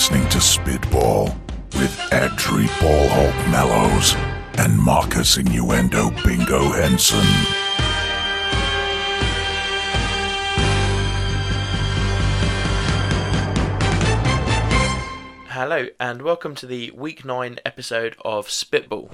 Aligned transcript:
listening 0.00 0.26
to 0.30 0.40
Spitball 0.40 1.24
with 1.74 1.94
Adri 2.10 2.64
Ballhawk 2.80 3.50
Mellows 3.50 4.14
and 4.54 4.74
Marcus 4.74 5.36
Innuendo 5.36 6.08
Bingo 6.24 6.70
Henson. 6.70 7.18
Hello, 15.50 15.88
and 16.00 16.22
welcome 16.22 16.54
to 16.54 16.66
the 16.66 16.90
week 16.92 17.26
9 17.26 17.58
episode 17.66 18.16
of 18.24 18.48
Spitball. 18.48 19.10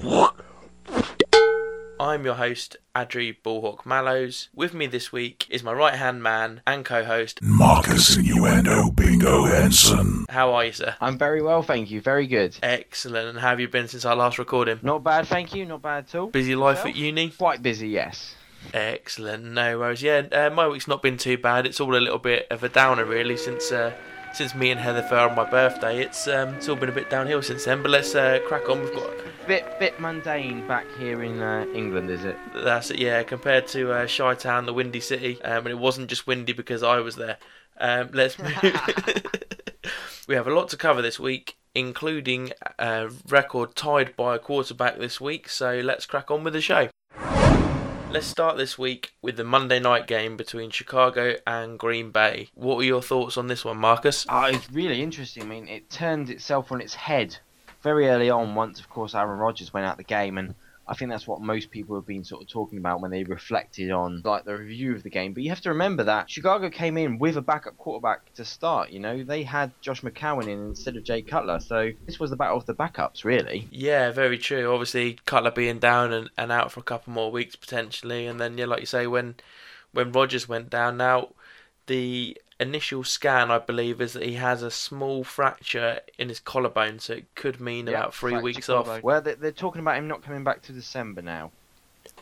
I'm 1.99 2.25
your 2.25 2.35
host, 2.35 2.77
Adri 2.95 3.37
Ballhawk 3.43 3.85
Mallows. 3.85 4.51
With 4.55 4.73
me 4.73 4.87
this 4.87 5.11
week 5.11 5.47
is 5.51 5.65
my 5.65 5.73
right 5.73 5.95
hand 5.95 6.23
man 6.23 6.61
and 6.65 6.85
co 6.85 7.05
host. 7.05 7.41
Marcus 7.43 8.17
Innuendo 8.17 8.91
Bingo 8.91 9.06
Henson. 9.21 10.27
How 10.29 10.53
are 10.55 10.65
you, 10.65 10.73
sir? 10.73 10.95
I'm 11.01 11.17
very 11.19 11.43
well, 11.43 11.63
thank 11.63 11.91
you. 11.91 12.01
Very 12.01 12.27
good. 12.27 12.57
Excellent. 12.63 13.29
And 13.29 13.39
how 13.39 13.51
have 13.51 13.61
you 13.61 13.69
been 13.69 13.89
since 13.89 14.05
our 14.05 14.17
last 14.17 14.39
recording? 14.39 14.79
Not 14.83 15.03
bad, 15.03 15.27
thank 15.27 15.55
you. 15.55 15.65
Not 15.65 15.83
bad 15.83 16.05
at 16.05 16.15
all. 16.15 16.27
Busy 16.29 16.55
life 16.55 16.79
Yourself? 16.79 16.89
at 16.91 16.97
uni? 16.97 17.31
Quite 17.31 17.63
busy, 17.63 17.89
yes. 17.89 18.35
Excellent. 18.75 19.45
No 19.45 19.79
worries. 19.79 20.03
Yeah, 20.03 20.23
uh, 20.33 20.51
my 20.51 20.69
week's 20.69 20.89
not 20.89 21.03
been 21.03 21.17
too 21.17 21.39
bad. 21.39 21.67
It's 21.67 21.81
all 21.81 21.95
a 21.95 21.99
little 21.99 22.19
bit 22.19 22.47
of 22.51 22.63
a 22.63 22.69
downer, 22.69 23.05
really, 23.05 23.37
since. 23.37 23.73
Uh, 23.73 23.93
since 24.35 24.55
me 24.55 24.71
and 24.71 24.79
Heather 24.79 25.03
fell 25.03 25.31
on 25.31 25.35
my 25.35 25.49
birthday, 25.49 26.03
it's 26.03 26.29
um, 26.29 26.57
it's 26.57 26.69
all 26.69 26.77
been 26.77 26.91
a 26.91 26.93
bit 26.93 27.09
downhill 27.09 27.41
since 27.41 27.65
then. 27.65 27.81
But 27.81 27.91
let's 27.91 28.15
uh, 28.15 28.41
crack 28.47 28.69
on. 28.69 28.81
We've 28.81 28.93
got 28.93 29.09
Bit 29.47 29.79
bit 29.79 30.01
mundane 30.01 30.67
back 30.67 30.87
here 30.99 31.23
in 31.23 31.41
uh, 31.41 31.65
England, 31.73 32.11
is 32.11 32.25
it? 32.25 32.37
That's 32.53 32.91
it, 32.91 32.99
yeah. 32.99 33.23
Compared 33.23 33.69
to 33.69 33.93
uh, 33.93 34.07
Shy 34.07 34.35
Town, 34.35 34.67
the 34.67 34.73
windy 34.75 34.99
city, 34.99 35.41
um, 35.43 35.59
and 35.59 35.69
it 35.69 35.79
wasn't 35.79 36.09
just 36.09 36.27
windy 36.27 36.53
because 36.53 36.83
I 36.83 36.99
was 36.99 37.15
there. 37.15 37.39
Um, 37.79 38.11
let's 38.13 38.39
move. 38.41 38.55
we 40.29 40.35
have 40.35 40.47
a 40.47 40.55
lot 40.55 40.69
to 40.71 40.77
cover 40.77 41.03
this 41.03 41.21
week, 41.21 41.57
including 41.75 42.53
a 42.79 43.11
record 43.29 43.75
tied 43.75 44.17
by 44.17 44.37
a 44.37 44.39
quarterback 44.39 44.99
this 44.99 45.21
week. 45.21 45.49
So 45.49 45.81
let's 45.81 46.07
crack 46.07 46.31
on 46.31 46.45
with 46.45 46.53
the 46.53 46.61
show. 46.61 46.89
Let's 48.11 48.27
start 48.27 48.57
this 48.57 48.79
week 48.79 49.13
with 49.21 49.37
the 49.37 49.45
Monday 49.45 49.79
night 49.79 50.07
game 50.07 50.37
between 50.37 50.71
Chicago 50.71 51.35
and 51.47 51.79
Green 51.79 52.11
Bay. 52.11 52.49
What 52.55 52.79
were 52.79 52.85
your 52.85 53.03
thoughts 53.03 53.37
on 53.37 53.49
this 53.49 53.65
one, 53.65 53.77
Marcus? 53.79 54.25
Oh, 54.29 54.45
it's 54.45 54.71
really 54.71 55.03
interesting. 55.03 55.43
I 55.43 55.47
mean, 55.47 55.69
it 55.69 55.91
turned 55.91 56.31
itself 56.31 56.73
on 56.73 56.81
its 56.81 56.95
head 56.95 57.37
very 57.83 58.09
early 58.09 58.31
on. 58.31 58.55
Once, 58.55 58.81
of 58.81 58.89
course, 58.89 59.15
Aaron 59.15 59.39
Rodgers 59.39 59.75
went 59.75 59.87
out 59.87 59.97
the 59.97 60.05
game, 60.05 60.39
and 60.39 60.55
I 60.89 60.95
think 60.95 61.11
that's 61.11 61.27
what 61.27 61.41
most 61.41 61.71
people 61.71 61.97
have 61.97 62.07
been 62.07 62.23
sort 62.23 62.43
of 62.43 62.49
talking 62.49 62.79
about 62.79 63.01
when 63.01 63.11
they 63.11 63.25
reflected 63.25 63.91
on 63.91 64.23
like 64.25 64.45
the 64.45 64.57
review 64.57 64.95
of 64.95 65.03
the 65.03 65.11
game. 65.11 65.33
But 65.33 65.43
you 65.43 65.51
have 65.51 65.61
to 65.63 65.71
remember 65.71 66.05
that 66.05 66.31
Chicago 66.31 66.71
came 66.71 66.97
in 66.97 67.19
with 67.19 67.37
a 67.37 67.43
backup 67.43 67.77
quarterback 67.77 68.33
to 68.35 68.45
start. 68.45 68.91
You 68.91 69.01
know, 69.01 69.25
they 69.25 69.43
had 69.43 69.73
Josh 69.81 70.03
McCown 70.03 70.45
in 70.45 70.69
instead 70.69 70.97
of 70.97 71.03
Jay 71.05 71.23
Cutler, 71.23 71.59
so 71.59 71.91
this 72.07 72.21
was 72.21 72.31
the 72.31 72.37
battle 72.37 72.57
of 72.57 72.67
the 72.67 72.75
backups, 72.75 73.25
really. 73.25 73.67
Yeah, 73.71 74.13
very 74.13 74.39
true. 74.39 74.73
Obviously, 74.73 75.19
Cutler 75.27 75.51
being 75.51 75.79
down 75.79 76.13
and, 76.13 76.31
and 76.39 76.53
out 76.53 76.71
for 76.71 76.81
a 76.81 76.85
couple 76.85 77.13
more 77.13 77.33
weeks 77.33 77.57
potentially, 77.57 78.27
and 78.27 78.41
then 78.41 78.57
yeah, 78.57 78.67
like 78.67 78.81
you 78.81 78.87
say, 78.87 79.07
when 79.07 79.35
when 79.93 80.13
Rodgers 80.13 80.49
went 80.49 80.71
down, 80.71 80.97
now 80.99 81.31
the 81.87 82.37
initial 82.59 83.05
scan 83.05 83.51
I 83.51 83.59
believe 83.59 84.01
is 84.01 84.15
that 84.15 84.23
he 84.23 84.35
has 84.35 84.63
a 84.63 84.71
small 84.71 85.25
fracture 85.25 86.01
in 86.19 86.29
his 86.29 86.41
collarbone, 86.41 86.99
so 86.99 87.15
it 87.15 87.35
could 87.35 87.61
mean 87.61 87.87
Yeah, 87.87 87.99
about 88.01 88.15
three 88.15 88.39
weeks 88.39 88.67
collarbone. 88.67 88.99
off. 88.99 89.03
Well, 89.03 89.21
they- 89.21 89.35
they're 89.35 89.53
talking 89.53 89.81
about 89.81 89.97
him 89.99 90.09
not 90.09 90.23
coming 90.23 90.45
back 90.45 90.63
to 90.63 90.73
December 90.73 91.23
now. 91.23 91.53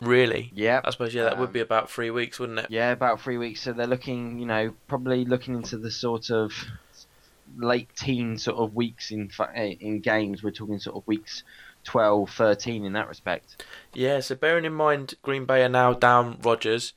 Really? 0.01 0.51
Yeah. 0.53 0.81
I 0.83 0.89
suppose 0.89 1.13
yeah, 1.13 1.23
that 1.23 1.37
would 1.37 1.47
Um, 1.49 1.53
be 1.53 1.59
about 1.61 1.89
three 1.89 2.09
weeks, 2.09 2.39
wouldn't 2.39 2.59
it? 2.59 2.67
Yeah, 2.69 2.91
about 2.91 3.21
three 3.21 3.37
weeks. 3.37 3.61
So 3.61 3.71
they're 3.71 3.87
looking, 3.87 4.39
you 4.39 4.45
know, 4.45 4.73
probably 4.87 5.23
looking 5.25 5.53
into 5.55 5.77
the 5.77 5.91
sort 5.91 6.29
of 6.31 6.51
late 7.57 7.89
teen 7.95 8.37
sort 8.37 8.57
of 8.57 8.73
weeks 8.75 9.11
in 9.11 9.29
eh, 9.53 9.75
in 9.79 9.99
games. 10.01 10.43
We're 10.43 10.51
talking 10.51 10.79
sort 10.79 10.97
of 10.97 11.07
weeks 11.07 11.43
12, 11.83 12.31
13 12.31 12.83
in 12.83 12.93
that 12.93 13.07
respect. 13.07 13.63
Yeah, 13.93 14.19
so 14.19 14.35
bearing 14.35 14.65
in 14.65 14.73
mind 14.73 15.13
Green 15.21 15.45
Bay 15.45 15.63
are 15.63 15.69
now 15.69 15.93
down 15.93 16.39
Rodgers, 16.41 16.93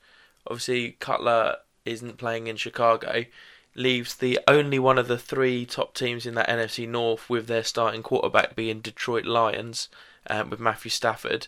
obviously 0.46 0.92
Cutler 0.98 1.56
isn't 1.92 2.18
playing 2.18 2.46
in 2.46 2.56
Chicago, 2.56 3.24
leaves 3.74 4.16
the 4.16 4.38
only 4.48 4.78
one 4.78 4.98
of 4.98 5.08
the 5.08 5.18
three 5.18 5.64
top 5.64 5.94
teams 5.94 6.26
in 6.26 6.34
that 6.34 6.48
NFC 6.48 6.88
North 6.88 7.30
with 7.30 7.46
their 7.46 7.64
starting 7.64 8.02
quarterback 8.02 8.56
being 8.56 8.80
Detroit 8.80 9.24
Lions, 9.24 9.88
um, 10.28 10.50
with 10.50 10.60
Matthew 10.60 10.90
Stafford. 10.90 11.46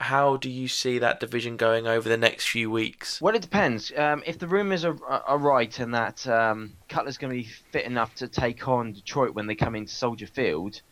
How 0.00 0.36
do 0.36 0.50
you 0.50 0.66
see 0.66 0.98
that 0.98 1.20
division 1.20 1.56
going 1.56 1.86
over 1.86 2.08
the 2.08 2.16
next 2.16 2.48
few 2.48 2.70
weeks? 2.70 3.20
Well, 3.20 3.36
it 3.36 3.42
depends. 3.42 3.92
Um, 3.96 4.22
if 4.26 4.38
the 4.38 4.48
rumours 4.48 4.84
are, 4.84 4.96
are, 5.04 5.38
right 5.38 5.78
and 5.78 5.94
that 5.94 6.26
um, 6.26 6.72
Cutler's 6.88 7.18
going 7.18 7.30
to 7.32 7.36
be 7.36 7.48
fit 7.70 7.84
enough 7.84 8.14
to 8.16 8.26
take 8.26 8.66
on 8.66 8.92
Detroit 8.92 9.34
when 9.34 9.46
they 9.46 9.54
come 9.54 9.76
into 9.76 9.92
Soldier 9.92 10.26
Field 10.26 10.82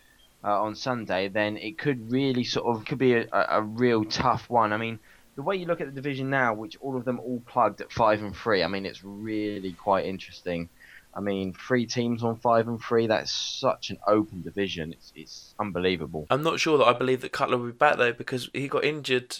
uh, 0.45 0.61
on 0.61 0.75
Sunday, 0.75 1.27
then 1.27 1.57
it 1.57 1.77
could 1.77 2.09
really 2.09 2.45
sort 2.45 2.73
of 2.73 2.85
could 2.85 2.99
be 2.99 3.15
a, 3.15 3.27
a 3.33 3.61
real 3.61 4.05
tough 4.05 4.49
one. 4.49 4.71
I 4.71 4.77
mean, 4.77 4.99
the 5.35 5.41
way 5.41 5.55
you 5.55 5.65
look 5.65 5.81
at 5.81 5.87
the 5.87 5.93
division 5.93 6.29
now, 6.29 6.53
which 6.53 6.77
all 6.81 6.97
of 6.97 7.05
them 7.05 7.19
all 7.19 7.41
plugged 7.45 7.81
at 7.81 7.91
five 7.91 8.21
and 8.21 8.35
three, 8.35 8.63
I 8.63 8.67
mean, 8.67 8.85
it's 8.85 9.03
really 9.03 9.73
quite 9.73 10.05
interesting. 10.05 10.69
I 11.13 11.19
mean, 11.19 11.53
three 11.53 11.85
teams 11.85 12.23
on 12.23 12.37
five 12.37 12.67
and 12.67 12.81
three. 12.81 13.07
That's 13.07 13.31
such 13.31 13.89
an 13.89 13.97
open 14.07 14.41
division. 14.41 14.93
It's 14.93 15.11
it's 15.15 15.55
unbelievable. 15.59 16.25
I'm 16.29 16.43
not 16.43 16.59
sure 16.59 16.77
that 16.77 16.85
I 16.85 16.93
believe 16.93 17.21
that 17.21 17.31
Cutler 17.33 17.57
will 17.57 17.67
be 17.67 17.71
back 17.73 17.97
though 17.97 18.13
because 18.13 18.49
he 18.53 18.67
got 18.67 18.85
injured 18.85 19.37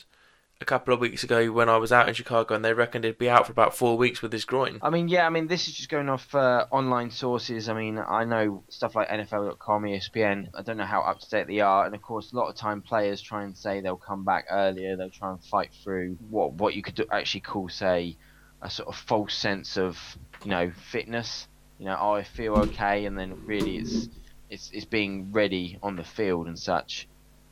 a 0.61 0.65
couple 0.65 0.93
of 0.93 0.99
weeks 0.99 1.23
ago 1.23 1.51
when 1.51 1.69
I 1.69 1.77
was 1.77 1.91
out 1.91 2.07
in 2.07 2.13
Chicago 2.13 2.53
and 2.53 2.63
they 2.63 2.73
reckoned 2.73 3.03
he'd 3.03 3.17
be 3.17 3.29
out 3.29 3.47
for 3.47 3.51
about 3.51 3.75
four 3.75 3.97
weeks 3.97 4.21
with 4.21 4.31
his 4.31 4.45
groin. 4.45 4.79
I 4.81 4.89
mean, 4.89 5.07
yeah, 5.07 5.25
I 5.25 5.29
mean, 5.29 5.47
this 5.47 5.67
is 5.67 5.73
just 5.73 5.89
going 5.89 6.07
off 6.07 6.33
uh, 6.35 6.65
online 6.71 7.09
sources. 7.09 7.67
I 7.67 7.73
mean, 7.73 7.97
I 7.97 8.25
know 8.25 8.63
stuff 8.69 8.95
like 8.95 9.09
NFL.com, 9.09 9.83
ESPN. 9.83 10.49
I 10.53 10.61
don't 10.61 10.77
know 10.77 10.85
how 10.85 11.01
up 11.01 11.19
to 11.19 11.29
date 11.29 11.47
they 11.47 11.59
are, 11.59 11.85
and 11.85 11.95
of 11.95 12.01
course, 12.01 12.31
a 12.31 12.35
lot 12.35 12.49
of 12.49 12.55
time 12.55 12.81
players 12.81 13.21
try 13.21 13.43
and 13.43 13.57
say 13.57 13.81
they'll 13.81 13.97
come 13.97 14.23
back 14.23 14.45
earlier. 14.49 14.95
They'll 14.95 15.09
try 15.09 15.31
and 15.31 15.43
fight 15.43 15.71
through 15.83 16.17
what 16.29 16.53
what 16.53 16.75
you 16.75 16.83
could 16.83 16.95
do- 16.95 17.07
actually 17.11 17.41
call, 17.41 17.67
say, 17.69 18.17
a 18.61 18.69
sort 18.69 18.89
of 18.89 18.95
false 18.95 19.33
sense 19.33 19.77
of 19.77 19.97
you 20.43 20.51
know 20.51 20.71
fitness. 20.91 21.47
You 21.79 21.85
know, 21.85 21.97
oh, 21.99 22.13
I 22.13 22.23
feel 22.23 22.53
okay, 22.53 23.05
and 23.05 23.17
then 23.17 23.45
really 23.45 23.77
it's 23.77 24.09
it's 24.49 24.69
it's 24.71 24.85
being 24.85 25.31
ready 25.31 25.79
on 25.81 25.95
the 25.95 26.03
field 26.03 26.47
and 26.47 26.59
such. 26.59 27.07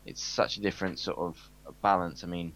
It's 0.05 0.21
such 0.21 0.57
a 0.57 0.61
different 0.61 0.99
sort 0.99 1.17
of 1.17 1.37
balance. 1.81 2.23
I 2.23 2.27
mean, 2.27 2.53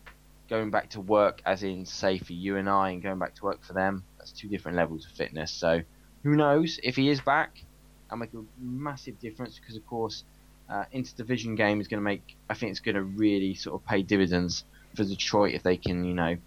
going 0.50 0.72
back 0.72 0.90
to 0.92 1.02
work, 1.02 1.42
as 1.46 1.64
in 1.64 1.86
say 1.86 2.18
for 2.18 2.34
you 2.34 2.58
and 2.58 2.70
I, 2.70 2.92
and 2.92 3.02
going 3.02 3.20
back 3.20 3.36
to 3.36 3.44
work 3.44 3.64
for 3.64 3.74
them, 3.74 4.04
that's 4.18 4.32
two 4.32 4.48
different 4.48 4.78
levels 4.78 5.06
of 5.06 5.12
fitness. 5.12 5.52
So, 5.52 5.82
who 6.24 6.36
knows 6.36 6.80
if 6.84 6.96
he 6.96 7.10
is 7.10 7.22
back? 7.22 7.64
That'll 8.06 8.20
make 8.20 8.34
a 8.34 8.44
massive 8.60 9.20
difference 9.20 9.60
because, 9.60 9.76
of 9.76 9.86
course, 9.88 10.24
uh, 10.70 10.86
interdivision 10.94 11.58
game 11.58 11.82
is 11.82 11.88
going 11.88 12.00
to 12.00 12.04
make. 12.04 12.36
I 12.50 12.54
think 12.54 12.72
it's 12.72 12.80
going 12.80 12.96
to 12.96 13.04
really 13.04 13.56
sort 13.56 13.82
of 13.82 13.88
pay 13.88 14.04
dividends 14.04 14.64
for 14.96 15.04
Detroit 15.04 15.54
if 15.54 15.64
they 15.64 15.78
can, 15.78 16.04
you 16.04 16.14
know, 16.14 16.38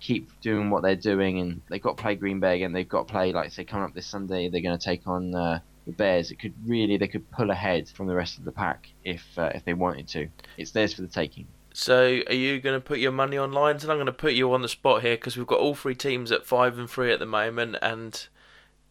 keep 0.00 0.28
doing 0.40 0.70
what 0.70 0.82
they're 0.82 0.96
doing. 0.96 1.40
And 1.40 1.62
they've 1.68 1.82
got 1.82 1.96
to 1.96 2.02
play 2.02 2.14
Green 2.14 2.40
Bay 2.40 2.56
again. 2.56 2.72
They've 2.72 2.88
got 2.88 3.08
to 3.08 3.12
play, 3.12 3.32
like 3.32 3.50
say, 3.52 3.64
coming 3.64 3.84
up 3.84 3.94
this 3.94 4.06
Sunday, 4.06 4.48
they're 4.48 4.60
going 4.60 4.78
to 4.78 4.84
take 4.84 5.06
on. 5.06 5.34
Uh, 5.34 5.60
the 5.86 5.92
Bears, 5.92 6.30
it 6.30 6.38
could 6.38 6.54
really 6.66 6.96
they 6.96 7.08
could 7.08 7.30
pull 7.30 7.50
ahead 7.50 7.88
from 7.88 8.06
the 8.06 8.14
rest 8.14 8.38
of 8.38 8.44
the 8.44 8.52
pack 8.52 8.88
if 9.04 9.22
uh, 9.36 9.50
if 9.54 9.64
they 9.64 9.74
wanted 9.74 10.08
to. 10.08 10.28
It's 10.56 10.70
theirs 10.70 10.94
for 10.94 11.02
the 11.02 11.08
taking. 11.08 11.46
So, 11.76 12.22
are 12.28 12.32
you 12.32 12.60
going 12.60 12.80
to 12.80 12.80
put 12.80 13.00
your 13.00 13.10
money 13.10 13.36
on 13.36 13.50
Lions? 13.50 13.82
And 13.82 13.90
I'm 13.90 13.98
going 13.98 14.06
to 14.06 14.12
put 14.12 14.34
you 14.34 14.52
on 14.52 14.62
the 14.62 14.68
spot 14.68 15.02
here 15.02 15.16
because 15.16 15.36
we've 15.36 15.44
got 15.44 15.58
all 15.58 15.74
three 15.74 15.96
teams 15.96 16.30
at 16.30 16.46
five 16.46 16.78
and 16.78 16.88
three 16.88 17.12
at 17.12 17.18
the 17.18 17.26
moment. 17.26 17.74
And 17.82 18.28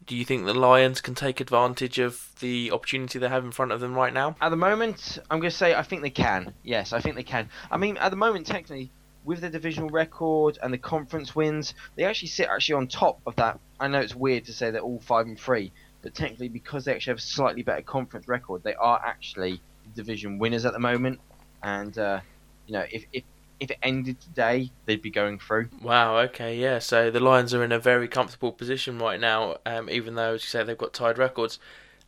do 0.05 0.17
you 0.17 0.25
think 0.25 0.45
the 0.45 0.53
Lions 0.53 0.99
can 0.99 1.15
take 1.15 1.39
advantage 1.39 1.97
of 1.97 2.35
the 2.41 2.71
opportunity 2.73 3.19
they 3.19 3.29
have 3.29 3.45
in 3.45 3.51
front 3.51 3.71
of 3.71 3.79
them 3.79 3.93
right 3.93 4.13
now? 4.13 4.35
At 4.41 4.49
the 4.49 4.57
moment, 4.57 5.17
I'm 5.31 5.39
going 5.39 5.49
to 5.49 5.55
say 5.55 5.73
I 5.73 5.81
think 5.81 6.01
they 6.01 6.09
can. 6.09 6.53
Yes, 6.61 6.91
I 6.91 6.99
think 6.99 7.15
they 7.15 7.23
can. 7.23 7.49
I 7.71 7.77
mean, 7.77 7.95
at 7.95 8.09
the 8.09 8.17
moment, 8.17 8.47
technically, 8.47 8.91
with 9.23 9.39
the 9.39 9.49
divisional 9.49 9.89
record 9.89 10.59
and 10.61 10.73
the 10.73 10.77
conference 10.77 11.33
wins, 11.33 11.75
they 11.95 12.03
actually 12.03 12.27
sit 12.27 12.49
actually 12.49 12.75
on 12.75 12.87
top 12.87 13.21
of 13.25 13.37
that. 13.37 13.61
I 13.79 13.87
know 13.87 14.01
it's 14.01 14.13
weird 14.13 14.43
to 14.47 14.53
say 14.53 14.71
they're 14.71 14.81
all 14.81 14.99
five 14.99 15.25
and 15.25 15.39
three, 15.39 15.71
but 16.01 16.13
technically, 16.13 16.49
because 16.49 16.83
they 16.83 16.93
actually 16.93 17.11
have 17.11 17.19
a 17.19 17.21
slightly 17.21 17.63
better 17.63 17.81
conference 17.81 18.27
record, 18.27 18.61
they 18.61 18.75
are 18.75 19.01
actually 19.01 19.61
division 19.95 20.37
winners 20.37 20.65
at 20.65 20.73
the 20.73 20.79
moment. 20.79 21.21
And 21.63 21.97
uh, 21.97 22.19
you 22.67 22.73
know, 22.73 22.85
if 22.91 23.05
if 23.11 23.23
if 23.59 23.71
it 23.71 23.77
ended 23.81 24.19
today, 24.19 24.71
they'd 24.85 25.01
be 25.01 25.09
going 25.09 25.39
through. 25.39 25.69
Wow. 25.81 26.17
Okay. 26.19 26.57
Yeah. 26.57 26.79
So 26.79 27.09
the 27.09 27.19
Lions 27.19 27.53
are 27.53 27.63
in 27.63 27.71
a 27.71 27.79
very 27.79 28.07
comfortable 28.07 28.51
position 28.51 28.99
right 28.99 29.19
now, 29.19 29.57
um, 29.65 29.89
even 29.89 30.15
though, 30.15 30.33
as 30.33 30.43
you 30.43 30.47
say, 30.47 30.63
they've 30.63 30.77
got 30.77 30.93
tied 30.93 31.17
records. 31.17 31.59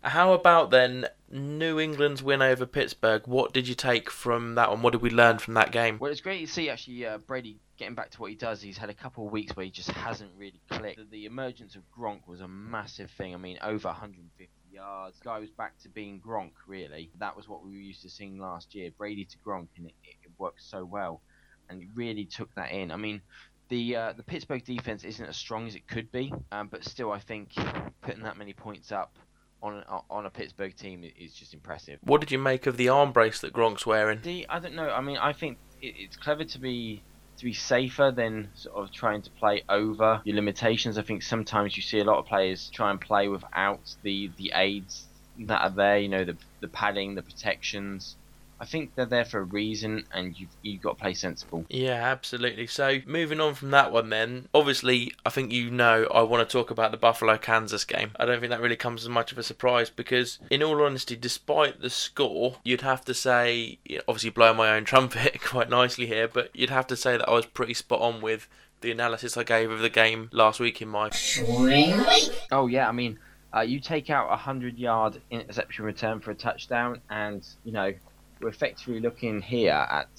How 0.02 0.34
about 0.34 0.70
then 0.70 1.08
New 1.32 1.80
England's 1.80 2.22
win 2.22 2.42
over 2.42 2.68
Pittsburgh? 2.68 3.26
What 3.26 3.54
did 3.54 3.68
you 3.68 3.74
take 3.74 4.12
from 4.12 4.54
that 4.56 4.70
one? 4.70 4.84
What 4.84 4.92
did 4.92 5.02
we 5.02 5.10
learn 5.10 5.40
from 5.40 5.56
that 5.56 5.72
game? 5.72 5.98
Well, 6.00 6.12
it's 6.12 6.22
great 6.22 6.46
to 6.46 6.52
see 6.52 6.70
actually 6.70 7.06
uh, 7.08 7.18
Brady 7.18 7.58
getting 7.78 7.96
back 7.96 8.12
to 8.12 8.22
what 8.22 8.30
he 8.30 8.36
does. 8.36 8.62
He's 8.62 8.78
had 8.78 8.92
a 8.92 8.94
couple 8.94 9.26
of 9.26 9.32
weeks 9.32 9.56
where 9.56 9.66
he 9.66 9.72
just 9.72 9.90
hasn't 9.90 10.32
really 10.38 10.62
clicked. 10.70 10.98
The, 10.98 11.06
the 11.06 11.26
emergence 11.26 11.76
of 11.76 11.82
Gronk 11.98 12.28
was 12.28 12.42
a 12.42 12.48
massive 12.48 13.10
thing. 13.12 13.34
I 13.34 13.38
mean, 13.38 13.58
over 13.64 13.88
150 13.88 14.52
yards. 14.72 15.18
Guy 15.24 15.40
was 15.40 15.50
back 15.50 15.78
to 15.80 15.90
being 15.90 16.22
Gronk, 16.26 16.52
really. 16.68 17.10
That 17.20 17.36
was 17.36 17.50
what 17.50 17.66
we 17.66 17.72
were 17.72 17.82
used 17.82 18.04
to 18.04 18.10
seeing 18.10 18.38
last 18.38 18.76
year. 18.76 18.92
Brady 18.96 19.26
to 19.26 19.38
Gronk, 19.40 19.70
and 19.78 19.88
it, 19.88 19.96
it 20.04 20.16
worked 20.38 20.62
so 20.62 20.86
well. 20.86 21.22
And 21.70 21.82
he 21.82 21.90
really 21.96 22.26
took 22.26 22.54
that 22.56 22.72
in. 22.72 22.92
I 22.92 22.98
mean, 22.98 23.22
the 23.70 23.96
uh, 23.96 24.14
the 24.14 24.24
Pittsburgh 24.24 24.64
defense 24.64 25.04
isn't 25.04 25.26
as 25.26 25.36
strong 25.36 25.68
as 25.68 25.76
it 25.76 25.88
could 25.88 26.12
be, 26.12 26.32
um, 26.52 26.68
but 26.68 26.84
still, 26.84 27.12
I 27.12 27.20
think 27.20 27.54
putting 28.02 28.24
that 28.24 28.38
many 28.38 28.54
points 28.54 28.92
up 28.92 29.18
on 29.62 29.84
on 30.10 30.26
a 30.26 30.30
Pittsburgh 30.30 30.76
team 30.76 31.04
is 31.18 31.34
just 31.34 31.54
impressive. 31.54 32.00
What 32.04 32.22
did 32.22 32.32
you 32.32 32.38
make 32.38 32.68
of 32.68 32.78
the 32.78 32.90
arm 32.90 33.12
brace 33.12 33.40
that 33.42 33.54
Gronk's 33.54 33.86
wearing? 33.86 34.22
See, 34.24 34.46
I 34.48 34.60
don't 34.60 34.76
know. 34.76 34.90
I 34.90 35.02
mean, 35.02 35.18
I 35.18 35.34
think 35.34 35.58
it, 35.82 35.96
it's 35.98 36.18
clever 36.18 36.44
to 36.44 36.60
be 36.60 37.02
to 37.38 37.44
be 37.44 37.54
safer 37.54 38.14
than 38.16 38.50
sort 38.54 38.78
of 38.78 38.92
trying 38.92 39.22
to 39.24 39.30
play 39.32 39.64
over 39.68 40.22
your 40.24 40.36
limitations. 40.36 40.98
I 40.98 41.02
think 41.02 41.22
sometimes 41.24 41.76
you 41.76 41.84
see 41.84 42.00
a 42.00 42.04
lot 42.04 42.20
of 42.20 42.26
players 42.26 42.70
try 42.70 42.92
and 42.92 43.02
play 43.02 43.28
without 43.28 43.96
the 44.04 44.30
the 44.38 44.52
aids 44.56 45.08
that 45.40 45.62
are 45.62 45.70
there. 45.70 45.98
You 45.98 46.10
know, 46.10 46.26
the 46.26 46.38
the 46.62 46.68
padding, 46.68 47.16
the 47.16 47.24
protections. 47.24 48.16
I 48.60 48.66
think 48.66 48.96
they're 48.96 49.06
there 49.06 49.26
for 49.26 49.40
a 49.40 49.44
reason, 49.44 50.06
and 50.14 50.40
you've 50.40 50.50
you've 50.62 50.82
got 50.82 50.98
to 50.98 51.02
play 51.02 51.14
sensible. 51.14 51.66
Yeah, 51.70 52.02
absolutely. 52.10 52.68
So 52.68 53.00
moving 53.06 53.42
on 53.42 53.54
from 53.54 53.72
that 53.72 53.92
one, 53.92 54.10
then 54.10 54.48
obviously 54.54 55.12
I 55.26 55.30
think 55.30 55.52
you 55.52 55.70
know 55.70 56.08
I 56.14 56.22
want 56.22 56.48
to 56.48 56.52
talk 56.52 56.72
about 56.72 56.92
the 56.92 56.98
Buffalo 56.98 57.38
Kansas 57.38 57.84
game. 57.84 58.12
I 58.18 58.26
don't 58.26 58.40
think 58.40 58.52
that 58.52 58.62
really 58.62 58.78
comes 58.78 59.04
as 59.04 59.10
much 59.10 59.32
of 59.32 59.38
a 59.38 59.44
surprise 59.44 59.90
because, 59.90 60.40
in 60.50 60.64
all 60.64 60.82
honesty, 60.82 61.18
despite 61.18 61.82
the 61.82 61.90
score, 61.90 62.58
you'd 62.64 62.82
have 62.82 63.04
to 63.06 63.14
say, 63.14 63.78
obviously 64.08 64.30
blowing 64.30 64.58
my 64.58 64.72
own 64.76 64.86
trumpet 64.86 65.42
quite 65.44 65.70
nicely 65.70 66.06
here, 66.06 66.28
but 66.28 66.50
you'd 66.54 66.70
have 66.70 66.88
to 66.88 66.96
say 66.96 67.18
that 67.18 67.28
I 67.28 67.34
was 67.34 67.46
pretty 67.46 67.74
spot 67.74 68.00
on 68.00 68.22
with 68.22 68.48
the 68.80 68.92
analysis 68.92 69.36
I 69.36 69.44
gave 69.44 69.70
of 69.70 69.80
the 69.80 69.90
game 69.90 70.30
last 70.32 70.62
week 70.62 70.82
in 70.82 70.88
my. 70.88 71.12
Oh 72.52 72.68
yeah, 72.68 72.88
I 72.88 72.92
mean. 72.92 73.20
Uh, 73.56 73.62
you 73.62 73.80
take 73.80 74.10
out 74.10 74.28
a 74.30 74.36
hundred 74.36 74.78
yard 74.78 75.22
interception 75.32 75.86
return 75.86 76.20
for 76.20 76.32
a 76.32 76.36
touchdown, 76.36 77.00
and 77.10 77.48
you 77.64 77.72
know 77.72 77.94
we're 78.42 78.50
effectively 78.50 79.00
looking 79.00 79.42
here 79.42 79.74
at 79.74 80.10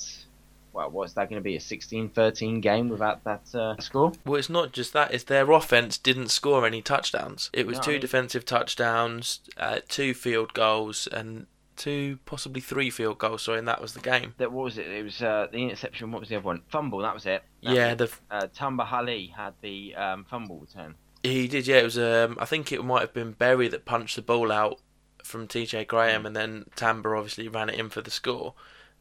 well, 0.76 0.90
what's 0.90 1.14
that 1.14 1.30
going 1.30 1.40
to 1.40 1.44
be? 1.44 1.56
A 1.56 1.58
16-13 1.58 2.60
game 2.60 2.90
without 2.90 3.24
that 3.24 3.54
uh, 3.54 3.80
score? 3.80 4.12
Well, 4.26 4.38
it's 4.38 4.50
not 4.50 4.72
just 4.72 4.92
that. 4.92 5.12
It's 5.14 5.24
their 5.24 5.50
offense 5.50 5.96
didn't 5.96 6.28
score 6.28 6.66
any 6.66 6.82
touchdowns. 6.82 7.48
It 7.54 7.66
was 7.66 7.76
No, 7.76 7.80
I 7.80 7.84
two 7.84 7.90
mean- 7.92 8.00
defensive 8.02 8.44
touchdowns, 8.44 9.40
uh, 9.56 9.80
two 9.88 10.12
field 10.12 10.52
goals, 10.52 11.06
and 11.06 11.46
two, 11.76 12.18
possibly 12.26 12.60
three 12.60 12.90
field 12.90 13.16
goals. 13.16 13.42
Sorry, 13.42 13.58
and 13.58 13.66
that 13.68 13.80
was 13.80 13.94
the 13.94 14.00
game. 14.00 14.34
That 14.36 14.52
what 14.52 14.64
was 14.64 14.76
it? 14.76 14.86
It 14.86 15.02
was 15.02 15.22
uh, 15.22 15.46
the 15.50 15.62
interception. 15.62 16.12
What 16.12 16.20
was 16.20 16.28
the 16.28 16.36
other 16.36 16.44
one? 16.44 16.60
Fumble. 16.68 16.98
That 16.98 17.14
was 17.14 17.24
it. 17.24 17.42
That 17.62 17.74
yeah, 17.74 17.94
was 17.94 18.10
the. 18.10 18.34
Uh, 18.34 18.46
Tamba 18.54 18.84
Hali 18.84 19.32
had 19.34 19.54
the 19.62 19.94
um, 19.94 20.24
fumble 20.24 20.58
return. 20.58 20.94
He 21.22 21.48
did, 21.48 21.66
yeah. 21.66 21.78
It 21.78 21.84
was. 21.84 21.98
Um, 21.98 22.36
I 22.38 22.44
think 22.44 22.70
it 22.70 22.84
might 22.84 23.00
have 23.00 23.14
been 23.14 23.32
Berry 23.32 23.68
that 23.68 23.86
punched 23.86 24.16
the 24.16 24.22
ball 24.22 24.52
out 24.52 24.80
from 25.26 25.48
TJ 25.48 25.86
Graham, 25.86 26.22
mm. 26.22 26.26
and 26.26 26.36
then 26.36 26.66
Tamba 26.76 27.10
obviously 27.10 27.48
ran 27.48 27.68
it 27.68 27.78
in 27.78 27.90
for 27.90 28.00
the 28.00 28.10
score. 28.10 28.54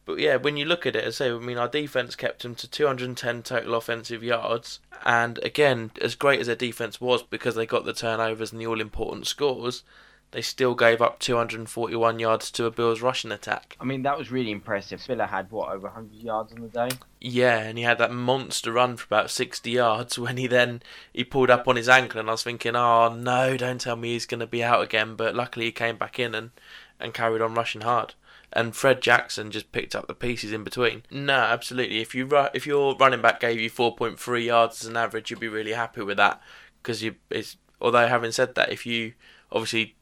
But 0.04 0.20
yeah, 0.20 0.36
when 0.36 0.56
you 0.56 0.64
look 0.64 0.86
at 0.86 0.94
it, 0.94 1.04
as 1.04 1.20
I 1.20 1.26
say, 1.26 1.32
I 1.32 1.38
mean, 1.38 1.58
our 1.58 1.68
defense 1.68 2.14
kept 2.14 2.42
them 2.42 2.54
to 2.56 2.70
210 2.70 3.42
total 3.42 3.74
offensive 3.74 4.22
yards, 4.22 4.78
and 5.04 5.38
again, 5.38 5.90
as 6.00 6.14
great 6.14 6.40
as 6.40 6.46
their 6.46 6.56
defense 6.56 7.00
was, 7.00 7.22
because 7.22 7.56
they 7.56 7.66
got 7.66 7.84
the 7.84 7.92
turnovers 7.92 8.52
and 8.52 8.60
the 8.60 8.66
all-important 8.66 9.26
scores, 9.26 9.82
they 10.36 10.42
still 10.42 10.74
gave 10.74 11.00
up 11.00 11.18
241 11.18 12.18
yards 12.18 12.50
to 12.50 12.66
a 12.66 12.70
Bills 12.70 13.00
rushing 13.00 13.32
attack. 13.32 13.74
I 13.80 13.84
mean, 13.84 14.02
that 14.02 14.18
was 14.18 14.30
really 14.30 14.50
impressive. 14.50 15.00
Spiller 15.00 15.24
had 15.24 15.50
what 15.50 15.70
over 15.70 15.86
100 15.86 16.12
yards 16.12 16.52
on 16.52 16.60
the 16.60 16.68
day. 16.68 16.90
Yeah, 17.22 17.60
and 17.60 17.78
he 17.78 17.84
had 17.84 17.96
that 17.96 18.12
monster 18.12 18.70
run 18.70 18.98
for 18.98 19.06
about 19.06 19.30
60 19.30 19.70
yards 19.70 20.18
when 20.18 20.36
he 20.36 20.46
then 20.46 20.82
he 21.10 21.24
pulled 21.24 21.48
up 21.48 21.66
on 21.66 21.76
his 21.76 21.88
ankle 21.88 22.20
and 22.20 22.28
I 22.28 22.32
was 22.32 22.42
thinking, 22.42 22.76
"Oh 22.76 23.08
no, 23.08 23.56
don't 23.56 23.80
tell 23.80 23.96
me 23.96 24.12
he's 24.12 24.26
going 24.26 24.40
to 24.40 24.46
be 24.46 24.62
out 24.62 24.82
again." 24.82 25.16
But 25.16 25.34
luckily 25.34 25.64
he 25.64 25.72
came 25.72 25.96
back 25.96 26.18
in 26.18 26.34
and 26.34 26.50
and 27.00 27.14
carried 27.14 27.40
on 27.40 27.54
rushing 27.54 27.80
hard. 27.80 28.12
And 28.52 28.76
Fred 28.76 29.00
Jackson 29.00 29.50
just 29.50 29.72
picked 29.72 29.94
up 29.94 30.06
the 30.06 30.12
pieces 30.12 30.52
in 30.52 30.64
between. 30.64 31.04
No, 31.10 31.32
absolutely. 31.32 32.02
If 32.02 32.14
you 32.14 32.26
ru- 32.26 32.48
if 32.52 32.66
your 32.66 32.94
running 32.96 33.22
back 33.22 33.40
gave 33.40 33.58
you 33.58 33.70
4.3 33.70 34.44
yards 34.44 34.82
as 34.82 34.88
an 34.90 34.98
average, 34.98 35.30
you'd 35.30 35.40
be 35.40 35.48
really 35.48 35.72
happy 35.72 36.02
with 36.02 36.18
that 36.18 36.42
because 36.82 37.02
you 37.02 37.14
it's 37.30 37.56
although 37.80 38.06
having 38.06 38.32
said 38.32 38.54
that, 38.56 38.70
if 38.70 38.84
you 38.84 39.14
obviously 39.50 39.95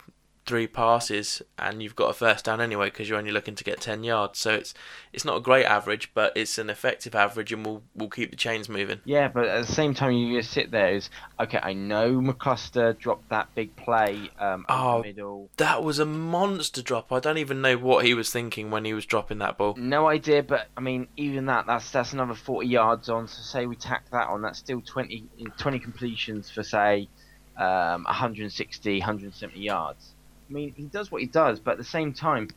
three 0.46 0.67
passes 0.67 1.41
and 1.58 1.82
you've 1.82 1.96
got 1.96 2.11
a 2.11 2.12
first 2.12 2.44
down 2.44 2.61
anyway 2.61 2.87
because 2.87 3.08
you're 3.08 3.19
only 3.19 3.31
looking 3.32 3.55
to 3.55 3.64
get 3.64 3.81
10 3.81 4.05
yards 4.05 4.38
so 4.38 4.52
it's 4.52 4.75
it's 5.12 5.25
not 5.25 5.37
a 5.38 5.41
great 5.41 5.64
average 5.64 6.11
but 6.12 6.37
it's 6.37 6.58
an 6.58 6.69
effective 6.69 7.14
average 7.14 7.50
and 7.52 7.64
we'll 7.64 7.82
we'll 7.94 8.11
keep 8.11 8.31
the 8.31 8.37
chains 8.37 8.69
moving 8.69 9.00
Yeah, 9.05 9.29
but 9.29 9.46
at 9.46 9.67
the 9.67 9.73
same 9.73 9.94
time, 9.94 10.12
you 10.12 10.38
just 10.38 10.50
sit 10.52 10.70
there. 10.70 10.94
Is 10.94 11.08
okay. 11.41 11.58
I 11.62 11.73
know 11.73 12.20
McCluster 12.20 12.99
dropped 12.99 13.31
that 13.31 13.55
big 13.55 13.75
play 13.76 14.31
um, 14.38 14.67
Oh. 14.69 14.99
the 15.02 15.08
middle. 15.08 15.49
that 15.56 15.82
was 15.82 15.99
a 15.99 16.05
monster 16.06 16.82
drop 16.82 17.11
i 17.12 17.20
don't 17.20 17.38
even 17.38 17.61
know 17.62 17.76
what 17.76 18.05
he 18.05 18.12
was 18.14 18.31
thinking 18.31 18.70
when 18.70 18.85
he 18.85 18.93
was 18.93 19.06
dropping 19.06 19.38
that 19.38 19.56
ball 19.56 19.75
No 19.76 20.08
idea, 20.08 20.43
but 20.43 20.69
I 20.76 20.81
mean, 20.81 21.08
even 21.17 21.47
that, 21.47 21.67
that's 21.67 21.90
that's 21.90 22.12
another 22.12 22.35
40 22.35 22.69
yards 22.69 23.08
on. 23.08 23.29
So 23.29 23.40
say 23.43 23.67
we 23.67 23.76
tack 23.76 24.11
that 24.11 24.29
on, 24.29 24.43
that's 24.43 24.58
still 24.58 24.81
20, 24.82 25.25
20 25.56 25.79
completions 25.79 26.50
for 26.50 26.62
say 26.62 27.08
um, 27.56 28.02
160, 28.05 28.99
170 28.99 29.61
yards. 29.61 30.13
I 30.49 30.52
mean, 30.52 30.73
he 30.76 30.85
does 30.85 31.11
what 31.11 31.20
he 31.20 31.26
does, 31.26 31.61
but 31.61 31.73
at 31.73 31.79
the 31.79 31.85
same 31.85 32.12
time, 32.12 32.49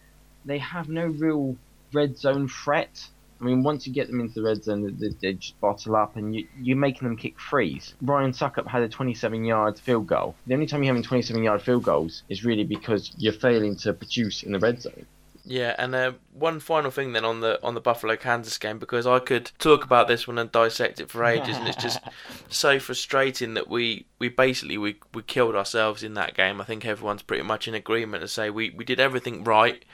they 0.45 0.57
have 0.59 0.89
no 0.89 1.07
real 1.07 1.55
red 1.93 2.17
zone 2.17 2.47
threat. 2.47 3.05
I 3.39 3.43
mean, 3.43 3.63
once 3.63 3.85
you 3.85 3.93
get 3.93 4.07
them 4.07 4.19
into 4.19 4.35
the 4.35 4.43
red 4.43 4.63
zone, 4.63 4.97
they, 4.99 5.09
they 5.21 5.33
just 5.33 5.59
bottle 5.61 5.95
up, 5.95 6.15
and 6.15 6.35
you, 6.35 6.47
you're 6.59 6.77
making 6.77 7.07
them 7.07 7.17
kick 7.17 7.39
threes. 7.39 7.93
Brian 8.01 8.31
Succop 8.31 8.67
had 8.67 8.81
a 8.81 8.89
27-yard 8.89 9.79
field 9.79 10.07
goal. 10.07 10.35
The 10.47 10.55
only 10.55 10.65
time 10.65 10.83
you're 10.83 10.93
having 10.93 11.07
27-yard 11.07 11.61
field 11.61 11.83
goals 11.83 12.23
is 12.29 12.43
really 12.43 12.63
because 12.63 13.11
you're 13.17 13.33
failing 13.33 13.75
to 13.77 13.93
produce 13.93 14.43
in 14.43 14.51
the 14.53 14.59
red 14.59 14.81
zone. 14.81 15.05
Yeah, 15.49 15.75
and 15.77 15.95
uh, 15.95 16.11
one 16.33 16.59
final 16.59 16.91
thing 16.91 17.13
then 17.13 17.23
on 17.23 17.39
the 17.39 17.57
on 17.63 17.73
the 17.73 17.79
Buffalo 17.79 18.17
Kansas 18.17 18.57
game 18.57 18.79
because 18.79 19.07
I 19.07 19.19
could 19.19 19.49
talk 19.59 19.85
about 19.85 20.09
this 20.09 20.27
one 20.27 20.37
and 20.37 20.51
dissect 20.51 20.99
it 20.99 21.09
for 21.09 21.23
ages, 21.23 21.55
and 21.55 21.69
it's 21.69 21.81
just 21.81 22.01
so 22.49 22.79
frustrating 22.79 23.53
that 23.53 23.69
we, 23.69 24.07
we 24.19 24.27
basically 24.27 24.77
we, 24.77 24.97
we 25.13 25.23
killed 25.23 25.55
ourselves 25.55 26.03
in 26.03 26.15
that 26.15 26.35
game. 26.35 26.59
I 26.59 26.65
think 26.65 26.85
everyone's 26.85 27.21
pretty 27.21 27.43
much 27.43 27.65
in 27.65 27.73
agreement 27.73 28.23
to 28.23 28.27
say 28.27 28.49
we, 28.49 28.71
we 28.71 28.83
did 28.83 28.99
everything 28.99 29.45
right 29.45 29.85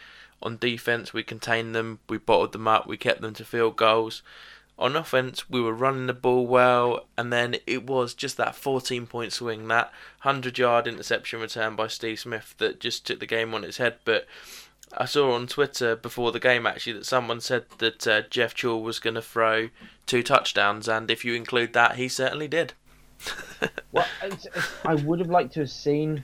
on 0.42 0.58
defense. 0.58 1.14
We 1.14 1.22
contained 1.22 1.76
them, 1.76 2.00
we 2.10 2.18
bottled 2.18 2.54
them 2.54 2.68
up, 2.68 2.88
we 2.88 2.98
kept 2.98 3.22
them 3.22 3.36
to 3.36 3.46
field 3.46 3.76
goals. 3.76 4.24
On 4.80 4.96
offense, 4.96 5.48
we 5.52 5.62
were 5.62 5.72
running 5.72 6.08
the 6.08 6.14
ball 6.14 6.48
well, 6.48 7.06
and 7.16 7.32
then 7.32 7.58
it 7.68 7.86
was 7.86 8.16
just 8.16 8.38
that 8.38 8.56
14 8.56 9.06
point 9.06 9.32
swing, 9.32 9.68
that 9.68 9.92
100 10.24 10.58
yard 10.58 10.88
interception 10.88 11.42
return 11.42 11.76
by 11.76 11.86
Steve 11.86 12.20
Smith 12.20 12.56
that 12.58 12.80
just 12.80 13.06
took 13.06 13.20
the 13.20 13.28
game 13.28 13.54
on 13.54 13.64
its 13.64 13.78
head. 13.78 13.98
But 14.04 14.26
I 14.98 15.06
saw 15.06 15.34
on 15.34 15.48
Twitter 15.48 15.96
before 15.96 16.32
the 16.32 16.40
game 16.40 16.66
actually 16.68 16.94
that 16.94 17.06
someone 17.06 17.42
said 17.42 17.66
that 17.80 18.08
uh, 18.08 18.22
Jeff 18.30 18.54
Tuel 18.56 18.82
was 18.82 19.00
going 19.00 19.16
to 19.16 19.22
throw 19.22 19.70
two 20.06 20.24
touchdowns, 20.24 20.88
and 20.88 21.10
if 21.10 21.24
you 21.26 21.34
include 21.34 21.74
that, 21.74 21.96
he 21.96 22.08
certainly 22.08 22.48
did. 22.48 22.74
Well, 23.94 24.06
I 24.86 24.96
would 24.96 25.20
have 25.20 25.30
liked 25.30 25.54
to 25.54 25.62
have 25.62 25.70
seen 25.70 26.24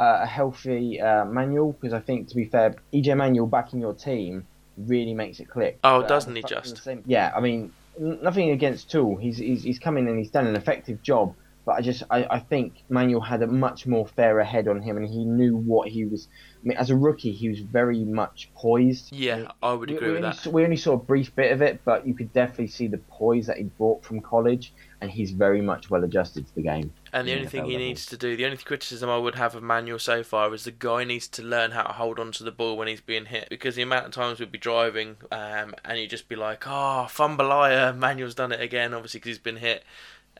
uh, 0.00 0.20
a 0.22 0.26
healthy 0.26 1.00
uh, 1.00 1.24
Manuel 1.26 1.72
because 1.72 1.92
I 1.92 2.00
think, 2.00 2.28
to 2.28 2.36
be 2.36 2.44
fair, 2.46 2.76
EJ 2.94 3.14
Manuel 3.16 3.46
backing 3.46 3.80
your 3.80 3.92
team 3.92 4.46
really 4.78 5.12
makes 5.12 5.40
it 5.40 5.50
click. 5.50 5.78
Oh, 5.84 6.00
But 6.00 6.08
doesn't 6.08 6.32
the 6.34 6.40
he 6.40 6.46
just? 6.48 6.78
same- 6.82 7.02
yeah, 7.06 7.32
I 7.36 7.40
mean, 7.40 7.72
n- 8.00 8.20
nothing 8.22 8.50
against 8.50 8.90
Tuel. 8.90 9.16
He's, 9.20 9.36
he's 9.36 9.62
he's 9.64 9.78
come 9.78 9.98
in 9.98 10.08
and 10.08 10.16
he's 10.18 10.30
done 10.30 10.46
an 10.46 10.56
effective 10.56 11.02
job. 11.02 11.34
But 11.68 11.74
I 11.76 11.80
just 11.82 12.02
I, 12.08 12.24
I 12.30 12.38
think 12.38 12.82
Manuel 12.88 13.20
had 13.20 13.42
a 13.42 13.46
much 13.46 13.86
more 13.86 14.06
fairer 14.06 14.42
head 14.42 14.68
on 14.68 14.80
him, 14.80 14.96
and 14.96 15.06
he 15.06 15.22
knew 15.26 15.54
what 15.54 15.88
he 15.90 16.06
was. 16.06 16.26
I 16.64 16.66
mean, 16.66 16.78
as 16.78 16.88
a 16.88 16.96
rookie, 16.96 17.32
he 17.32 17.50
was 17.50 17.60
very 17.60 18.04
much 18.06 18.48
poised. 18.54 19.12
Yeah, 19.12 19.52
I 19.62 19.74
would 19.74 19.90
We- 19.90 19.96
agree 19.96 20.06
we 20.08 20.12
with 20.14 20.24
only 20.24 20.34
that. 20.34 20.40
saw- 20.42 20.50
we 20.50 20.64
only 20.64 20.78
saw 20.78 20.94
a 20.94 20.96
brief 20.96 21.36
bit 21.36 21.52
of 21.52 21.60
it, 21.60 21.82
but 21.84 22.06
you 22.06 22.14
could 22.14 22.32
definitely 22.32 22.68
see 22.68 22.86
the 22.86 22.96
poise 22.96 23.46
that 23.48 23.58
he 23.58 23.64
brought 23.64 24.02
from 24.02 24.20
college, 24.22 24.72
and 25.02 25.10
he's 25.10 25.30
very 25.32 25.60
much 25.60 25.90
well 25.90 26.02
adjusted 26.04 26.46
to 26.48 26.54
the 26.54 26.62
game. 26.62 26.90
And 27.12 27.28
the 27.28 27.34
only 27.34 27.46
thing 27.48 27.66
he 27.66 27.72
level. 27.72 27.86
needs 27.86 28.06
to 28.06 28.16
do, 28.16 28.34
the 28.34 28.46
only 28.46 28.56
criticism 28.56 29.10
I 29.10 29.18
would 29.18 29.34
have 29.34 29.54
of 29.54 29.62
Manuel 29.62 29.98
so 29.98 30.22
far 30.22 30.52
is 30.54 30.64
the 30.64 30.70
guy 30.70 31.04
needs 31.04 31.28
to 31.28 31.42
learn 31.42 31.72
how 31.72 31.82
to 31.82 31.92
hold 31.92 32.18
on 32.18 32.32
to 32.32 32.44
the 32.44 32.50
ball 32.50 32.78
when 32.78 32.88
he's 32.88 33.02
being 33.02 33.26
hit. 33.26 33.48
Because 33.50 33.76
the 33.76 33.82
amount 33.82 34.06
of 34.06 34.12
times 34.12 34.40
we'd 34.40 34.50
be 34.50 34.56
driving 34.58 35.16
um, 35.30 35.74
and 35.84 35.98
you'd 35.98 36.08
just 36.10 36.28
be 36.30 36.36
like, 36.36 36.66
oh, 36.66 37.06
Fumbalaya, 37.10 37.94
Manuel's 37.96 38.34
done 38.34 38.52
it 38.52 38.60
again, 38.62 38.94
obviously 38.94 39.20
because 39.20 39.36
he's 39.36 39.38
been 39.38 39.56
hit. 39.56 39.84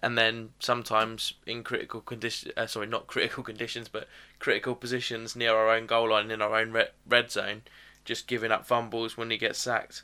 And 0.03 0.17
then 0.17 0.51
sometimes 0.59 1.35
in 1.47 1.65
critical 1.65 2.01
conditions, 2.01 2.53
uh, 2.57 2.67
sorry, 2.67 2.87
not 2.87 3.07
critical 3.07 3.43
conditions, 3.45 3.89
but 3.89 4.09
critical 4.39 4.75
positions 4.75 5.35
near 5.35 5.55
our 5.55 5.71
own 5.71 5.87
goal 5.87 6.11
line 6.11 6.31
in 6.31 6.43
our 6.43 6.55
own 6.55 6.73
red, 6.73 6.91
red 7.07 7.31
zone, 7.31 7.63
just 8.05 8.27
giving 8.27 8.53
up 8.53 8.67
fumbles 8.67 9.17
when 9.17 9.31
he 9.31 9.39
gets 9.39 9.59
sacked. 9.59 10.03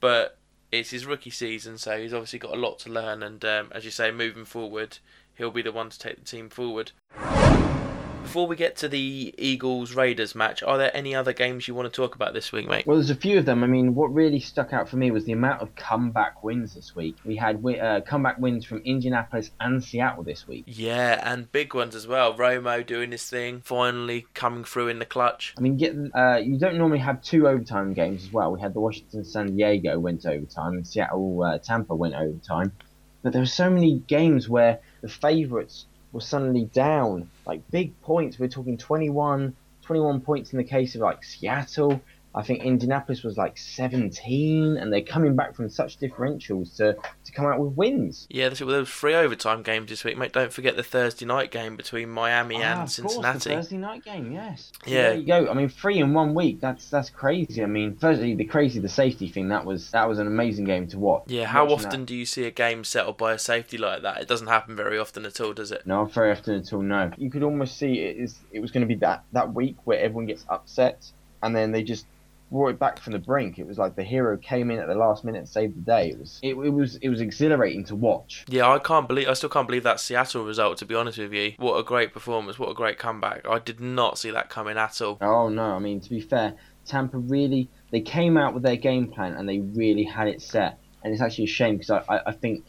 But 0.00 0.38
it's 0.70 0.90
his 0.90 1.06
rookie 1.06 1.30
season, 1.30 1.78
so 1.78 1.98
he's 1.98 2.14
obviously 2.14 2.38
got 2.38 2.54
a 2.54 2.60
lot 2.60 2.78
to 2.80 2.90
learn. 2.90 3.22
And 3.22 3.44
um, 3.44 3.68
as 3.72 3.84
you 3.84 3.90
say, 3.90 4.10
moving 4.10 4.44
forward, 4.44 4.98
he'll 5.34 5.50
be 5.50 5.62
the 5.62 5.72
one 5.72 5.90
to 5.90 5.98
take 5.98 6.18
the 6.18 6.24
team 6.24 6.48
forward. 6.48 6.92
Before 8.22 8.46
we 8.46 8.56
get 8.56 8.76
to 8.76 8.88
the 8.88 9.34
Eagles 9.36 9.94
Raiders 9.94 10.34
match, 10.34 10.62
are 10.62 10.78
there 10.78 10.96
any 10.96 11.14
other 11.14 11.34
games 11.34 11.68
you 11.68 11.74
want 11.74 11.92
to 11.92 11.94
talk 11.94 12.14
about 12.14 12.32
this 12.32 12.50
week, 12.50 12.66
mate? 12.66 12.86
Well, 12.86 12.96
there's 12.96 13.10
a 13.10 13.14
few 13.14 13.36
of 13.36 13.44
them. 13.44 13.62
I 13.62 13.66
mean, 13.66 13.94
what 13.94 14.14
really 14.14 14.40
stuck 14.40 14.72
out 14.72 14.88
for 14.88 14.96
me 14.96 15.10
was 15.10 15.24
the 15.24 15.32
amount 15.32 15.60
of 15.60 15.74
comeback 15.74 16.42
wins 16.42 16.74
this 16.74 16.96
week. 16.96 17.16
We 17.26 17.36
had 17.36 17.62
uh, 17.66 18.00
comeback 18.00 18.38
wins 18.38 18.64
from 18.64 18.78
Indianapolis 18.78 19.50
and 19.60 19.84
Seattle 19.84 20.22
this 20.22 20.48
week. 20.48 20.64
Yeah, 20.66 21.20
and 21.30 21.52
big 21.52 21.74
ones 21.74 21.94
as 21.94 22.06
well. 22.06 22.32
Romo 22.32 22.86
doing 22.86 23.10
his 23.10 23.28
thing, 23.28 23.60
finally 23.64 24.24
coming 24.32 24.64
through 24.64 24.88
in 24.88 24.98
the 24.98 25.04
clutch. 25.04 25.52
I 25.58 25.60
mean, 25.60 25.76
get 25.76 25.94
uh, 26.14 26.36
you 26.36 26.58
don't 26.58 26.78
normally 26.78 27.00
have 27.00 27.20
two 27.22 27.46
overtime 27.48 27.92
games 27.92 28.24
as 28.24 28.32
well. 28.32 28.52
We 28.52 28.60
had 28.60 28.72
the 28.72 28.80
Washington 28.80 29.24
San 29.24 29.56
Diego 29.56 29.98
went 29.98 30.24
overtime 30.24 30.74
and 30.74 30.86
Seattle 30.86 31.42
uh, 31.42 31.58
Tampa 31.58 31.94
went 31.94 32.14
overtime, 32.14 32.72
but 33.22 33.32
there 33.32 33.42
were 33.42 33.46
so 33.46 33.68
many 33.68 33.98
games 34.06 34.48
where 34.48 34.78
the 35.02 35.08
favourites 35.08 35.86
were 36.12 36.20
suddenly 36.20 36.64
down, 36.66 37.30
like 37.46 37.68
big 37.70 38.00
points. 38.02 38.38
We're 38.38 38.48
talking 38.48 38.78
21, 38.78 39.56
21 39.82 40.20
points 40.20 40.52
in 40.52 40.58
the 40.58 40.64
case 40.64 40.94
of 40.94 41.00
like 41.00 41.24
Seattle. 41.24 42.00
I 42.34 42.42
think 42.42 42.62
Indianapolis 42.62 43.22
was 43.22 43.36
like 43.36 43.58
17, 43.58 44.76
and 44.78 44.92
they're 44.92 45.02
coming 45.02 45.36
back 45.36 45.54
from 45.54 45.68
such 45.68 45.98
differentials 45.98 46.76
to, 46.76 46.96
to 47.24 47.32
come 47.32 47.44
out 47.46 47.58
with 47.60 47.72
wins. 47.74 48.26
Yeah, 48.30 48.48
there 48.48 48.66
was 48.66 48.88
three 48.88 49.14
overtime 49.14 49.62
games 49.62 49.90
this 49.90 50.02
week, 50.04 50.16
mate. 50.16 50.32
Don't 50.32 50.52
forget 50.52 50.76
the 50.76 50.82
Thursday 50.82 51.26
night 51.26 51.50
game 51.50 51.76
between 51.76 52.08
Miami 52.08 52.56
Ah, 52.56 52.72
and 52.72 52.82
of 52.82 52.90
Cincinnati. 52.90 53.32
Course, 53.32 53.44
the 53.44 53.50
Thursday 53.50 53.76
night 53.76 54.04
game, 54.04 54.32
yes. 54.32 54.72
So 54.84 54.90
Yeah. 54.90 55.02
There 55.10 55.14
you 55.16 55.26
go. 55.26 55.50
I 55.50 55.54
mean, 55.54 55.68
three 55.68 55.98
in 55.98 56.14
one 56.14 56.34
week. 56.34 56.60
That's 56.60 56.88
that's 56.88 57.10
crazy. 57.10 57.62
I 57.62 57.66
mean, 57.66 57.96
firstly, 57.96 58.34
the 58.34 58.44
crazy 58.44 58.80
the 58.80 58.88
safety 58.88 59.28
thing. 59.28 59.48
That 59.48 59.64
was 59.64 59.90
that 59.90 60.08
was 60.08 60.18
an 60.18 60.26
amazing 60.26 60.64
game 60.64 60.86
to 60.88 60.98
watch. 60.98 61.24
Yeah, 61.26 61.46
how 61.46 61.64
Watching 61.66 61.86
often 61.86 62.00
that- 62.00 62.06
do 62.06 62.14
you 62.16 62.26
see 62.26 62.44
a 62.44 62.50
game 62.50 62.84
settled 62.84 63.18
by 63.18 63.32
a 63.32 63.38
safety 63.38 63.76
like 63.78 64.02
that? 64.02 64.22
It 64.22 64.28
doesn't 64.28 64.46
happen 64.48 64.74
very 64.74 64.98
often 64.98 65.26
at 65.26 65.40
all, 65.40 65.52
does 65.52 65.70
it? 65.70 65.86
No, 65.86 66.04
very 66.06 66.30
often 66.32 66.54
at 66.54 66.72
all. 66.72 66.82
No, 66.82 67.10
you 67.18 67.30
could 67.30 67.42
almost 67.42 67.76
see 67.76 68.00
it 68.00 68.16
is. 68.16 68.38
It 68.52 68.60
was 68.60 68.70
going 68.70 68.82
to 68.82 68.86
be 68.86 68.96
that 69.00 69.24
that 69.32 69.52
week 69.52 69.76
where 69.84 69.98
everyone 69.98 70.26
gets 70.26 70.44
upset, 70.48 71.10
and 71.42 71.54
then 71.54 71.72
they 71.72 71.82
just 71.82 72.06
brought 72.52 72.68
it 72.68 72.78
back 72.78 73.00
from 73.00 73.14
the 73.14 73.18
brink. 73.18 73.58
It 73.58 73.66
was 73.66 73.78
like 73.78 73.96
the 73.96 74.04
hero 74.04 74.36
came 74.36 74.70
in 74.70 74.78
at 74.78 74.86
the 74.86 74.94
last 74.94 75.24
minute 75.24 75.38
and 75.38 75.48
saved 75.48 75.76
the 75.76 75.80
day. 75.80 76.10
It 76.10 76.18
was 76.18 76.38
it, 76.42 76.54
it 76.54 76.70
was 76.70 76.96
it 76.96 77.08
was 77.08 77.20
exhilarating 77.20 77.84
to 77.86 77.96
watch. 77.96 78.44
Yeah, 78.48 78.70
I 78.70 78.78
can't 78.78 79.08
believe. 79.08 79.28
I 79.28 79.32
still 79.32 79.48
can't 79.48 79.66
believe 79.66 79.82
that 79.82 79.98
Seattle 79.98 80.44
result. 80.44 80.78
To 80.78 80.86
be 80.86 80.94
honest 80.94 81.18
with 81.18 81.32
you, 81.32 81.54
what 81.56 81.78
a 81.78 81.82
great 81.82 82.12
performance! 82.12 82.58
What 82.58 82.70
a 82.70 82.74
great 82.74 82.98
comeback! 82.98 83.48
I 83.48 83.58
did 83.58 83.80
not 83.80 84.18
see 84.18 84.30
that 84.30 84.50
coming 84.50 84.76
at 84.76 85.00
all. 85.00 85.18
Oh 85.20 85.48
no, 85.48 85.62
I 85.62 85.78
mean 85.78 86.00
to 86.00 86.10
be 86.10 86.20
fair, 86.20 86.54
Tampa 86.84 87.18
really 87.18 87.68
they 87.90 88.00
came 88.00 88.36
out 88.36 88.54
with 88.54 88.62
their 88.62 88.76
game 88.76 89.08
plan 89.08 89.32
and 89.32 89.48
they 89.48 89.60
really 89.60 90.04
had 90.04 90.28
it 90.28 90.42
set, 90.42 90.78
and 91.02 91.12
it's 91.12 91.22
actually 91.22 91.44
a 91.44 91.48
shame 91.48 91.78
because 91.78 91.90
I, 91.90 92.16
I, 92.16 92.20
I 92.26 92.32
think 92.32 92.64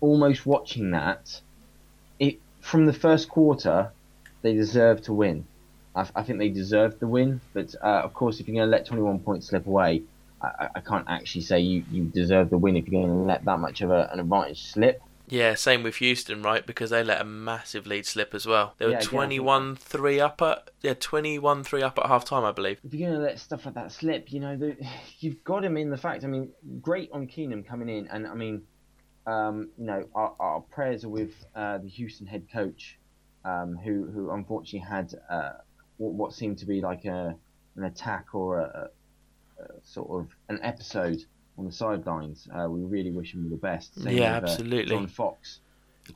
almost 0.00 0.44
watching 0.44 0.90
that, 0.90 1.40
it 2.18 2.40
from 2.60 2.86
the 2.86 2.92
first 2.92 3.28
quarter, 3.28 3.92
they 4.42 4.54
deserved 4.54 5.04
to 5.04 5.12
win. 5.12 5.46
I, 5.94 6.06
I 6.14 6.22
think 6.22 6.38
they 6.38 6.48
deserved 6.50 7.00
the 7.00 7.06
win, 7.08 7.40
but 7.52 7.74
uh, 7.82 8.02
of 8.04 8.14
course 8.14 8.40
if 8.40 8.46
you're 8.48 8.54
going 8.56 8.66
to 8.70 8.70
let 8.76 8.86
21 8.86 9.18
points 9.20 9.48
slip 9.48 9.66
away, 9.66 10.02
I, 10.42 10.68
I- 10.76 10.80
can't 10.80 11.06
actually 11.08 11.42
say 11.42 11.60
you, 11.60 11.84
you 11.90 12.04
deserve 12.04 12.50
the 12.50 12.58
win 12.58 12.76
if 12.76 12.88
you're 12.88 13.02
going 13.02 13.12
to 13.12 13.24
let 13.26 13.44
that 13.44 13.58
much 13.58 13.80
of 13.80 13.90
a, 13.90 14.08
an 14.12 14.20
advantage 14.20 14.62
slip. 14.64 15.02
Yeah, 15.28 15.54
same 15.54 15.84
with 15.84 15.96
Houston, 15.96 16.42
right? 16.42 16.66
Because 16.66 16.90
they 16.90 17.04
let 17.04 17.20
a 17.20 17.24
massive 17.24 17.86
lead 17.86 18.04
slip 18.04 18.34
as 18.34 18.46
well. 18.46 18.74
They 18.78 18.86
were 18.86 18.90
Yeah, 18.92 18.96
again, 18.96 19.06
I 19.06 19.10
think- 19.10 19.10
twenty-one 19.12 19.76
three 19.76 20.18
up 20.18 20.42
at 20.42 20.70
yeah 20.82 20.94
twenty-one 20.98 21.62
three 21.62 21.82
up 21.82 21.98
at 21.98 22.06
half 22.06 22.24
time, 22.24 22.42
I 22.44 22.50
believe. 22.50 22.80
if 22.84 22.92
you're 22.92 23.08
going 23.08 23.20
to 23.20 23.24
let 23.26 23.38
stuff 23.38 23.64
like 23.64 23.74
that 23.76 23.92
slip, 23.92 24.32
you 24.32 24.40
know, 24.40 24.56
the, 24.56 24.76
you've 25.20 25.44
got 25.44 25.64
him 25.64 25.76
in 25.76 25.90
the 25.90 25.96
fact. 25.96 26.24
I 26.24 26.26
mean, 26.26 26.48
great 26.80 27.10
on 27.12 27.28
Keenum 27.28 27.64
coming 27.64 27.88
in, 27.88 28.08
and 28.08 28.26
I 28.26 28.34
mean, 28.34 28.62
um, 29.26 29.68
you 29.78 29.84
know, 29.86 30.08
our, 30.16 30.32
our 30.40 30.60
prayers 30.62 31.04
are 31.04 31.08
with 31.10 31.32
uh, 31.54 31.78
the 31.78 31.88
Houston 31.88 32.26
head 32.26 32.46
coach, 32.52 32.98
um, 33.44 33.76
who 33.76 34.06
who 34.12 34.30
unfortunately 34.32 34.80
had 34.80 35.14
uh, 35.30 35.50
what, 36.00 36.32
seemed 36.32 36.58
to 36.58 36.66
be 36.66 36.80
like 36.80 37.04
a 37.04 37.34
an 37.76 37.84
attack 37.84 38.26
or 38.34 38.58
a, 38.60 38.90
a, 39.58 39.62
a 39.62 39.66
sort 39.82 40.10
of 40.10 40.28
an 40.48 40.58
episode 40.62 41.22
on 41.58 41.66
the 41.66 41.72
sidelines. 41.72 42.48
Uh, 42.54 42.68
we 42.68 42.80
really 42.80 43.10
wish 43.12 43.34
him 43.34 43.44
all 43.44 43.50
the 43.50 43.56
best. 43.56 43.94
Same 44.00 44.16
Yeah, 44.16 44.40
with, 44.40 44.50
uh, 44.50 44.52
absolutely. 44.52 44.96
John 44.96 45.06
Fox. 45.06 45.60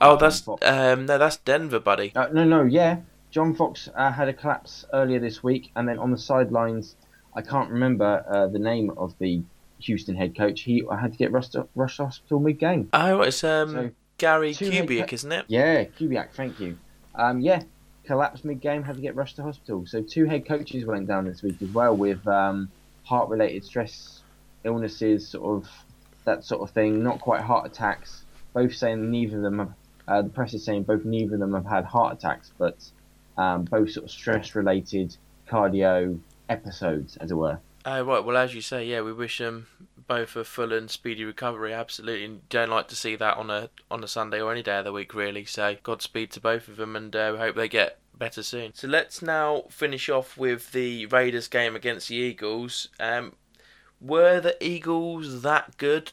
Oh, 0.01 0.17
that's 0.17 0.41
Fox. 0.41 0.67
um 0.67 1.07
no, 1.07 1.19
that's 1.19 1.37
Denver, 1.37 1.79
buddy. 1.81 2.13
Uh, 2.17 2.29
no, 2.33 2.45
no, 2.45 2.63
yeah. 2.65 2.99
John 3.31 3.55
Fox 3.55 3.89
uh, 3.95 4.13
had 4.13 4.29
a 4.29 4.33
collapse 4.33 4.85
earlier 4.93 5.19
this 5.19 5.43
week, 5.43 5.71
and 5.77 5.89
then 5.89 5.99
on 5.99 6.11
the 6.13 6.19
sidelines, 6.19 6.97
I 7.35 7.43
can't 7.43 7.71
remember 7.71 8.25
uh, 8.29 8.47
the 8.47 8.61
name 8.61 8.91
of 8.97 9.15
the 9.19 9.43
Houston 9.81 10.15
head 10.17 10.37
coach. 10.37 10.63
He 10.63 10.85
had 10.91 11.13
to 11.13 11.19
get 11.19 11.33
rushed, 11.33 11.57
rushed 11.75 11.97
to 11.99 12.05
hospital 12.07 12.41
mid 12.41 12.59
game. 12.59 12.89
Oh, 12.93 13.21
it's 13.23 13.45
um 13.45 13.71
So, 13.73 13.91
Gary 14.19 14.55
head 14.55 14.89
Kubiak, 14.89 15.13
isn't 15.13 15.33
it? 15.33 15.45
Yeah, 15.49 15.85
Kubiak, 15.85 16.33
thank 16.33 16.61
you. 16.61 16.79
Um, 17.17 17.41
yeah, 17.41 17.63
collapsed 18.05 18.45
mid 18.45 18.61
game, 18.61 18.83
had 18.83 18.97
to 18.97 19.03
get 19.03 19.17
rushed 19.17 19.37
to 19.37 19.43
hospital. 19.43 19.87
So 19.87 20.03
two 20.03 20.27
head 20.27 20.47
coaches 20.47 20.85
went 20.85 21.07
down 21.07 21.25
this 21.25 21.43
week 21.43 21.61
as 21.63 21.71
well 21.71 21.97
with 21.97 22.27
um, 22.27 22.71
heart 23.05 23.29
related 23.29 23.65
stress 23.65 24.23
illnesses, 24.65 25.29
sort 25.29 25.63
of 25.63 25.71
that 26.25 26.45
sort 26.45 26.63
of 26.63 26.71
thing. 26.71 27.03
Not 27.03 27.21
quite 27.21 27.41
heart 27.41 27.67
attacks. 27.67 28.25
Both 28.53 28.75
saying 28.75 29.11
neither 29.11 29.37
of 29.37 29.43
them 29.43 29.59
have. 29.59 29.73
Uh, 30.07 30.21
the 30.21 30.29
press 30.29 30.53
is 30.53 30.63
saying 30.63 30.83
both 30.83 31.05
neither 31.05 31.35
of 31.35 31.41
them 31.41 31.55
have 31.55 31.65
had 31.65 31.85
heart 31.85 32.13
attacks, 32.19 32.53
but 32.59 32.77
um, 33.39 33.65
both 33.65 33.91
sort 33.91 34.05
of 34.05 34.11
stress 34.11 34.55
related 34.55 35.17
cardio 35.49 36.19
episodes, 36.49 37.17
as 37.17 37.31
it 37.31 37.35
were. 37.35 37.59
Oh 37.87 38.03
right, 38.03 38.25
well 38.25 38.37
as 38.37 38.55
you 38.55 38.61
say, 38.61 38.85
yeah, 38.85 39.03
we 39.03 39.13
wish 39.13 39.39
them 39.39 39.67
both 40.07 40.37
a 40.37 40.45
full 40.45 40.73
and 40.73 40.91
speedy 40.91 41.25
recovery. 41.25 41.73
Absolutely, 41.73 42.25
and 42.25 42.49
don't 42.49 42.71
like 42.71 42.89
to 42.89 42.97
see 42.97 43.17
that 43.17 43.37
on 43.37 43.51
a 43.51 43.71
on 43.91 44.03
a 44.03 44.09
Sunday 44.09 44.41
or 44.41 44.53
any 44.53 44.63
day 44.63 44.79
of 44.79 44.85
the 44.85 44.93
week, 44.93 45.15
really. 45.15 45.45
So 45.45 45.77
Godspeed 45.83 46.31
to 46.33 46.41
both 46.41 46.69
of 46.69 46.77
them, 46.77 46.97
and 46.97 47.15
uh, 47.15 47.31
we 47.33 47.39
hope 47.39 47.57
they 47.57 47.69
get 47.69 47.99
better 48.17 48.43
soon. 48.43 48.73
So 48.75 48.89
let's 48.89 49.21
now 49.23 49.65
finish 49.71 50.09
off 50.09 50.37
with 50.37 50.73
the 50.73 51.07
Raiders 51.07 51.49
game 51.49 51.77
against 51.77 52.09
the 52.09 52.17
Eagles. 52.17 52.89
Um, 52.99 53.35
were 54.01 54.41
the 54.41 54.63
Eagles 54.65 55.43
that 55.43 55.77
good, 55.77 56.13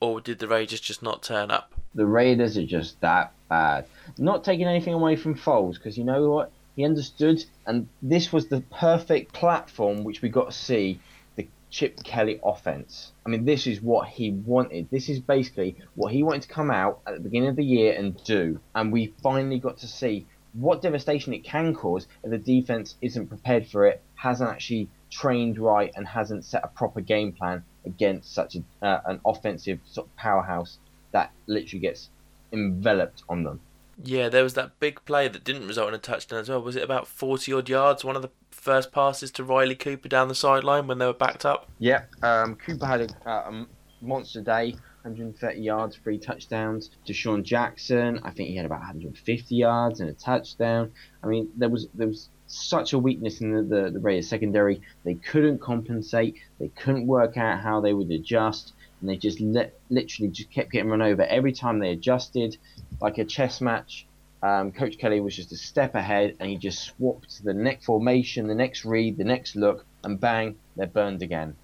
or 0.00 0.20
did 0.20 0.38
the 0.38 0.48
Raiders 0.48 0.80
just 0.80 1.02
not 1.02 1.22
turn 1.22 1.50
up? 1.50 1.72
the 1.96 2.06
Raiders 2.06 2.56
are 2.56 2.66
just 2.66 3.00
that 3.00 3.32
bad. 3.48 3.86
Not 4.18 4.44
taking 4.44 4.66
anything 4.66 4.94
away 4.94 5.16
from 5.16 5.34
Foles, 5.34 5.74
because 5.74 5.98
you 5.98 6.04
know 6.04 6.30
what? 6.30 6.52
He 6.76 6.84
understood, 6.84 7.42
and 7.66 7.88
this 8.02 8.32
was 8.32 8.48
the 8.48 8.60
perfect 8.60 9.32
platform 9.32 10.04
which 10.04 10.20
we 10.20 10.28
got 10.28 10.50
to 10.50 10.56
see 10.56 11.00
the 11.34 11.48
Chip 11.70 12.04
Kelly 12.04 12.38
offense. 12.44 13.12
I 13.24 13.30
mean, 13.30 13.46
this 13.46 13.66
is 13.66 13.80
what 13.80 14.08
he 14.08 14.30
wanted. 14.30 14.88
This 14.90 15.08
is 15.08 15.18
basically 15.18 15.76
what 15.94 16.12
he 16.12 16.22
wanted 16.22 16.42
to 16.42 16.48
come 16.48 16.70
out 16.70 17.00
at 17.06 17.14
the 17.14 17.20
beginning 17.20 17.48
of 17.48 17.56
the 17.56 17.64
year 17.64 17.94
and 17.94 18.22
do. 18.24 18.60
And 18.74 18.92
we 18.92 19.14
finally 19.22 19.58
got 19.58 19.78
to 19.78 19.88
see 19.88 20.26
what 20.52 20.82
devastation 20.82 21.32
it 21.32 21.44
can 21.44 21.74
cause 21.74 22.06
if 22.22 22.30
the 22.30 22.38
defense 22.38 22.96
isn't 23.00 23.28
prepared 23.28 23.66
for 23.66 23.86
it, 23.86 24.02
hasn't 24.14 24.50
actually 24.50 24.88
trained 25.10 25.58
right, 25.58 25.92
and 25.96 26.06
hasn't 26.06 26.44
set 26.44 26.62
a 26.62 26.68
proper 26.68 27.00
game 27.00 27.32
plan 27.32 27.64
against 27.86 28.34
such 28.34 28.56
a, 28.56 28.84
uh, 28.84 29.00
an 29.06 29.20
offensive 29.24 29.78
sort 29.86 30.08
of 30.08 30.16
powerhouse 30.16 30.78
that 31.12 31.32
literally 31.46 31.80
gets 31.80 32.10
enveloped 32.52 33.22
on 33.28 33.44
them. 33.44 33.60
Yeah, 34.02 34.28
there 34.28 34.42
was 34.42 34.54
that 34.54 34.78
big 34.78 35.04
play 35.04 35.28
that 35.28 35.44
didn't 35.44 35.66
result 35.66 35.88
in 35.88 35.94
a 35.94 35.98
touchdown 35.98 36.40
as 36.40 36.48
well. 36.48 36.62
Was 36.62 36.76
it 36.76 36.82
about 36.82 37.06
forty 37.06 37.52
odd 37.52 37.68
yards? 37.68 38.04
One 38.04 38.16
of 38.16 38.22
the 38.22 38.30
first 38.50 38.92
passes 38.92 39.30
to 39.32 39.44
Riley 39.44 39.74
Cooper 39.74 40.08
down 40.08 40.28
the 40.28 40.34
sideline 40.34 40.86
when 40.86 40.98
they 40.98 41.06
were 41.06 41.14
backed 41.14 41.46
up. 41.46 41.70
Yeah, 41.78 42.02
um, 42.22 42.56
Cooper 42.56 42.86
had 42.86 43.00
a, 43.00 43.28
uh, 43.28 43.50
a 43.50 43.66
monster 44.02 44.42
day, 44.42 44.72
130 45.02 45.60
yards, 45.60 45.96
three 45.96 46.18
touchdowns. 46.18 46.90
DeSean 47.06 47.42
Jackson, 47.42 48.20
I 48.22 48.30
think 48.30 48.48
he 48.48 48.56
had 48.56 48.66
about 48.66 48.80
150 48.80 49.54
yards 49.54 50.00
and 50.00 50.10
a 50.10 50.14
touchdown. 50.14 50.92
I 51.22 51.28
mean, 51.28 51.48
there 51.56 51.68
was 51.68 51.88
there 51.94 52.08
was 52.08 52.28
such 52.48 52.92
a 52.92 52.98
weakness 52.98 53.40
in 53.40 53.52
the, 53.52 53.62
the, 53.62 53.90
the 53.90 54.00
Raiders 54.00 54.28
secondary. 54.28 54.80
They 55.04 55.14
couldn't 55.14 55.60
compensate. 55.60 56.36
They 56.58 56.68
couldn't 56.68 57.06
work 57.06 57.36
out 57.36 57.60
how 57.60 57.80
they 57.80 57.92
would 57.92 58.10
adjust. 58.10 58.72
And 59.00 59.10
they 59.10 59.16
just 59.16 59.40
li- 59.40 59.70
literally 59.90 60.30
just 60.30 60.50
kept 60.50 60.72
getting 60.72 60.90
run 60.90 61.02
over. 61.02 61.22
Every 61.22 61.52
time 61.52 61.78
they 61.78 61.90
adjusted, 61.90 62.56
like 63.00 63.18
a 63.18 63.24
chess 63.24 63.60
match, 63.60 64.06
um, 64.42 64.72
Coach 64.72 64.98
Kelly 64.98 65.20
was 65.20 65.34
just 65.34 65.52
a 65.52 65.56
step 65.56 65.94
ahead 65.94 66.36
and 66.40 66.48
he 66.48 66.56
just 66.56 66.82
swapped 66.82 67.42
the 67.44 67.54
next 67.54 67.86
formation, 67.86 68.46
the 68.46 68.54
next 68.54 68.84
read, 68.84 69.16
the 69.16 69.24
next 69.24 69.56
look, 69.56 69.84
and 70.04 70.20
bang, 70.20 70.56
they're 70.76 70.86
burned 70.86 71.22
again. 71.22 71.56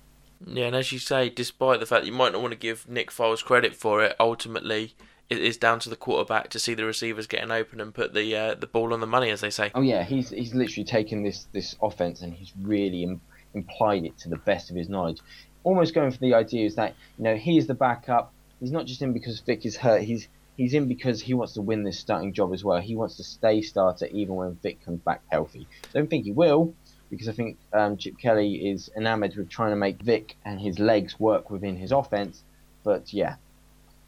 Yeah, 0.45 0.67
and 0.67 0.77
as 0.77 0.91
you 0.91 0.99
say, 0.99 1.29
despite 1.29 1.81
the 1.81 1.87
fact 1.87 2.07
you 2.07 2.13
might 2.13 2.33
not 2.33 2.43
want 2.43 2.53
to 2.53 2.59
give 2.59 2.89
Nick 2.89 3.11
Foles 3.11 3.45
credit 3.45 3.77
for 3.77 4.03
it, 4.03 4.17
ultimately 4.19 4.95
it 5.31 5.39
is 5.39 5.57
down 5.57 5.79
to 5.81 5.89
the 5.89 5.97
quarterback 5.97 6.51
to 6.51 6.59
see 6.59 6.75
the 6.75 6.85
receivers 6.85 7.27
getting 7.27 7.51
open 7.51 7.81
and 7.81 7.95
put 7.95 8.13
the 8.13 8.37
uh, 8.37 8.55
the 8.55 8.67
ball 8.67 8.93
on 8.93 9.01
the 9.01 9.07
money, 9.07 9.31
as 9.31 9.41
they 9.41 9.51
say. 9.51 9.71
Oh 9.75 9.81
yeah, 9.81 10.03
he's 10.03 10.31
he's 10.31 10.55
literally 10.55 10.85
taken 10.85 11.23
this 11.23 11.47
this 11.53 11.77
offense 11.81 12.23
and 12.23 12.35
he's 12.35 12.53
really 12.61 13.05
Im- 13.05 13.21
implied 13.55 14.05
it 14.05 14.19
to 14.19 14.29
the 14.29 14.37
best 14.37 14.71
of 14.71 14.77
his 14.77 14.89
knowledge. 14.89 15.21
Almost 15.65 15.95
going 15.95 16.11
for 16.11 16.19
the 16.19 16.35
idea 16.35 16.67
is 16.67 16.75
that 16.77 16.95
you 17.19 17.25
know 17.25 17.37
he 17.37 17.59
is 17.59 17.67
the 17.67 17.75
backup. 17.75 18.33
He's 18.61 18.73
not 18.73 18.87
just 18.87 19.03
in 19.03 19.13
because 19.13 19.41
Vic 19.41 19.65
is 19.65 19.77
hurt. 19.77 20.03
He's 20.03 20.29
he's 20.57 20.75
in 20.75 20.89
because 20.89 21.21
he 21.21 21.35
wants 21.35 21.55
to 21.55 21.63
win 21.63 21.83
this 21.83 21.99
starting 21.99 22.33
job 22.33 22.53
as 22.53 22.65
well. 22.65 22.81
He 22.81 22.97
wants 22.97 23.17
to 23.17 23.25
stay 23.25 23.63
starter 23.63 24.07
even 24.07 24.35
when 24.35 24.55
Vic 24.63 24.85
comes 24.85 25.01
back 25.01 25.23
healthy. 25.31 25.67
I 25.85 25.99
Don't 25.99 26.11
think 26.11 26.25
he 26.25 26.33
will 26.33 26.75
because 27.11 27.29
I 27.29 27.33
think 27.33 27.59
um, 27.73 27.97
Chip 27.97 28.19
Kelly 28.19 28.71
is 28.71 28.91
enamoured 28.97 29.37
with 29.37 29.51
trying 29.51 29.71
to 29.71 29.77
make 29.77 30.01
Vic 30.03 30.37
and 30.45 30.61
his 30.61 30.79
legs 30.79 31.21
work 31.21 31.51
within 31.51 31.77
his 31.77 31.93
offense. 31.93 32.43
But 32.85 33.13
yeah, 33.13 33.37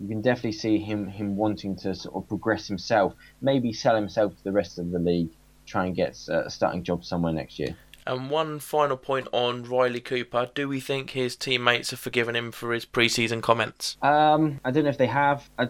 you 0.01 0.09
can 0.09 0.23
definitely 0.23 0.53
see 0.53 0.79
him 0.79 1.07
him 1.07 1.37
wanting 1.37 1.77
to 1.77 1.95
sort 1.95 2.15
of 2.17 2.29
progress 2.29 2.67
himself, 2.67 3.15
maybe 3.41 3.73
sell 3.73 3.95
himself 3.95 4.37
to 4.37 4.45
the 4.45 4.53
rest 4.53 4.79
of 4.79 4.91
the 4.91 4.99
league, 4.99 5.31
try 5.67 5.87
and 5.87 5.95
get 5.95 6.19
a 6.29 6.51
starting 6.51 6.83
job 6.83 7.05
somewhere 7.05 7.33
next 7.33 7.59
year. 7.59 7.77
And 8.07 8.31
one 8.31 8.59
final 8.59 8.97
point 8.97 9.29
on 9.33 9.65
Riley 9.65 10.01
Cooper: 10.01 10.51
Do 10.55 10.69
we 10.69 10.81
think 10.81 11.11
his 11.11 11.37
teammates 11.37 11.91
have 11.91 12.01
forgiven 12.01 12.37
him 12.37 12.53
for 12.53 12.73
his 12.73 12.85
preseason 12.85 13.43
comments? 13.43 13.97
Um, 14.03 14.61
I 14.65 14.71
don't 14.71 14.85
know 14.85 14.91
if 14.91 14.99
they 14.99 15.07
have. 15.07 15.49
I, 15.59 15.69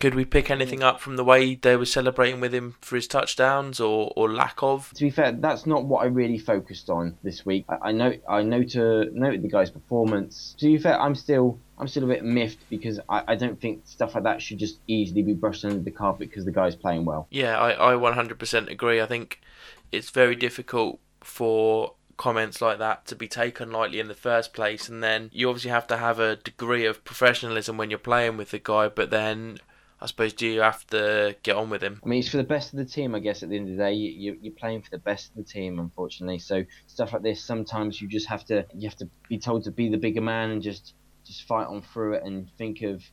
Could 0.00 0.14
we 0.14 0.24
pick 0.24 0.50
anything 0.50 0.82
up 0.82 1.00
from 1.00 1.16
the 1.16 1.24
way 1.24 1.54
they 1.54 1.76
were 1.76 1.86
celebrating 1.86 2.40
with 2.40 2.52
him 2.52 2.76
for 2.80 2.96
his 2.96 3.06
touchdowns, 3.06 3.80
or, 3.80 4.12
or 4.16 4.30
lack 4.30 4.62
of? 4.62 4.92
to 4.94 5.04
be 5.04 5.10
fair, 5.10 5.32
that's 5.32 5.66
not 5.66 5.84
what 5.84 6.02
I 6.02 6.06
really 6.06 6.38
focused 6.38 6.90
on 6.90 7.16
this 7.22 7.46
week. 7.46 7.64
I, 7.68 7.88
I 7.88 7.92
know 7.92 8.12
I 8.28 8.42
know 8.42 8.62
to 8.62 9.10
note 9.12 9.40
the 9.40 9.48
guy's 9.48 9.70
performance. 9.70 10.54
To 10.58 10.66
be 10.66 10.78
fair, 10.78 11.00
I'm 11.00 11.14
still 11.14 11.58
I'm 11.78 11.88
still 11.88 12.04
a 12.04 12.08
bit 12.08 12.24
miffed 12.24 12.68
because 12.68 13.00
I, 13.08 13.24
I 13.28 13.34
don't 13.34 13.60
think 13.60 13.82
stuff 13.86 14.14
like 14.14 14.24
that 14.24 14.42
should 14.42 14.58
just 14.58 14.78
easily 14.86 15.22
be 15.22 15.32
brushed 15.32 15.64
under 15.64 15.80
the 15.80 15.90
carpet 15.90 16.28
because 16.28 16.44
the 16.44 16.52
guy's 16.52 16.76
playing 16.76 17.04
well. 17.04 17.26
Yeah, 17.30 17.58
I, 17.58 17.92
I 17.92 17.94
100% 17.94 18.70
agree. 18.70 19.00
I 19.00 19.06
think 19.06 19.40
it's 19.90 20.10
very 20.10 20.36
difficult 20.36 21.00
for 21.24 21.94
comments 22.16 22.60
like 22.60 22.78
that 22.78 23.06
to 23.06 23.16
be 23.16 23.26
taken 23.26 23.72
lightly 23.72 23.98
in 23.98 24.06
the 24.06 24.14
first 24.14 24.52
place 24.52 24.88
and 24.88 25.02
then 25.02 25.30
you 25.32 25.48
obviously 25.48 25.70
have 25.70 25.86
to 25.86 25.96
have 25.96 26.20
a 26.20 26.36
degree 26.36 26.84
of 26.84 27.02
professionalism 27.04 27.76
when 27.76 27.90
you're 27.90 27.98
playing 27.98 28.36
with 28.36 28.50
the 28.50 28.58
guy 28.58 28.86
but 28.86 29.10
then 29.10 29.58
I 30.02 30.06
suppose 30.06 30.32
do 30.32 30.48
you 30.48 30.62
have 30.62 30.84
to 30.88 31.36
get 31.44 31.54
on 31.54 31.70
with 31.70 31.80
him? 31.80 32.00
I 32.04 32.08
mean, 32.08 32.18
it's 32.18 32.28
for 32.28 32.36
the 32.36 32.42
best 32.42 32.72
of 32.72 32.78
the 32.80 32.84
team, 32.84 33.14
I 33.14 33.20
guess. 33.20 33.44
At 33.44 33.50
the 33.50 33.56
end 33.56 33.70
of 33.70 33.76
the 33.76 33.84
day, 33.84 33.92
you, 33.92 34.36
you're 34.42 34.52
playing 34.52 34.82
for 34.82 34.90
the 34.90 34.98
best 34.98 35.30
of 35.30 35.36
the 35.36 35.44
team, 35.44 35.78
unfortunately. 35.78 36.40
So 36.40 36.64
stuff 36.88 37.12
like 37.12 37.22
this, 37.22 37.44
sometimes 37.44 38.02
you 38.02 38.08
just 38.08 38.26
have 38.26 38.44
to 38.46 38.66
you 38.74 38.88
have 38.88 38.98
to 38.98 39.08
be 39.28 39.38
told 39.38 39.62
to 39.64 39.70
be 39.70 39.88
the 39.88 39.98
bigger 39.98 40.20
man 40.20 40.50
and 40.50 40.60
just 40.60 40.94
just 41.24 41.46
fight 41.46 41.68
on 41.68 41.82
through 41.82 42.14
it 42.14 42.24
and 42.24 42.50
think 42.58 42.82
of 42.82 43.04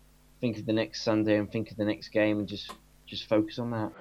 think 0.41 0.57
of 0.57 0.65
the 0.65 0.73
next 0.73 1.03
Sunday 1.03 1.37
and 1.37 1.51
think 1.51 1.69
of 1.69 1.77
the 1.77 1.85
next 1.85 2.09
game 2.09 2.39
and 2.39 2.47
just 2.47 2.71
just 3.09 3.27
focus 3.27 3.57
on 3.57 3.71
that. 3.71 3.91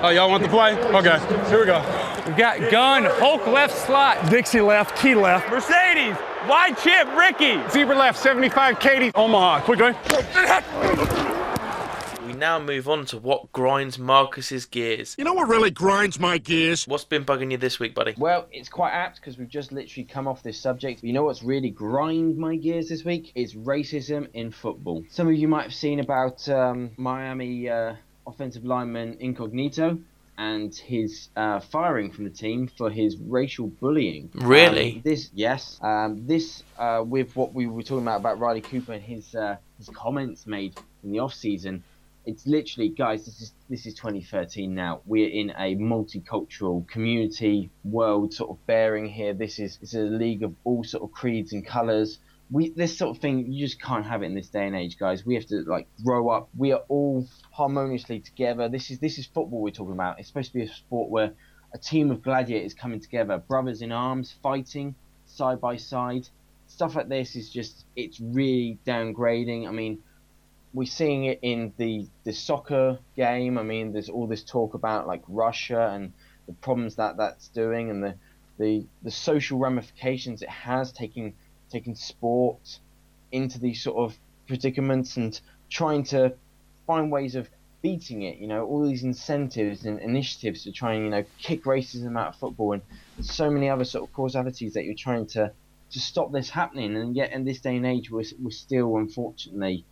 Oh, 0.00 0.08
y'all 0.08 0.30
want 0.30 0.42
the 0.42 0.48
play? 0.48 0.74
Okay, 0.74 1.18
here 1.50 1.60
we 1.60 1.66
go. 1.66 1.78
We've 2.26 2.36
got 2.36 2.70
gun, 2.70 3.04
Hulk 3.04 3.46
left 3.46 3.76
slot, 3.86 4.30
Dixie 4.30 4.62
left, 4.62 4.96
Key 4.96 5.14
left, 5.14 5.50
Mercedes, 5.50 6.16
wide 6.48 6.76
chip, 6.78 7.06
Ricky. 7.16 7.60
Zebra 7.70 7.94
left, 7.94 8.18
75, 8.18 8.80
Katie, 8.80 9.12
Omaha. 9.14 9.60
Quick 9.60 9.78
going. 9.78 9.94
We 12.26 12.32
now 12.32 12.58
move 12.58 12.88
on 12.88 13.04
to 13.06 13.18
what 13.18 13.52
grinds 13.52 13.98
Marcus's 13.98 14.64
gears. 14.64 15.14
You 15.16 15.24
know 15.24 15.34
what 15.34 15.48
really 15.48 15.70
grinds 15.70 16.18
my 16.18 16.38
gears? 16.38 16.88
What's 16.88 17.04
been 17.04 17.24
bugging 17.24 17.52
you 17.52 17.58
this 17.58 17.78
week, 17.78 17.94
buddy? 17.94 18.14
Well, 18.16 18.48
it's 18.50 18.68
quite 18.68 18.90
apt 18.90 19.20
because 19.20 19.38
we've 19.38 19.48
just 19.48 19.70
literally 19.70 20.04
come 20.04 20.26
off 20.26 20.42
this 20.42 20.58
subject. 20.58 21.02
But 21.02 21.06
you 21.06 21.12
know 21.12 21.24
what's 21.24 21.44
really 21.44 21.70
grind 21.70 22.36
my 22.36 22.56
gears 22.56 22.88
this 22.88 23.04
week? 23.04 23.30
Is 23.36 23.54
racism 23.54 24.28
in 24.34 24.50
football. 24.50 25.04
Some 25.08 25.28
of 25.28 25.34
you 25.34 25.46
might 25.46 25.62
have 25.62 25.74
seen 25.74 26.00
about 26.00 26.48
um, 26.48 26.90
Miami 26.96 27.68
uh, 27.68 27.94
offensive 28.26 28.64
lineman 28.64 29.16
Incognito 29.20 29.98
and 30.38 30.74
his 30.74 31.28
uh, 31.36 31.60
firing 31.60 32.10
from 32.10 32.24
the 32.24 32.30
team 32.30 32.68
for 32.68 32.90
his 32.90 33.16
racial 33.16 33.68
bullying. 33.68 34.30
Really? 34.34 34.96
Um, 34.96 35.02
this, 35.04 35.30
yes. 35.34 35.78
Um, 35.82 36.26
this, 36.26 36.62
uh, 36.78 37.02
with 37.06 37.34
what 37.36 37.54
we 37.54 37.66
were 37.66 37.82
talking 37.82 38.02
about 38.02 38.20
about 38.20 38.38
Riley 38.38 38.60
Cooper 38.60 38.92
and 38.92 39.02
his 39.02 39.34
uh, 39.34 39.56
his 39.78 39.88
comments 39.88 40.46
made 40.46 40.78
in 41.02 41.12
the 41.12 41.20
off 41.20 41.34
season. 41.34 41.84
It's 42.26 42.46
literally, 42.46 42.88
guys. 42.88 43.24
This 43.24 43.40
is 43.40 43.52
this 43.70 43.86
is 43.86 43.94
2013 43.94 44.74
now. 44.74 45.00
We're 45.06 45.28
in 45.28 45.50
a 45.50 45.76
multicultural 45.76 46.86
community 46.88 47.70
world 47.84 48.34
sort 48.34 48.50
of 48.50 48.66
bearing 48.66 49.08
here. 49.08 49.32
This 49.32 49.58
is 49.58 49.78
it's 49.80 49.94
a 49.94 50.00
league 50.00 50.42
of 50.42 50.54
all 50.64 50.82
sort 50.84 51.04
of 51.04 51.12
creeds 51.12 51.52
and 51.52 51.64
colours 51.64 52.18
we 52.50 52.70
this 52.70 52.96
sort 52.96 53.16
of 53.16 53.20
thing 53.20 53.52
you 53.52 53.66
just 53.66 53.80
can't 53.80 54.06
have 54.06 54.22
it 54.22 54.26
in 54.26 54.34
this 54.34 54.48
day 54.48 54.66
and 54.66 54.76
age 54.76 54.98
guys 54.98 55.26
we 55.26 55.34
have 55.34 55.46
to 55.46 55.62
like 55.66 55.88
grow 56.04 56.28
up 56.28 56.48
we 56.56 56.72
are 56.72 56.82
all 56.88 57.26
harmoniously 57.56 58.20
together. 58.20 58.68
This 58.68 58.90
is 58.90 58.98
this 58.98 59.18
is 59.18 59.26
football 59.26 59.62
we're 59.62 59.70
talking 59.70 59.94
about. 59.94 60.18
It's 60.18 60.28
supposed 60.28 60.52
to 60.52 60.58
be 60.58 60.64
a 60.64 60.68
sport 60.68 61.08
where 61.10 61.32
a 61.72 61.78
team 61.78 62.10
of 62.10 62.22
gladiators 62.22 62.74
coming 62.74 63.00
together 63.00 63.38
brothers 63.38 63.80
in 63.80 63.92
arms 63.92 64.34
fighting 64.42 64.94
side 65.24 65.60
by 65.60 65.76
side. 65.76 66.28
Stuff 66.66 66.96
like 66.96 67.08
this 67.08 67.34
is 67.34 67.48
just 67.48 67.86
it's 67.96 68.20
really 68.20 68.78
downgrading. 68.86 69.66
I 69.66 69.70
mean 69.70 70.02
we're 70.74 70.86
seeing 70.86 71.24
it 71.24 71.38
in 71.40 71.72
the 71.78 72.06
the 72.24 72.32
soccer 72.32 72.98
game. 73.16 73.56
I 73.56 73.62
mean 73.62 73.92
there's 73.92 74.10
all 74.10 74.26
this 74.26 74.44
talk 74.44 74.74
about 74.74 75.06
like 75.06 75.22
russia 75.26 75.90
and 75.92 76.12
the 76.46 76.52
problems 76.52 76.96
that 76.96 77.16
that's 77.16 77.48
doing 77.48 77.88
and 77.90 78.04
the 78.04 78.14
the 78.58 78.84
the 79.02 79.10
social 79.10 79.58
ramifications 79.58 80.42
it 80.42 80.50
has 80.50 80.92
taking 80.92 81.32
taking 81.70 81.94
sport 81.94 82.80
into 83.32 83.58
these 83.58 83.82
sort 83.82 83.96
of 83.96 84.18
predicaments 84.46 85.16
and 85.16 85.40
trying 85.70 86.04
to 86.04 86.34
find 86.86 87.10
ways 87.10 87.34
of 87.34 87.48
beating 87.82 88.22
it. 88.22 88.38
You 88.38 88.46
know, 88.46 88.64
all 88.64 88.86
these 88.86 89.04
incentives 89.04 89.84
and 89.84 90.00
initiatives 90.00 90.64
to 90.64 90.72
try 90.72 90.94
and 90.94 91.04
you 91.04 91.10
know 91.10 91.24
kick 91.38 91.64
racism 91.64 92.18
out 92.18 92.28
of 92.28 92.36
football 92.36 92.72
and 92.72 92.82
so 93.20 93.50
many 93.50 93.68
other 93.68 93.84
sort 93.84 94.08
of 94.08 94.14
causalities 94.14 94.74
that 94.74 94.84
you're 94.84 94.94
trying 94.94 95.26
to 95.28 95.52
to 95.90 96.00
stop 96.00 96.32
this 96.32 96.50
happening. 96.50 96.96
And 96.96 97.14
yet, 97.14 97.32
in 97.32 97.44
this 97.44 97.60
day 97.60 97.76
and 97.76 97.86
age, 97.86 98.10
we're 98.10 98.24
we're 98.40 98.50
still 98.50 98.96
unfortunately 98.96 99.84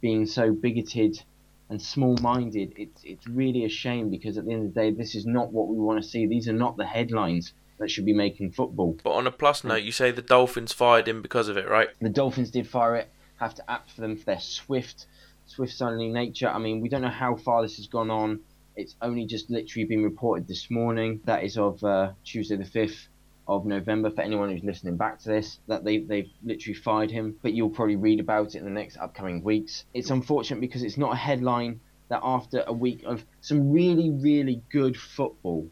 being 0.00 0.26
so 0.26 0.52
bigoted 0.52 1.22
and 1.68 1.80
small-minded. 1.80 2.74
It's 2.76 3.00
it's 3.04 3.26
really 3.26 3.64
a 3.64 3.68
shame 3.68 4.10
because 4.10 4.38
at 4.38 4.44
the 4.44 4.52
end 4.52 4.66
of 4.66 4.74
the 4.74 4.80
day, 4.80 4.90
this 4.90 5.14
is 5.14 5.26
not 5.26 5.52
what 5.52 5.68
we 5.68 5.76
want 5.76 6.02
to 6.02 6.08
see. 6.08 6.26
These 6.26 6.48
are 6.48 6.52
not 6.52 6.76
the 6.76 6.86
headlines 6.86 7.52
that 7.78 7.90
should 7.90 8.06
be 8.06 8.14
making 8.14 8.52
football. 8.52 8.98
But 9.02 9.12
on 9.12 9.26
a 9.26 9.30
plus 9.30 9.62
note, 9.64 9.82
you 9.82 9.92
say 9.92 10.10
the 10.10 10.22
Dolphins 10.22 10.72
fired 10.72 11.08
him 11.08 11.22
because 11.22 11.48
of 11.48 11.56
it, 11.56 11.68
right? 11.68 11.88
The 12.00 12.08
Dolphins 12.08 12.50
did 12.50 12.66
fire 12.66 12.96
it. 12.96 13.08
Have 13.38 13.54
to 13.56 13.70
apt 13.70 13.90
for 13.90 14.00
them 14.00 14.16
for 14.16 14.24
their 14.24 14.40
swift, 14.40 15.06
swift 15.46 15.72
sounding 15.72 16.12
nature. 16.12 16.48
I 16.48 16.58
mean, 16.58 16.80
we 16.80 16.88
don't 16.88 17.02
know 17.02 17.08
how 17.08 17.36
far 17.36 17.62
this 17.62 17.76
has 17.76 17.86
gone 17.86 18.10
on. 18.10 18.40
It's 18.74 18.94
only 19.00 19.24
just 19.24 19.50
literally 19.50 19.86
been 19.86 20.04
reported 20.04 20.46
this 20.46 20.70
morning. 20.70 21.20
That 21.24 21.44
is 21.44 21.56
of 21.56 21.82
uh, 21.82 22.12
Tuesday 22.24 22.56
the 22.56 22.64
fifth 22.64 23.08
of 23.48 23.64
November. 23.64 24.10
For 24.10 24.22
anyone 24.22 24.50
who's 24.50 24.64
listening 24.64 24.96
back 24.96 25.20
to 25.20 25.28
this, 25.28 25.58
that 25.66 25.84
they 25.84 25.98
they've 25.98 26.30
literally 26.44 26.74
fired 26.74 27.10
him. 27.10 27.36
But 27.42 27.54
you'll 27.54 27.70
probably 27.70 27.96
read 27.96 28.20
about 28.20 28.54
it 28.54 28.58
in 28.58 28.64
the 28.64 28.70
next 28.70 28.98
upcoming 28.98 29.42
weeks. 29.42 29.84
It's 29.94 30.10
unfortunate 30.10 30.60
because 30.60 30.82
it's 30.82 30.98
not 30.98 31.14
a 31.14 31.16
headline 31.16 31.80
that 32.08 32.20
after 32.22 32.62
a 32.66 32.72
week 32.72 33.02
of 33.04 33.24
some 33.40 33.72
really 33.72 34.10
really 34.10 34.62
good 34.70 34.96
football 34.96 35.68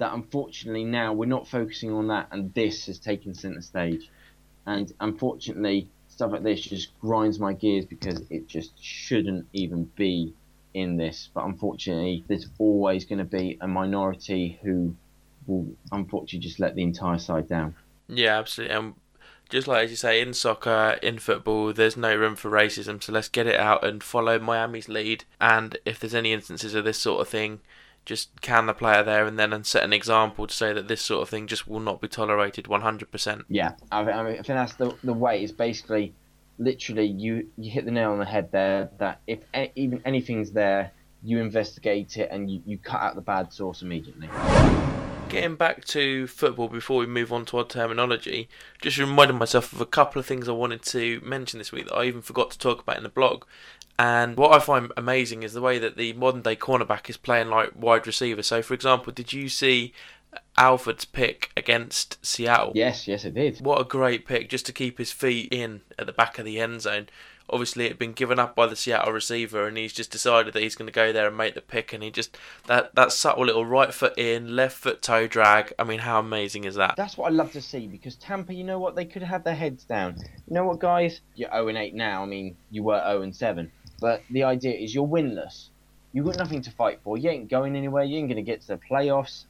that 0.00 0.12
unfortunately 0.14 0.84
now 0.84 1.12
we're 1.12 1.26
not 1.26 1.46
focusing 1.46 1.92
on 1.92 2.08
that, 2.08 2.28
and 2.32 2.52
this 2.54 2.86
has 2.86 2.98
taken 2.98 3.34
centre 3.34 3.60
stage. 3.60 4.10
And 4.66 4.92
unfortunately, 4.98 5.90
stuff 6.20 6.32
like 6.32 6.42
this 6.42 6.60
just 6.60 7.00
grinds 7.00 7.40
my 7.40 7.54
gears 7.54 7.86
because 7.86 8.20
it 8.28 8.46
just 8.46 8.72
shouldn't 8.78 9.46
even 9.54 9.84
be 9.96 10.34
in 10.74 10.98
this. 10.98 11.30
But 11.32 11.46
unfortunately, 11.46 12.24
there's 12.28 12.46
always 12.58 13.06
going 13.06 13.20
to 13.20 13.24
be 13.24 13.56
a 13.62 13.66
minority 13.66 14.58
who 14.62 14.94
will 15.46 15.66
unfortunately 15.92 16.40
just 16.40 16.60
let 16.60 16.74
the 16.74 16.82
entire 16.82 17.16
side 17.16 17.48
down. 17.48 17.74
Yeah, 18.06 18.38
absolutely. 18.38 18.76
And 18.76 18.94
just 19.48 19.66
like 19.66 19.84
as 19.84 19.90
you 19.90 19.96
say, 19.96 20.20
in 20.20 20.34
soccer, 20.34 20.98
in 21.02 21.18
football, 21.18 21.72
there's 21.72 21.96
no 21.96 22.14
room 22.14 22.36
for 22.36 22.50
racism. 22.50 23.02
So 23.02 23.14
let's 23.14 23.30
get 23.30 23.46
it 23.46 23.58
out 23.58 23.82
and 23.82 24.02
follow 24.02 24.38
Miami's 24.38 24.90
lead. 24.90 25.24
And 25.40 25.78
if 25.86 25.98
there's 25.98 26.14
any 26.14 26.34
instances 26.34 26.74
of 26.74 26.84
this 26.84 26.98
sort 26.98 27.22
of 27.22 27.28
thing, 27.28 27.60
just 28.04 28.40
can 28.40 28.66
the 28.66 28.74
player 28.74 29.02
there 29.02 29.26
and 29.26 29.38
then 29.38 29.52
and 29.52 29.66
set 29.66 29.84
an 29.84 29.92
example 29.92 30.46
to 30.46 30.54
say 30.54 30.72
that 30.72 30.88
this 30.88 31.02
sort 31.02 31.22
of 31.22 31.28
thing 31.28 31.46
just 31.46 31.68
will 31.68 31.80
not 31.80 32.00
be 32.00 32.08
tolerated 32.08 32.64
100%. 32.64 33.44
Yeah, 33.48 33.74
I, 33.92 34.02
mean, 34.02 34.14
I 34.14 34.34
think 34.34 34.46
that's 34.46 34.74
the 34.74 34.96
the 35.04 35.12
way. 35.12 35.42
Is 35.42 35.52
basically, 35.52 36.14
literally, 36.58 37.06
you 37.06 37.48
you 37.56 37.70
hit 37.70 37.84
the 37.84 37.90
nail 37.90 38.12
on 38.12 38.18
the 38.18 38.24
head 38.24 38.50
there. 38.52 38.90
That 38.98 39.20
if 39.26 39.40
even 39.76 40.02
anything's 40.04 40.52
there, 40.52 40.92
you 41.22 41.38
investigate 41.38 42.16
it 42.16 42.28
and 42.30 42.50
you, 42.50 42.62
you 42.66 42.78
cut 42.78 43.00
out 43.00 43.14
the 43.14 43.20
bad 43.20 43.52
source 43.52 43.82
immediately. 43.82 44.28
Getting 45.28 45.54
back 45.54 45.84
to 45.86 46.26
football 46.26 46.66
before 46.66 46.98
we 46.98 47.06
move 47.06 47.32
on 47.32 47.44
to 47.46 47.58
our 47.58 47.64
terminology, 47.64 48.48
just 48.80 48.98
reminded 48.98 49.34
myself 49.34 49.72
of 49.72 49.80
a 49.80 49.86
couple 49.86 50.18
of 50.18 50.26
things 50.26 50.48
I 50.48 50.52
wanted 50.52 50.82
to 50.86 51.20
mention 51.20 51.58
this 51.58 51.70
week 51.70 51.86
that 51.86 51.94
I 51.94 52.06
even 52.06 52.20
forgot 52.20 52.50
to 52.50 52.58
talk 52.58 52.80
about 52.80 52.96
in 52.96 53.04
the 53.04 53.08
blog. 53.08 53.44
And 54.00 54.38
what 54.38 54.54
I 54.54 54.60
find 54.60 54.90
amazing 54.96 55.42
is 55.42 55.52
the 55.52 55.60
way 55.60 55.78
that 55.78 55.98
the 55.98 56.14
modern 56.14 56.40
day 56.40 56.56
cornerback 56.56 57.10
is 57.10 57.18
playing 57.18 57.50
like 57.50 57.72
wide 57.76 58.06
receiver. 58.06 58.42
So, 58.42 58.62
for 58.62 58.72
example, 58.72 59.12
did 59.12 59.34
you 59.34 59.50
see 59.50 59.92
Alford's 60.56 61.04
pick 61.04 61.50
against 61.54 62.16
Seattle? 62.24 62.72
Yes, 62.74 63.06
yes, 63.06 63.26
it 63.26 63.34
did. 63.34 63.60
What 63.60 63.78
a 63.78 63.84
great 63.84 64.24
pick 64.24 64.48
just 64.48 64.64
to 64.66 64.72
keep 64.72 64.96
his 64.96 65.12
feet 65.12 65.52
in 65.52 65.82
at 65.98 66.06
the 66.06 66.14
back 66.14 66.38
of 66.38 66.46
the 66.46 66.58
end 66.58 66.80
zone 66.80 67.08
obviously 67.50 67.84
it 67.84 67.88
had 67.88 67.98
been 67.98 68.12
given 68.12 68.38
up 68.38 68.54
by 68.54 68.66
the 68.66 68.76
Seattle 68.76 69.12
receiver, 69.12 69.66
and 69.66 69.76
he's 69.76 69.92
just 69.92 70.10
decided 70.10 70.54
that 70.54 70.62
he's 70.62 70.76
going 70.76 70.86
to 70.86 70.92
go 70.92 71.12
there 71.12 71.26
and 71.26 71.36
make 71.36 71.54
the 71.54 71.60
pick, 71.60 71.92
and 71.92 72.02
he 72.02 72.10
just 72.10 72.38
that 72.66 72.94
that 72.94 73.12
subtle 73.12 73.44
little 73.44 73.66
right 73.66 73.92
foot 73.92 74.16
in, 74.16 74.56
left 74.56 74.78
foot 74.78 75.02
toe 75.02 75.26
drag. 75.26 75.72
I 75.78 75.84
mean, 75.84 76.00
how 76.00 76.20
amazing 76.20 76.64
is 76.64 76.76
that? 76.76 76.94
That's 76.96 77.16
what 77.18 77.30
I 77.30 77.34
love 77.34 77.52
to 77.52 77.60
see 77.62 77.86
because 77.86 78.14
Tampa, 78.16 78.54
you 78.54 78.64
know 78.64 78.78
what, 78.78 78.96
they 78.96 79.04
could 79.04 79.22
have 79.22 79.44
their 79.44 79.54
heads 79.54 79.84
down. 79.84 80.16
You 80.46 80.54
know 80.54 80.64
what, 80.64 80.78
guys, 80.78 81.20
you're 81.34 81.50
0 81.50 81.68
and 81.68 81.78
8 81.78 81.94
now. 81.94 82.22
I 82.22 82.26
mean, 82.26 82.56
you 82.70 82.82
were 82.82 83.00
0 83.04 83.22
and 83.22 83.34
7, 83.34 83.70
but 84.00 84.22
the 84.30 84.44
idea 84.44 84.74
is 84.74 84.94
you're 84.94 85.06
winless. 85.06 85.68
You've 86.12 86.26
got 86.26 86.38
nothing 86.38 86.62
to 86.62 86.70
fight 86.72 87.00
for. 87.04 87.16
You 87.16 87.30
ain't 87.30 87.48
going 87.48 87.76
anywhere. 87.76 88.02
You 88.02 88.18
ain't 88.18 88.28
going 88.28 88.36
to 88.36 88.42
get 88.42 88.62
to 88.62 88.68
the 88.68 88.78
playoffs, 88.78 89.44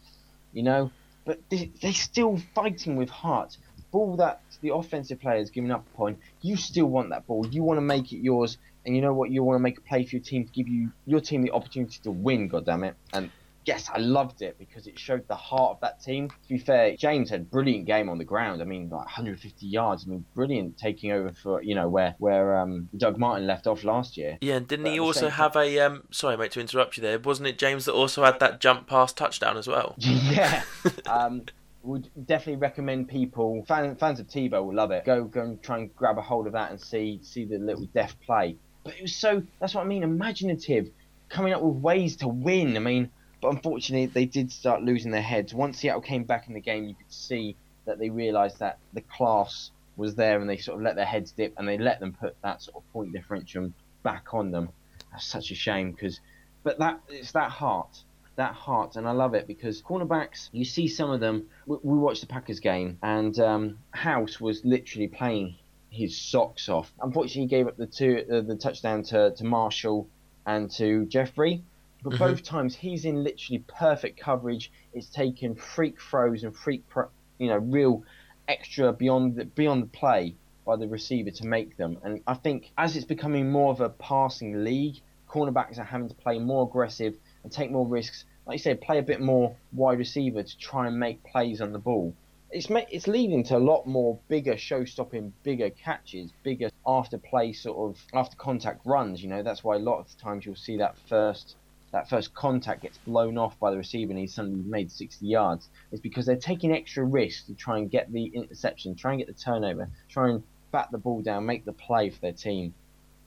you 0.53 0.63
know. 0.63 0.91
But 1.25 1.41
they're 1.49 1.93
still 1.93 2.39
fighting 2.55 2.97
with 2.97 3.09
heart 3.09 3.57
ball 3.91 4.17
that 4.17 4.41
the 4.63 4.75
offensive 4.75 5.21
player 5.21 5.39
is 5.39 5.51
giving 5.51 5.71
up 5.71 5.87
upon, 5.95 6.17
you 6.43 6.57
still 6.57 6.87
want 6.87 7.11
that 7.11 7.27
ball. 7.27 7.47
You 7.47 7.63
want 7.63 7.79
to 7.79 7.83
make 7.83 8.13
it 8.13 8.19
yours, 8.19 8.59
and 8.85 8.95
you 8.95 9.03
know 9.03 9.13
what? 9.13 9.31
You 9.31 9.43
want 9.43 9.57
to 9.57 9.63
make 9.63 9.79
a 9.79 9.81
play 9.83 10.05
for 10.05 10.17
your 10.17 10.23
team 10.23 10.45
to 10.45 10.53
give 10.53 10.69
you 10.69 10.91
your 11.07 11.21
team 11.21 11.43
the 11.43 11.51
opportunity 11.51 11.99
to 12.03 12.11
win. 12.11 12.49
God 12.49 12.67
damn 12.67 12.85
it! 12.85 12.95
And 13.13 13.31
yes, 13.65 13.91
I 13.93 13.99
loved 13.99 14.43
it 14.43 14.59
because 14.59 14.87
it 14.87 14.99
showed 14.99 15.27
the 15.29 15.35
heart 15.35 15.73
of 15.73 15.81
that 15.81 16.03
team. 16.03 16.29
To 16.29 16.49
be 16.49 16.59
fair, 16.59 16.97
James 16.97 17.31
had 17.31 17.41
a 17.41 17.45
brilliant 17.45 17.87
game 17.87 18.09
on 18.09 18.19
the 18.19 18.25
ground. 18.25 18.63
I 18.63 18.65
mean, 18.65 18.89
like 18.89 19.07
150 19.07 19.67
yards. 19.67 20.05
I 20.07 20.11
mean, 20.11 20.25
brilliant 20.35 20.79
taking 20.79 21.13
over 21.13 21.33
for 21.33 21.63
you 21.63 21.75
know 21.75 21.89
where 21.89 22.15
where 22.19 22.59
um, 22.59 22.89
Doug 22.97 23.19
Martin 23.19 23.47
left 23.47 23.67
off 23.67 23.85
last 23.85 24.17
year. 24.17 24.39
Yeah, 24.41 24.57
and 24.57 24.69
didn't 24.69 24.85
but 24.85 24.93
he 24.93 25.01
also 25.01 25.29
have 25.29 25.55
time... 25.55 25.69
a 25.69 25.79
um? 25.81 26.03
Sorry, 26.11 26.37
mate, 26.37 26.53
to 26.53 26.61
interrupt 26.61 26.97
you 26.97 27.03
there. 27.03 27.19
Wasn't 27.19 27.47
it 27.47 27.59
James 27.59 27.85
that 27.85 27.93
also 27.93 28.25
had 28.25 28.41
that 28.41 28.61
jump 28.61 28.87
pass 28.87 29.13
touchdown 29.13 29.57
as 29.57 29.67
well? 29.67 29.95
yeah. 29.99 30.63
um, 31.07 31.45
would 31.83 32.11
definitely 32.27 32.61
recommend 32.61 33.09
people 33.09 33.65
fan, 33.67 33.97
fans 33.97 34.21
of 34.21 34.27
Tebow 34.27 34.65
will 34.65 34.75
love 34.75 34.91
it. 34.91 35.05
Go 35.05 35.25
go 35.25 35.43
and 35.43 35.63
try 35.63 35.79
and 35.79 35.95
grab 35.97 36.19
a 36.19 36.23
hold 36.23 36.47
of 36.47 36.53
that 36.53 36.71
and 36.71 36.81
see 36.81 37.21
see 37.23 37.45
the 37.45 37.59
little 37.59 37.87
deaf 37.87 38.17
play. 38.21 38.57
But 38.85 38.95
it 38.97 39.03
was 39.03 39.15
so 39.15 39.43
that's 39.61 39.75
what 39.75 39.83
I 39.83 39.87
mean, 39.87 40.03
imaginative, 40.03 40.91
coming 41.29 41.53
up 41.53 41.63
with 41.63 41.77
ways 41.77 42.17
to 42.17 42.29
win. 42.29 42.77
I 42.77 42.81
mean, 42.81 43.11
But 43.41 43.49
unfortunately, 43.53 44.07
they 44.07 44.27
did 44.27 44.53
start 44.53 44.83
losing 44.83 45.11
their 45.11 45.23
heads. 45.23 45.55
Once 45.55 45.79
Seattle 45.79 46.01
came 46.01 46.25
back 46.25 46.49
in 46.49 46.55
the 46.55 46.61
game, 46.61 46.85
you 46.85 46.95
could 46.95 47.13
see 47.13 47.57
that 47.87 47.99
they 47.99 48.11
realised 48.11 48.59
that 48.59 48.79
the 48.93 49.01
class 49.01 49.71
was 49.97 50.15
there, 50.15 50.41
and 50.41 50.49
they 50.49 50.57
sort 50.57 50.79
of 50.79 50.83
let 50.83 50.97
their 50.97 51.07
heads 51.07 51.33
dip, 51.33 51.55
and 51.57 51.67
they 51.67 51.79
let 51.79 52.01
them 52.01 52.17
put 52.19 52.37
that 52.43 52.63
sort 52.63 52.77
of 52.77 52.93
point 52.93 53.13
differential 53.13 53.73
back 54.03 54.35
on 54.35 54.51
them. 54.51 54.69
That's 55.11 55.27
such 55.27 55.51
a 55.51 55.55
shame 55.55 55.93
because, 55.93 56.21
but 56.63 56.79
that 56.79 57.01
it's 57.09 57.33
that 57.33 57.51
heart, 57.51 58.05
that 58.37 58.55
heart, 58.55 58.97
and 58.97 59.09
I 59.09 59.13
love 59.13 59.35
it 59.35 59.47
because 59.47 59.83
cornerbacks. 59.83 60.49
You 60.53 60.65
see 60.65 60.89
some 60.89 61.11
of 61.11 61.21
them. 61.21 61.49
We, 61.67 61.77
we 61.83 61.99
watched 61.99 62.21
the 62.21 62.27
Packers 62.27 62.61
game, 62.61 62.99
and 63.03 63.39
um, 63.41 63.79
House 63.91 64.41
was 64.41 64.65
literally 64.65 65.09
playing 65.09 65.57
his 65.91 66.17
socks 66.17 66.69
off. 66.69 66.93
Unfortunately, 67.01 67.43
he 67.43 67.49
gave 67.49 67.67
up 67.67 67.77
the 67.77 67.87
two 67.87 68.25
uh, 68.33 68.41
the 68.43 68.57
touchdown 68.57 69.03
to, 69.05 69.33
to 69.33 69.45
Marshall 69.45 70.09
and 70.47 70.71
to 70.73 71.07
Jeffery. 71.07 71.65
But 72.03 72.15
Mhm. 72.15 72.19
both 72.19 72.43
times 72.43 72.75
he's 72.77 73.05
in 73.05 73.23
literally 73.23 73.63
perfect 73.67 74.19
coverage. 74.19 74.73
It's 74.93 75.09
taken 75.09 75.55
freak 75.55 76.01
throws 76.01 76.45
and 76.45 76.57
freak, 76.57 76.87
pro- 76.89 77.11
you 77.39 77.49
know, 77.49 77.59
real 77.59 78.03
extra 78.49 78.93
beyond 78.93 79.37
the, 79.37 79.45
beyond 79.45 79.83
the 79.83 79.87
play 79.89 80.35
by 80.65 80.77
the 80.77 80.89
receiver 80.89 81.31
to 81.31 81.47
make 81.47 81.77
them. 81.77 81.99
And 82.03 82.23
I 82.27 82.35
think 82.35 82.73
as 82.79 82.97
it's 82.97 83.05
becoming 83.05 83.51
more 83.51 83.71
of 83.71 83.81
a 83.81 83.89
passing 83.91 84.65
league, 84.65 85.01
cornerbacks 85.29 85.79
are 85.79 85.85
having 85.85 86.09
to 86.09 86.15
play 86.15 86.39
more 86.39 86.67
aggressive 86.67 87.17
and 87.45 87.53
take 87.53 87.71
more 87.71 87.87
risks. 87.87 88.25
Like 88.47 88.55
you 88.55 88.59
said, 88.63 88.81
play 88.81 88.99
a 88.99 89.03
bit 89.03 89.21
more 89.21 89.57
wide 89.73 89.99
receiver 89.99 90.43
to 90.43 90.59
try 90.59 90.87
and 90.89 90.99
make 90.99 91.23
plays 91.23 91.61
on 91.61 91.73
the 91.73 91.79
ball. 91.79 92.15
It's 92.51 92.69
ma- 92.69 92.87
it's 92.91 93.07
leading 93.07 93.45
to 93.45 93.57
a 93.57 93.59
lot 93.59 93.87
more 93.87 94.19
bigger 94.27 94.57
show-stopping, 94.57 95.33
bigger 95.45 95.71
catches, 95.71 96.33
bigger 96.43 96.71
after 96.85 97.17
play 97.17 97.53
sort 97.53 97.79
of 97.91 98.05
after 98.13 98.37
contact 98.37 98.85
runs. 98.85 99.23
You 99.23 99.29
know 99.29 99.43
that's 99.43 99.63
why 99.63 99.77
a 99.77 99.79
lot 99.79 100.01
of 100.01 100.17
times 100.19 100.45
you'll 100.45 100.57
see 100.57 100.79
that 100.79 100.99
first 100.99 101.55
that 101.93 102.09
first 102.09 102.33
contact 102.35 102.83
gets 102.83 102.99
blown 102.99 103.37
off 103.37 103.59
by 103.59 103.71
the 103.71 103.77
receiver 103.77 104.11
and 104.11 104.19
he's 104.19 104.35
suddenly 104.35 104.63
made 104.65 104.91
60 104.91 105.27
yards. 105.27 105.69
is 105.91 106.01
because 106.01 106.27
they're 106.27 106.37
taking 106.37 106.73
extra 106.73 107.05
risks 107.05 107.47
to 107.47 107.55
try 107.55 107.79
and 107.79 107.91
get 107.91 108.13
the 108.13 108.27
interception, 108.27 108.95
try 108.95 109.13
and 109.13 109.19
get 109.19 109.27
the 109.27 109.35
turnover, 109.35 109.89
try 110.09 110.29
and 110.29 110.43
bat 110.71 110.89
the 110.93 110.99
ball 110.99 111.21
down, 111.21 111.47
make 111.47 111.65
the 111.65 111.73
play 111.73 112.11
for 112.11 112.21
their 112.21 112.33
team. 112.33 112.75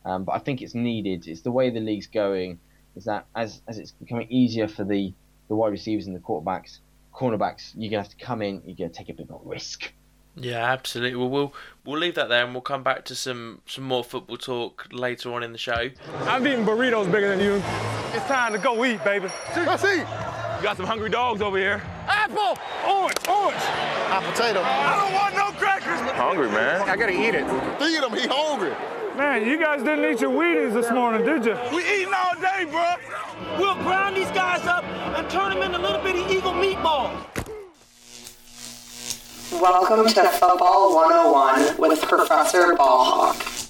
Um, 0.06 0.24
but 0.24 0.34
I 0.34 0.40
think 0.40 0.62
it's 0.62 0.76
needed. 0.76 1.28
It's 1.28 1.42
the 1.42 1.52
way 1.52 1.70
the 1.70 1.80
league's 1.80 2.08
going. 2.08 2.60
Is 2.96 3.06
that 3.06 3.26
as 3.36 3.62
as 3.68 3.80
it's 3.80 3.92
becoming 3.92 4.28
easier 4.30 4.68
for 4.68 4.84
the 4.84 5.14
the 5.48 5.56
wide 5.56 5.72
receivers 5.72 6.08
and 6.08 6.16
the 6.16 6.20
quarterbacks, 6.20 6.80
cornerbacks, 7.14 7.74
you're 7.76 7.90
gonna 7.90 8.04
have 8.04 8.12
to 8.12 8.24
come 8.24 8.42
in. 8.42 8.62
You're 8.66 8.76
gonna 8.76 8.90
take 8.90 9.10
a 9.10 9.14
bit 9.14 9.30
more 9.30 9.42
risk. 9.44 9.92
Yeah, 10.36 10.72
absolutely. 10.72 11.16
Well, 11.16 11.30
we'll 11.30 11.54
we'll 11.86 12.00
leave 12.00 12.16
that 12.16 12.30
there, 12.30 12.44
and 12.44 12.54
we'll 12.54 12.62
come 12.62 12.84
back 12.84 13.06
to 13.06 13.16
some 13.16 13.62
some 13.68 13.84
more 13.84 14.04
football 14.04 14.38
talk 14.38 14.88
later 14.92 15.34
on 15.34 15.44
in 15.44 15.52
the 15.52 15.58
show. 15.58 15.90
I'm 16.22 16.46
eating 16.48 16.66
burritos 16.66 17.12
bigger 17.12 17.30
than 17.30 17.40
you. 17.40 17.62
It's 18.14 18.26
time 18.26 18.54
to 18.54 18.60
go 18.60 18.84
eat, 18.86 19.04
baby. 19.04 19.28
Let's 19.56 19.84
eat. 19.84 20.00
You 20.00 20.64
got 20.64 20.78
some 20.78 20.86
hungry 20.86 21.10
dogs 21.10 21.42
over 21.42 21.58
here. 21.58 21.82
Apple, 22.08 22.58
orange, 22.88 23.18
orange. 23.28 23.64
Hot 24.10 24.24
potato. 24.24 24.62
I 24.64 25.02
don't 25.02 25.14
want 25.14 25.36
no 25.36 25.60
crackers. 25.60 26.00
Hungry, 26.12 26.50
man. 26.50 26.82
I 26.90 26.96
gotta 26.96 27.12
eat 27.12 27.36
it. 27.36 27.46
Feed 27.80 28.04
him. 28.04 28.14
He 28.14 28.28
hungry. 28.28 28.74
Man, 29.18 29.46
you 29.46 29.60
guys 29.60 29.84
didn't 29.84 30.12
eat 30.12 30.22
your 30.22 30.32
Wheaties 30.32 30.74
this 30.74 30.90
morning, 30.90 31.24
did 31.24 31.46
you? 31.46 31.56
We 31.72 31.84
eating 31.84 32.14
all 32.14 32.34
day, 32.42 32.66
bro. 32.66 32.96
We'll 33.60 33.76
grind 33.84 34.18
these 34.18 34.32
guys 34.32 34.66
up 34.66 34.84
and 34.84 35.30
turn 35.30 35.52
them 35.52 35.62
into 35.62 35.78
little 35.78 36.02
bitty 36.02 36.22
eagle 36.34 36.54
meatballs. 36.54 37.33
Welcome 39.62 40.08
to 40.08 40.28
Football 40.30 40.96
101 40.96 41.78
with 41.78 42.02
Professor 42.02 42.74
Ballhawk. 42.76 43.70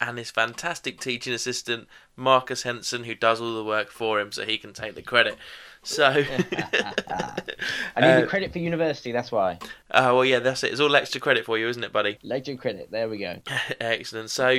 and 0.00 0.18
his 0.18 0.30
fantastic 0.30 1.00
teaching 1.00 1.32
assistant 1.32 1.88
Marcus 2.14 2.62
Henson, 2.62 3.04
who 3.04 3.14
does 3.14 3.40
all 3.40 3.54
the 3.54 3.64
work 3.64 3.90
for 3.90 4.20
him, 4.20 4.30
so 4.30 4.44
he 4.44 4.58
can 4.58 4.72
take 4.74 4.94
the 4.94 5.02
credit. 5.02 5.36
So, 5.82 6.04
I 6.10 6.16
need 6.20 6.26
Uh, 7.96 8.20
the 8.20 8.26
credit 8.28 8.52
for 8.52 8.58
university. 8.58 9.12
That's 9.12 9.32
why. 9.32 9.58
uh, 9.90 10.12
well, 10.12 10.24
yeah, 10.24 10.40
that's 10.40 10.62
it. 10.62 10.72
It's 10.72 10.80
all 10.80 10.94
extra 10.94 11.20
credit 11.20 11.44
for 11.46 11.58
you, 11.58 11.68
isn't 11.68 11.82
it, 11.82 11.92
buddy? 11.92 12.18
Legend 12.22 12.58
credit. 12.60 12.90
There 12.90 13.08
we 13.08 13.18
go. 13.18 13.38
Excellent. 13.80 14.30
So, 14.30 14.58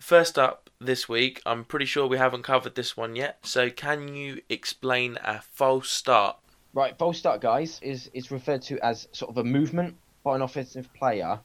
first 0.00 0.38
up 0.38 0.68
this 0.80 1.08
week, 1.08 1.40
I'm 1.46 1.64
pretty 1.64 1.86
sure 1.86 2.06
we 2.06 2.18
haven't 2.18 2.42
covered 2.42 2.74
this 2.74 2.96
one 2.96 3.16
yet. 3.16 3.38
So, 3.42 3.70
can 3.70 4.14
you 4.14 4.42
explain 4.50 5.18
a 5.24 5.40
false 5.40 5.88
start? 5.90 6.36
Right, 6.76 6.94
false 6.98 7.16
start, 7.16 7.40
guys, 7.40 7.80
is 7.80 8.10
is 8.12 8.30
referred 8.30 8.60
to 8.64 8.78
as 8.84 9.08
sort 9.12 9.30
of 9.30 9.38
a 9.38 9.44
movement 9.44 9.96
by 10.22 10.36
an 10.36 10.42
offensive 10.42 10.92
player 10.92 11.40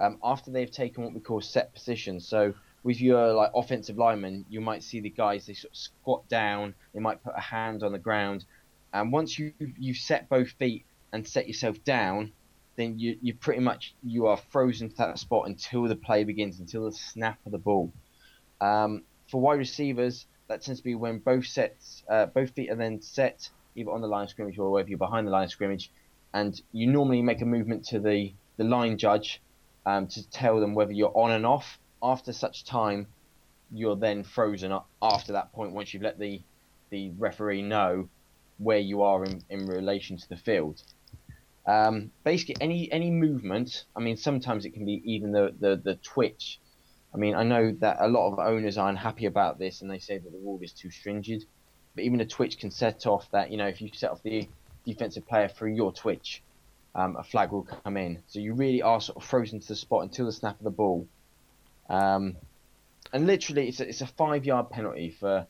um, 0.00 0.18
after 0.24 0.50
they've 0.50 0.68
taken 0.68 1.04
what 1.04 1.14
we 1.14 1.20
call 1.20 1.40
set 1.40 1.72
position. 1.72 2.18
So 2.18 2.54
with 2.82 3.00
your 3.00 3.32
like 3.32 3.52
offensive 3.54 3.96
lineman, 3.96 4.44
you 4.50 4.60
might 4.60 4.82
see 4.82 4.98
the 4.98 5.08
guys 5.08 5.46
they 5.46 5.54
sort 5.54 5.70
of 5.70 5.76
squat 5.76 6.28
down, 6.28 6.74
they 6.92 6.98
might 6.98 7.22
put 7.22 7.34
a 7.36 7.40
hand 7.40 7.84
on 7.84 7.92
the 7.92 8.00
ground, 8.00 8.44
and 8.92 9.12
once 9.12 9.38
you 9.38 9.52
you 9.78 9.94
set 9.94 10.28
both 10.28 10.50
feet 10.50 10.84
and 11.12 11.28
set 11.28 11.46
yourself 11.46 11.84
down, 11.84 12.32
then 12.74 12.98
you 12.98 13.16
you 13.22 13.34
pretty 13.34 13.60
much 13.60 13.94
you 14.02 14.26
are 14.26 14.36
frozen 14.36 14.88
to 14.88 14.96
that 14.96 15.16
spot 15.16 15.46
until 15.46 15.84
the 15.84 15.94
play 15.94 16.24
begins, 16.24 16.58
until 16.58 16.86
the 16.86 16.92
snap 16.92 17.38
of 17.46 17.52
the 17.52 17.58
ball. 17.58 17.92
Um, 18.60 19.04
for 19.28 19.40
wide 19.40 19.60
receivers, 19.60 20.26
that 20.48 20.62
tends 20.62 20.80
to 20.80 20.84
be 20.84 20.96
when 20.96 21.20
both 21.20 21.46
sets, 21.46 22.02
uh, 22.08 22.26
both 22.26 22.50
feet 22.50 22.68
are 22.68 22.74
then 22.74 23.00
set 23.00 23.48
either 23.74 23.90
on 23.90 24.00
the 24.00 24.08
line 24.08 24.24
of 24.24 24.30
scrimmage 24.30 24.58
or 24.58 24.80
if 24.80 24.88
you're 24.88 24.98
behind 24.98 25.26
the 25.26 25.30
line 25.30 25.44
of 25.44 25.50
scrimmage, 25.50 25.90
and 26.34 26.60
you 26.72 26.86
normally 26.86 27.22
make 27.22 27.40
a 27.42 27.46
movement 27.46 27.84
to 27.86 27.98
the, 27.98 28.32
the 28.56 28.64
line 28.64 28.98
judge 28.98 29.40
um, 29.86 30.06
to 30.08 30.28
tell 30.30 30.60
them 30.60 30.74
whether 30.74 30.92
you're 30.92 31.16
on 31.16 31.30
and 31.32 31.46
off. 31.46 31.78
After 32.02 32.32
such 32.32 32.64
time, 32.64 33.06
you're 33.72 33.96
then 33.96 34.24
frozen 34.24 34.72
up 34.72 34.88
after 35.00 35.32
that 35.32 35.52
point 35.52 35.72
once 35.72 35.94
you've 35.94 36.02
let 36.02 36.18
the 36.18 36.42
the 36.90 37.10
referee 37.18 37.62
know 37.62 38.08
where 38.58 38.78
you 38.78 39.02
are 39.02 39.24
in, 39.24 39.42
in 39.48 39.66
relation 39.66 40.18
to 40.18 40.28
the 40.28 40.36
field. 40.36 40.82
Um, 41.66 42.10
basically, 42.22 42.56
any 42.60 42.90
any 42.92 43.10
movement. 43.10 43.84
I 43.96 44.00
mean, 44.00 44.16
sometimes 44.16 44.64
it 44.64 44.74
can 44.74 44.84
be 44.84 45.02
even 45.04 45.32
the, 45.32 45.54
the, 45.58 45.76
the 45.76 45.94
twitch. 45.96 46.60
I 47.14 47.18
mean, 47.18 47.34
I 47.34 47.44
know 47.44 47.72
that 47.80 47.98
a 48.00 48.08
lot 48.08 48.32
of 48.32 48.38
owners 48.38 48.78
are 48.78 48.88
unhappy 48.88 49.26
about 49.26 49.58
this, 49.58 49.80
and 49.80 49.90
they 49.90 49.98
say 49.98 50.18
that 50.18 50.32
the 50.32 50.38
rule 50.38 50.58
is 50.62 50.72
too 50.72 50.90
stringent. 50.90 51.44
But 51.94 52.04
even 52.04 52.20
a 52.20 52.26
twitch 52.26 52.58
can 52.58 52.70
set 52.70 53.06
off 53.06 53.30
that. 53.32 53.50
You 53.50 53.56
know, 53.58 53.66
if 53.66 53.80
you 53.82 53.90
set 53.92 54.10
off 54.10 54.22
the 54.22 54.48
defensive 54.86 55.26
player 55.26 55.48
through 55.48 55.74
your 55.74 55.92
twitch, 55.92 56.42
um, 56.94 57.16
a 57.16 57.22
flag 57.22 57.50
will 57.52 57.62
come 57.84 57.96
in. 57.96 58.22
So 58.26 58.38
you 58.38 58.54
really 58.54 58.82
are 58.82 59.00
sort 59.00 59.16
of 59.16 59.24
frozen 59.24 59.60
to 59.60 59.68
the 59.68 59.76
spot 59.76 60.02
until 60.02 60.26
the 60.26 60.32
snap 60.32 60.58
of 60.58 60.64
the 60.64 60.70
ball. 60.70 61.06
Um, 61.88 62.36
and 63.12 63.26
literally, 63.26 63.68
it's 63.68 63.80
a, 63.80 63.88
it's 63.88 64.00
a 64.00 64.06
five 64.06 64.44
yard 64.46 64.70
penalty 64.70 65.10
for 65.18 65.46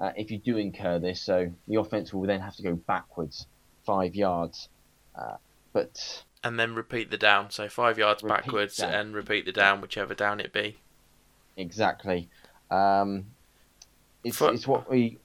uh, 0.00 0.12
if 0.16 0.30
you 0.30 0.38
do 0.38 0.56
incur 0.56 0.98
this. 0.98 1.22
So 1.22 1.50
the 1.68 1.76
offense 1.76 2.12
will 2.12 2.26
then 2.26 2.40
have 2.40 2.56
to 2.56 2.62
go 2.62 2.74
backwards 2.74 3.46
five 3.86 4.14
yards. 4.14 4.68
Uh, 5.16 5.36
but 5.72 6.22
And 6.44 6.58
then 6.60 6.74
repeat 6.74 7.10
the 7.10 7.16
down. 7.18 7.50
So, 7.50 7.68
five 7.68 7.98
yards 7.98 8.22
backwards 8.22 8.76
down. 8.76 8.92
and 8.92 9.14
repeat 9.14 9.44
the 9.46 9.52
down, 9.52 9.80
whichever 9.80 10.14
down 10.14 10.40
it 10.40 10.52
be. 10.52 10.78
exactly, 11.56 12.28
um, 12.70 13.26
it's, 14.24 14.36
For- 14.36 14.52
it's 14.52 14.66
what 14.66 14.90
we. 14.90 15.18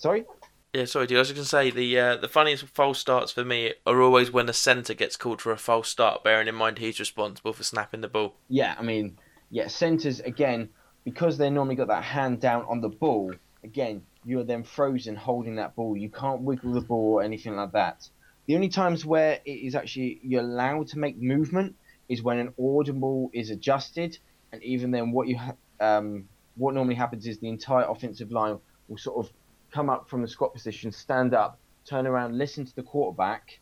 Sorry. 0.00 0.24
Yeah, 0.72 0.86
sorry, 0.86 1.06
dude. 1.06 1.18
I 1.18 1.20
was 1.20 1.28
just 1.28 1.42
to 1.42 1.44
say 1.44 1.70
the 1.70 1.98
uh, 1.98 2.16
the 2.16 2.28
funniest 2.28 2.64
false 2.68 2.98
starts 2.98 3.32
for 3.32 3.44
me 3.44 3.74
are 3.86 4.00
always 4.00 4.32
when 4.32 4.48
a 4.48 4.54
centre 4.54 4.94
gets 4.94 5.14
called 5.14 5.42
for 5.42 5.52
a 5.52 5.58
false 5.58 5.90
start, 5.90 6.24
bearing 6.24 6.48
in 6.48 6.54
mind 6.54 6.78
he's 6.78 6.98
responsible 6.98 7.52
for 7.52 7.64
snapping 7.64 8.00
the 8.00 8.08
ball. 8.08 8.34
Yeah, 8.48 8.74
I 8.78 8.82
mean, 8.82 9.18
yeah, 9.50 9.66
centres 9.66 10.20
again 10.20 10.70
because 11.04 11.36
they 11.36 11.50
normally 11.50 11.74
got 11.74 11.88
that 11.88 12.02
hand 12.02 12.40
down 12.40 12.64
on 12.66 12.80
the 12.80 12.88
ball. 12.88 13.34
Again, 13.62 14.02
you're 14.24 14.44
then 14.44 14.62
frozen 14.62 15.16
holding 15.16 15.56
that 15.56 15.76
ball. 15.76 15.94
You 15.98 16.08
can't 16.08 16.40
wiggle 16.40 16.72
the 16.72 16.80
ball 16.80 17.14
or 17.14 17.22
anything 17.22 17.56
like 17.56 17.72
that. 17.72 18.08
The 18.46 18.54
only 18.54 18.70
times 18.70 19.04
where 19.04 19.40
it 19.44 19.50
is 19.50 19.74
actually 19.74 20.18
you're 20.22 20.40
allowed 20.40 20.88
to 20.88 20.98
make 20.98 21.18
movement 21.18 21.76
is 22.08 22.22
when 22.22 22.38
an 22.38 22.54
audible 22.58 23.30
is 23.34 23.50
adjusted, 23.50 24.16
and 24.50 24.62
even 24.62 24.92
then, 24.92 25.12
what 25.12 25.28
you 25.28 25.36
ha- 25.36 25.56
um, 25.78 26.26
what 26.56 26.72
normally 26.72 26.94
happens 26.94 27.26
is 27.26 27.38
the 27.38 27.50
entire 27.50 27.84
offensive 27.84 28.32
line 28.32 28.58
will 28.88 28.96
sort 28.96 29.26
of 29.26 29.32
come 29.70 29.90
up 29.90 30.08
from 30.08 30.22
the 30.22 30.28
squat 30.28 30.52
position, 30.52 30.92
stand 30.92 31.34
up, 31.34 31.58
turn 31.84 32.06
around, 32.06 32.36
listen 32.36 32.64
to 32.64 32.74
the 32.74 32.82
quarterback 32.82 33.60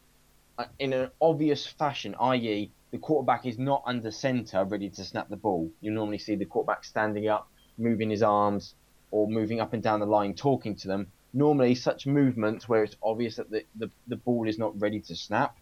uh, 0.59 0.65
in 0.79 0.93
an 0.93 1.11
obvious 1.21 1.67
fashion, 1.67 2.15
i.e., 2.21 2.71
the 2.91 2.99
quarterback 2.99 3.47
is 3.47 3.59
not 3.59 3.83
under 3.87 4.11
center 4.11 4.65
ready 4.65 4.89
to 4.89 5.05
snap 5.05 5.29
the 5.29 5.37
ball. 5.37 5.71
You 5.81 5.91
normally 5.91 6.19
see 6.19 6.37
the 6.37 6.47
quarterback 6.47 6.85
standing 6.85 7.29
up, 7.29 7.49
moving 7.77 8.11
his 8.11 8.23
arms, 8.23 8.75
or 9.11 9.29
moving 9.29 9.61
up 9.61 9.73
and 9.73 9.83
down 9.83 10.01
the 10.01 10.07
line, 10.07 10.35
talking 10.35 10.75
to 10.77 10.89
them. 10.89 11.07
Normally, 11.35 11.75
such 11.75 12.07
movements 12.07 12.69
where 12.69 12.83
it's 12.83 12.97
obvious 13.03 13.37
that 13.37 13.51
the, 13.51 13.63
the, 13.77 13.91
the 14.07 14.17
ball 14.17 14.49
is 14.49 14.59
not 14.59 14.81
ready 14.81 15.01
to 15.01 15.15
snap, 15.15 15.57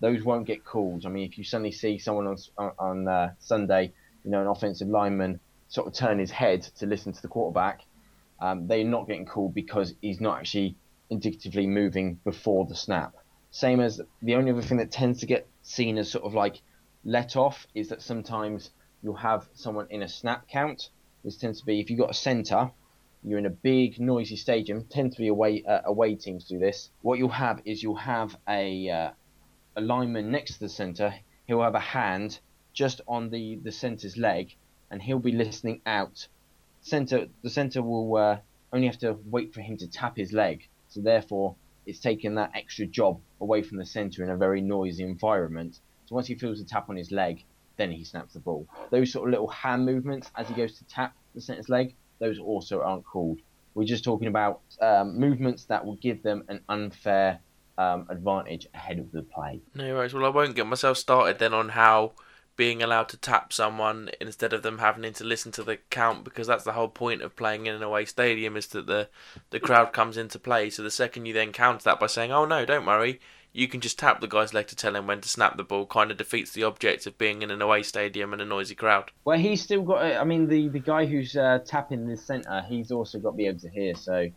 those 0.00 0.22
won't 0.22 0.46
get 0.46 0.64
called. 0.64 1.06
I 1.06 1.08
mean, 1.08 1.24
if 1.24 1.38
you 1.38 1.44
suddenly 1.44 1.72
see 1.72 1.98
someone 1.98 2.26
on, 2.26 2.72
on, 2.78 3.08
uh, 3.08 3.32
Sunday, 3.38 3.92
you 4.24 4.30
know, 4.30 4.42
an 4.42 4.46
offensive 4.46 4.88
lineman 4.88 5.40
sort 5.68 5.86
of 5.86 5.94
turn 5.94 6.18
his 6.18 6.30
head 6.30 6.62
to 6.62 6.86
listen 6.86 7.12
to 7.12 7.22
the 7.22 7.28
quarterback, 7.28 7.80
um, 8.40 8.66
they're 8.66 8.84
not 8.84 9.06
getting 9.06 9.26
called 9.26 9.54
because 9.54 9.94
he's 10.00 10.20
not 10.20 10.38
actually 10.38 10.76
indicatively 11.10 11.66
moving 11.66 12.20
before 12.24 12.66
the 12.66 12.74
snap. 12.74 13.14
Same 13.50 13.80
as 13.80 14.00
the 14.22 14.34
only 14.34 14.50
other 14.50 14.62
thing 14.62 14.78
that 14.78 14.90
tends 14.90 15.20
to 15.20 15.26
get 15.26 15.48
seen 15.62 15.98
as 15.98 16.10
sort 16.10 16.24
of 16.24 16.34
like 16.34 16.60
let 17.04 17.36
off 17.36 17.66
is 17.74 17.88
that 17.88 18.02
sometimes 18.02 18.70
you'll 19.02 19.14
have 19.14 19.48
someone 19.54 19.86
in 19.90 20.02
a 20.02 20.08
snap 20.08 20.48
count. 20.48 20.90
This 21.24 21.36
tends 21.36 21.60
to 21.60 21.66
be 21.66 21.80
if 21.80 21.88
you've 21.88 21.98
got 21.98 22.10
a 22.10 22.14
center, 22.14 22.70
you're 23.22 23.38
in 23.38 23.46
a 23.46 23.50
big 23.50 23.98
noisy 23.98 24.36
stadium, 24.36 24.84
tend 24.84 25.12
to 25.12 25.18
be 25.18 25.28
away 25.28 25.62
uh, 25.66 25.80
away 25.84 26.14
teams 26.14 26.44
do 26.44 26.58
this. 26.58 26.90
What 27.02 27.18
you'll 27.18 27.28
have 27.30 27.62
is 27.64 27.82
you'll 27.82 27.96
have 27.96 28.36
a 28.48 28.88
uh, 28.88 29.10
a 29.76 29.80
lineman 29.80 30.30
next 30.30 30.54
to 30.54 30.60
the 30.60 30.68
centre. 30.68 31.14
He'll 31.46 31.62
have 31.62 31.74
a 31.74 31.80
hand 31.80 32.38
just 32.72 33.00
on 33.08 33.30
the 33.30 33.56
the 33.56 33.72
centre's 33.72 34.16
leg, 34.16 34.54
and 34.90 35.00
he'll 35.00 35.18
be 35.18 35.32
listening 35.32 35.80
out. 35.86 36.28
Centre 36.86 37.26
the 37.42 37.50
centre 37.50 37.82
will 37.82 38.16
uh, 38.16 38.38
only 38.72 38.86
have 38.86 38.98
to 38.98 39.18
wait 39.24 39.52
for 39.52 39.60
him 39.60 39.76
to 39.78 39.88
tap 39.88 40.16
his 40.16 40.32
leg. 40.32 40.68
So 40.86 41.00
therefore, 41.00 41.56
it's 41.84 41.98
taken 41.98 42.36
that 42.36 42.52
extra 42.54 42.86
job 42.86 43.20
away 43.40 43.62
from 43.62 43.78
the 43.78 43.84
centre 43.84 44.22
in 44.22 44.30
a 44.30 44.36
very 44.36 44.60
noisy 44.60 45.02
environment. 45.02 45.80
So 46.06 46.14
once 46.14 46.28
he 46.28 46.36
feels 46.36 46.60
the 46.60 46.64
tap 46.64 46.88
on 46.88 46.94
his 46.94 47.10
leg, 47.10 47.42
then 47.76 47.90
he 47.90 48.04
snaps 48.04 48.34
the 48.34 48.38
ball. 48.38 48.68
Those 48.92 49.10
sort 49.10 49.26
of 49.28 49.32
little 49.32 49.48
hand 49.48 49.84
movements 49.84 50.30
as 50.36 50.46
he 50.46 50.54
goes 50.54 50.78
to 50.78 50.84
tap 50.84 51.12
the 51.34 51.40
centre's 51.40 51.68
leg, 51.68 51.96
those 52.20 52.38
also 52.38 52.80
aren't 52.80 53.04
called. 53.04 53.40
We're 53.74 53.84
just 53.84 54.04
talking 54.04 54.28
about 54.28 54.60
um, 54.80 55.18
movements 55.18 55.64
that 55.64 55.84
will 55.84 55.96
give 55.96 56.22
them 56.22 56.44
an 56.48 56.60
unfair 56.68 57.40
um, 57.78 58.06
advantage 58.10 58.68
ahead 58.74 59.00
of 59.00 59.10
the 59.10 59.22
play. 59.22 59.60
No 59.74 59.92
worries. 59.92 60.14
Well, 60.14 60.24
I 60.24 60.28
won't 60.28 60.54
get 60.54 60.68
myself 60.68 60.98
started 60.98 61.40
then 61.40 61.52
on 61.52 61.70
how 61.70 62.12
being 62.56 62.82
allowed 62.82 63.08
to 63.10 63.16
tap 63.16 63.52
someone 63.52 64.10
instead 64.20 64.52
of 64.52 64.62
them 64.62 64.78
having 64.78 65.12
to 65.12 65.24
listen 65.24 65.52
to 65.52 65.62
the 65.62 65.76
count 65.90 66.24
because 66.24 66.46
that's 66.46 66.64
the 66.64 66.72
whole 66.72 66.88
point 66.88 67.22
of 67.22 67.36
playing 67.36 67.66
in 67.66 67.74
an 67.74 67.82
away 67.82 68.04
stadium 68.04 68.56
is 68.56 68.66
that 68.68 68.86
the 68.86 69.08
the 69.50 69.60
crowd 69.60 69.92
comes 69.92 70.16
into 70.16 70.38
play. 70.38 70.70
So 70.70 70.82
the 70.82 70.90
second 70.90 71.26
you 71.26 71.32
then 71.32 71.52
counter 71.52 71.84
that 71.84 72.00
by 72.00 72.06
saying, 72.06 72.32
"Oh 72.32 72.44
no, 72.44 72.64
don't 72.64 72.86
worry," 72.86 73.20
you 73.52 73.68
can 73.68 73.80
just 73.80 73.98
tap 73.98 74.20
the 74.20 74.28
guy's 74.28 74.52
leg 74.52 74.66
to 74.68 74.76
tell 74.76 74.94
him 74.94 75.06
when 75.06 75.20
to 75.20 75.28
snap 75.28 75.56
the 75.56 75.64
ball. 75.64 75.86
Kind 75.86 76.10
of 76.10 76.16
defeats 76.16 76.52
the 76.52 76.64
object 76.64 77.06
of 77.06 77.18
being 77.18 77.42
in 77.42 77.50
an 77.50 77.62
away 77.62 77.82
stadium 77.82 78.32
and 78.32 78.42
a 78.42 78.44
noisy 78.44 78.74
crowd. 78.74 79.10
Well, 79.24 79.38
he's 79.38 79.62
still 79.62 79.82
got. 79.82 80.02
I 80.02 80.24
mean, 80.24 80.48
the 80.48 80.68
the 80.68 80.80
guy 80.80 81.06
who's 81.06 81.36
uh, 81.36 81.60
tapping 81.64 82.06
the 82.06 82.16
centre, 82.16 82.64
he's 82.68 82.90
also 82.90 83.18
got 83.18 83.32
to 83.32 83.36
be 83.36 83.46
able 83.46 83.60
to 83.60 83.70
hear. 83.70 83.94
So 83.94 84.28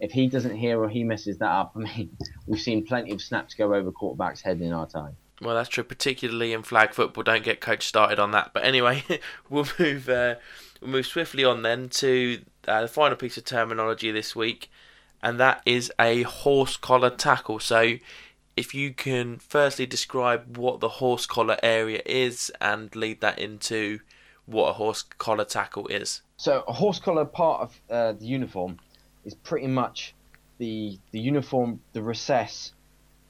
if 0.00 0.12
he 0.12 0.28
doesn't 0.28 0.56
hear 0.56 0.80
or 0.80 0.88
he 0.88 1.04
messes 1.04 1.38
that 1.38 1.50
up, 1.50 1.72
I 1.76 1.80
mean, 1.80 2.16
we've 2.46 2.60
seen 2.60 2.86
plenty 2.86 3.12
of 3.12 3.20
snaps 3.20 3.54
go 3.54 3.74
over 3.74 3.92
quarterbacks' 3.92 4.42
head 4.42 4.60
in 4.60 4.72
our 4.72 4.86
time. 4.86 5.16
Well, 5.40 5.54
that's 5.54 5.68
true, 5.68 5.84
particularly 5.84 6.52
in 6.52 6.62
flag 6.62 6.92
football. 6.92 7.22
Don't 7.22 7.44
get 7.44 7.60
coach 7.60 7.86
started 7.86 8.18
on 8.18 8.32
that. 8.32 8.50
But 8.52 8.64
anyway, 8.64 9.04
we'll 9.50 9.68
move 9.78 10.08
uh, 10.08 10.36
we'll 10.80 10.90
move 10.90 11.06
swiftly 11.06 11.44
on 11.44 11.62
then 11.62 11.88
to 11.90 12.40
uh, 12.66 12.82
the 12.82 12.88
final 12.88 13.16
piece 13.16 13.36
of 13.36 13.44
terminology 13.44 14.10
this 14.10 14.34
week, 14.34 14.70
and 15.22 15.38
that 15.38 15.62
is 15.64 15.92
a 16.00 16.22
horse 16.22 16.76
collar 16.76 17.10
tackle. 17.10 17.60
So, 17.60 17.94
if 18.56 18.74
you 18.74 18.92
can 18.92 19.38
firstly 19.38 19.86
describe 19.86 20.56
what 20.56 20.80
the 20.80 20.88
horse 20.88 21.26
collar 21.26 21.58
area 21.62 22.02
is 22.04 22.50
and 22.60 22.94
lead 22.96 23.20
that 23.20 23.38
into 23.38 24.00
what 24.46 24.70
a 24.70 24.72
horse 24.72 25.02
collar 25.02 25.44
tackle 25.44 25.86
is. 25.88 26.22
So, 26.36 26.64
a 26.66 26.72
horse 26.72 26.98
collar 26.98 27.24
part 27.24 27.62
of 27.62 27.80
uh, 27.90 28.12
the 28.12 28.26
uniform 28.26 28.78
is 29.24 29.34
pretty 29.34 29.68
much 29.68 30.14
the 30.58 30.98
the 31.12 31.20
uniform, 31.20 31.80
the 31.92 32.02
recess 32.02 32.72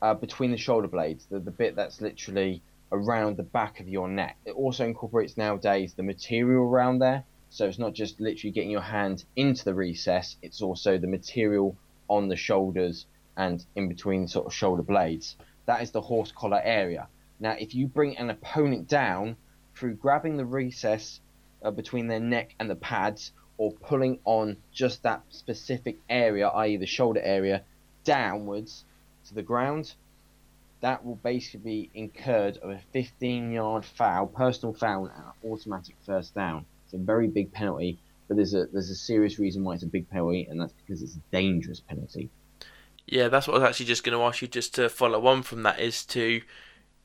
uh, 0.02 0.14
between 0.14 0.50
the 0.50 0.56
shoulder 0.56 0.88
blades, 0.88 1.26
the, 1.26 1.38
the 1.38 1.50
bit 1.50 1.76
that's 1.76 2.00
literally 2.00 2.62
around 2.92 3.36
the 3.36 3.42
back 3.42 3.80
of 3.80 3.88
your 3.88 4.08
neck. 4.08 4.36
It 4.44 4.52
also 4.52 4.84
incorporates 4.84 5.36
nowadays 5.36 5.94
the 5.94 6.02
material 6.02 6.64
around 6.64 7.00
there. 7.00 7.24
So 7.50 7.66
it's 7.66 7.78
not 7.78 7.94
just 7.94 8.20
literally 8.20 8.52
getting 8.52 8.70
your 8.70 8.80
hand 8.82 9.24
into 9.36 9.64
the 9.64 9.74
recess, 9.74 10.36
it's 10.42 10.60
also 10.60 10.98
the 10.98 11.06
material 11.06 11.76
on 12.08 12.28
the 12.28 12.36
shoulders 12.36 13.06
and 13.36 13.64
in 13.74 13.88
between 13.88 14.28
sort 14.28 14.46
of 14.46 14.54
shoulder 14.54 14.82
blades. 14.82 15.36
That 15.66 15.82
is 15.82 15.90
the 15.90 16.00
horse 16.00 16.32
collar 16.32 16.60
area. 16.62 17.08
Now, 17.40 17.52
if 17.52 17.74
you 17.74 17.86
bring 17.86 18.18
an 18.18 18.30
opponent 18.30 18.88
down 18.88 19.36
through 19.74 19.94
grabbing 19.94 20.36
the 20.36 20.44
recess 20.44 21.20
uh, 21.62 21.70
between 21.70 22.08
their 22.08 22.20
neck 22.20 22.54
and 22.58 22.68
the 22.68 22.76
pads 22.76 23.32
or 23.58 23.72
pulling 23.72 24.18
on 24.24 24.56
just 24.72 25.02
that 25.02 25.22
specific 25.30 25.98
area, 26.08 26.48
i.e., 26.48 26.76
the 26.76 26.86
shoulder 26.86 27.20
area, 27.22 27.62
downwards, 28.04 28.84
to 29.28 29.34
the 29.34 29.42
ground, 29.42 29.94
that 30.80 31.04
will 31.04 31.16
basically 31.16 31.60
be 31.60 31.90
incurred 31.94 32.58
of 32.58 32.70
a 32.70 32.80
15 32.92 33.52
yard 33.52 33.84
foul, 33.84 34.26
personal 34.26 34.74
foul, 34.74 35.06
and 35.06 35.52
automatic 35.52 35.96
first 36.04 36.34
down. 36.34 36.64
It's 36.84 36.94
a 36.94 36.98
very 36.98 37.28
big 37.28 37.52
penalty, 37.52 37.98
but 38.26 38.36
there's 38.36 38.54
a 38.54 38.66
there's 38.66 38.90
a 38.90 38.94
serious 38.94 39.38
reason 39.38 39.64
why 39.64 39.74
it's 39.74 39.82
a 39.82 39.86
big 39.86 40.08
penalty, 40.08 40.46
and 40.48 40.60
that's 40.60 40.72
because 40.72 41.02
it's 41.02 41.16
a 41.16 41.20
dangerous 41.32 41.80
penalty. 41.80 42.30
Yeah, 43.06 43.28
that's 43.28 43.48
what 43.48 43.54
I 43.54 43.60
was 43.60 43.68
actually 43.68 43.86
just 43.86 44.04
going 44.04 44.16
to 44.16 44.24
ask 44.24 44.42
you. 44.42 44.48
Just 44.48 44.74
to 44.76 44.88
follow 44.88 45.26
on 45.26 45.42
from 45.42 45.62
that, 45.64 45.80
is 45.80 46.04
to 46.06 46.42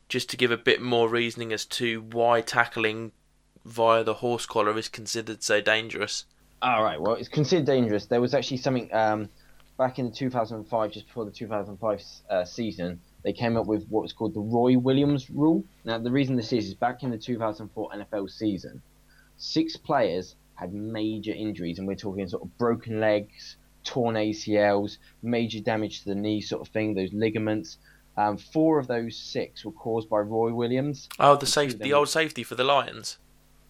just 0.10 0.30
to 0.30 0.38
give 0.38 0.52
a 0.52 0.58
bit 0.58 0.82
more 0.82 1.10
reasoning 1.10 1.52
as 1.52 1.66
to 1.66 2.02
why 2.12 2.42
tackling 2.42 3.12
via 3.66 4.04
the 4.04 4.16
horse 4.16 4.46
collar 4.46 4.78
is 4.78 4.90
considered 4.90 5.42
so 5.42 5.62
dangerous. 5.62 6.26
All 6.62 6.84
right, 6.84 7.02
well, 7.02 7.16
it's 7.16 7.30
considered 7.30 7.66
dangerous. 7.66 8.06
There 8.06 8.22
was 8.22 8.34
actually 8.34 8.58
something. 8.58 8.94
Um, 8.94 9.30
back 9.84 10.00
in 10.00 10.06
the 10.06 10.16
2005, 10.16 10.92
just 10.92 11.08
before 11.08 11.26
the 11.26 11.32
2005 11.32 12.04
uh, 12.30 12.46
season, 12.46 13.02
they 13.24 13.34
came 13.34 13.58
up 13.58 13.66
with 13.66 13.86
what 13.90 14.02
was 14.02 14.14
called 14.14 14.34
the 14.34 14.40
Roy 14.40 14.78
Williams 14.78 15.30
rule. 15.30 15.62
Now, 15.84 15.98
the 15.98 16.10
reason 16.10 16.38
this 16.38 16.54
is 16.54 16.68
is 16.68 16.74
back 16.74 17.04
in 17.04 17.12
the 17.12 17.18
2004 17.18 17.90
NFL 17.90 18.30
season, 18.30 18.82
six 19.36 19.76
players 19.76 20.36
had 20.56 20.74
major 20.74 21.34
injuries, 21.34 21.80
and 21.80 21.88
we're 21.88 21.96
talking 21.96 22.26
sort 22.30 22.44
of 22.44 22.58
broken 22.58 23.02
legs, 23.02 23.58
torn 23.84 24.16
ACLs, 24.16 25.00
major 25.22 25.60
damage 25.60 26.04
to 26.04 26.06
the 26.06 26.16
knee, 26.16 26.40
sort 26.40 26.66
of 26.66 26.72
thing, 26.72 26.94
those 26.94 27.12
ligaments. 27.12 27.78
Um, 28.16 28.38
four 28.38 28.80
of 28.80 28.88
those 28.88 29.18
six 29.18 29.66
were 29.66 29.74
caused 29.74 30.08
by 30.08 30.20
Roy 30.20 30.54
Williams. 30.54 31.10
Oh, 31.20 31.36
the 31.36 31.46
safety, 31.46 31.84
the 31.84 31.92
old 31.92 32.08
safety 32.08 32.44
for 32.44 32.56
the 32.56 32.64
Lions. 32.64 33.18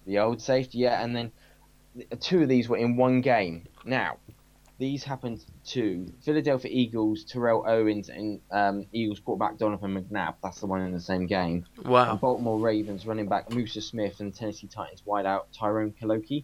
The 0.06 0.20
old 0.20 0.44
safety, 0.44 0.78
yeah, 0.78 1.04
and 1.04 1.16
then 1.16 1.32
two 2.20 2.44
of 2.44 2.50
these 2.50 2.70
were 2.70 2.78
in 2.78 2.98
one 2.98 3.22
game. 3.22 3.64
Now, 3.84 4.18
these 4.84 5.02
happened 5.02 5.46
to 5.66 6.06
Philadelphia 6.24 6.70
Eagles, 6.70 7.24
Terrell 7.24 7.64
Owens, 7.66 8.10
and 8.10 8.42
um, 8.52 8.86
Eagles 8.92 9.22
quarterback 9.22 9.58
Donovan 9.58 9.96
McNabb. 9.96 10.36
That's 10.44 10.60
the 10.60 10.66
one 10.66 10.82
in 10.82 10.92
the 10.92 11.00
same 11.00 11.26
game. 11.26 11.66
Wow. 11.86 12.12
And 12.12 12.20
Baltimore 12.20 12.60
Ravens 12.60 13.06
running 13.06 13.30
back 13.30 13.50
Musa 13.50 13.80
Smith 13.80 14.20
and 14.20 14.36
Tennessee 14.36 14.68
Titans 14.68 15.02
wideout 15.08 15.44
Tyrone 15.58 15.94
Calico. 15.98 16.42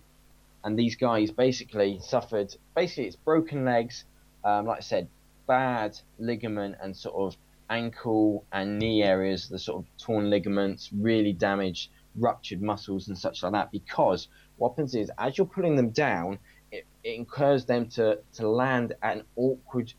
And 0.64 0.80
these 0.80 0.96
guys 0.96 1.32
basically 1.32 2.00
suffered, 2.02 2.56
basically, 2.78 3.08
it's 3.08 3.18
broken 3.18 3.66
legs, 3.66 4.06
um, 4.46 4.66
like 4.68 4.78
I 4.78 4.82
said, 4.82 5.10
bad 5.46 6.00
ligament 6.18 6.78
and 6.82 6.96
sort 6.96 7.16
of 7.16 7.38
ankle 7.70 8.46
and 8.54 8.80
knee 8.80 9.04
areas, 9.04 9.50
the 9.50 9.60
sort 9.60 9.84
of 9.84 9.98
torn 9.98 10.30
ligaments, 10.30 10.90
really 10.94 11.34
damaged, 11.34 11.90
ruptured 12.16 12.62
muscles 12.62 13.10
and 13.10 13.18
such 13.18 13.44
like 13.44 13.52
that. 13.52 13.70
Because 13.70 14.30
what 14.56 14.70
happens 14.70 14.96
is, 14.96 15.12
as 15.18 15.38
you're 15.38 15.46
pulling 15.46 15.76
them 15.76 15.90
down, 15.90 16.40
it, 16.72 16.86
it 17.04 17.16
encourages 17.16 17.66
them 17.66 17.88
to, 17.90 18.20
to 18.34 18.48
land 18.48 18.94
at 19.02 19.18
an 19.18 19.24
awkward 19.36 19.94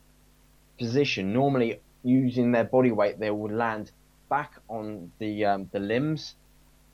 position. 0.79 1.33
Normally, 1.33 1.79
using 2.03 2.51
their 2.51 2.63
body 2.63 2.91
weight, 2.91 3.19
they 3.19 3.31
will 3.31 3.51
land 3.51 3.91
back 4.29 4.53
on 4.69 5.11
the 5.19 5.45
um, 5.45 5.69
the 5.71 5.79
limbs, 5.79 6.35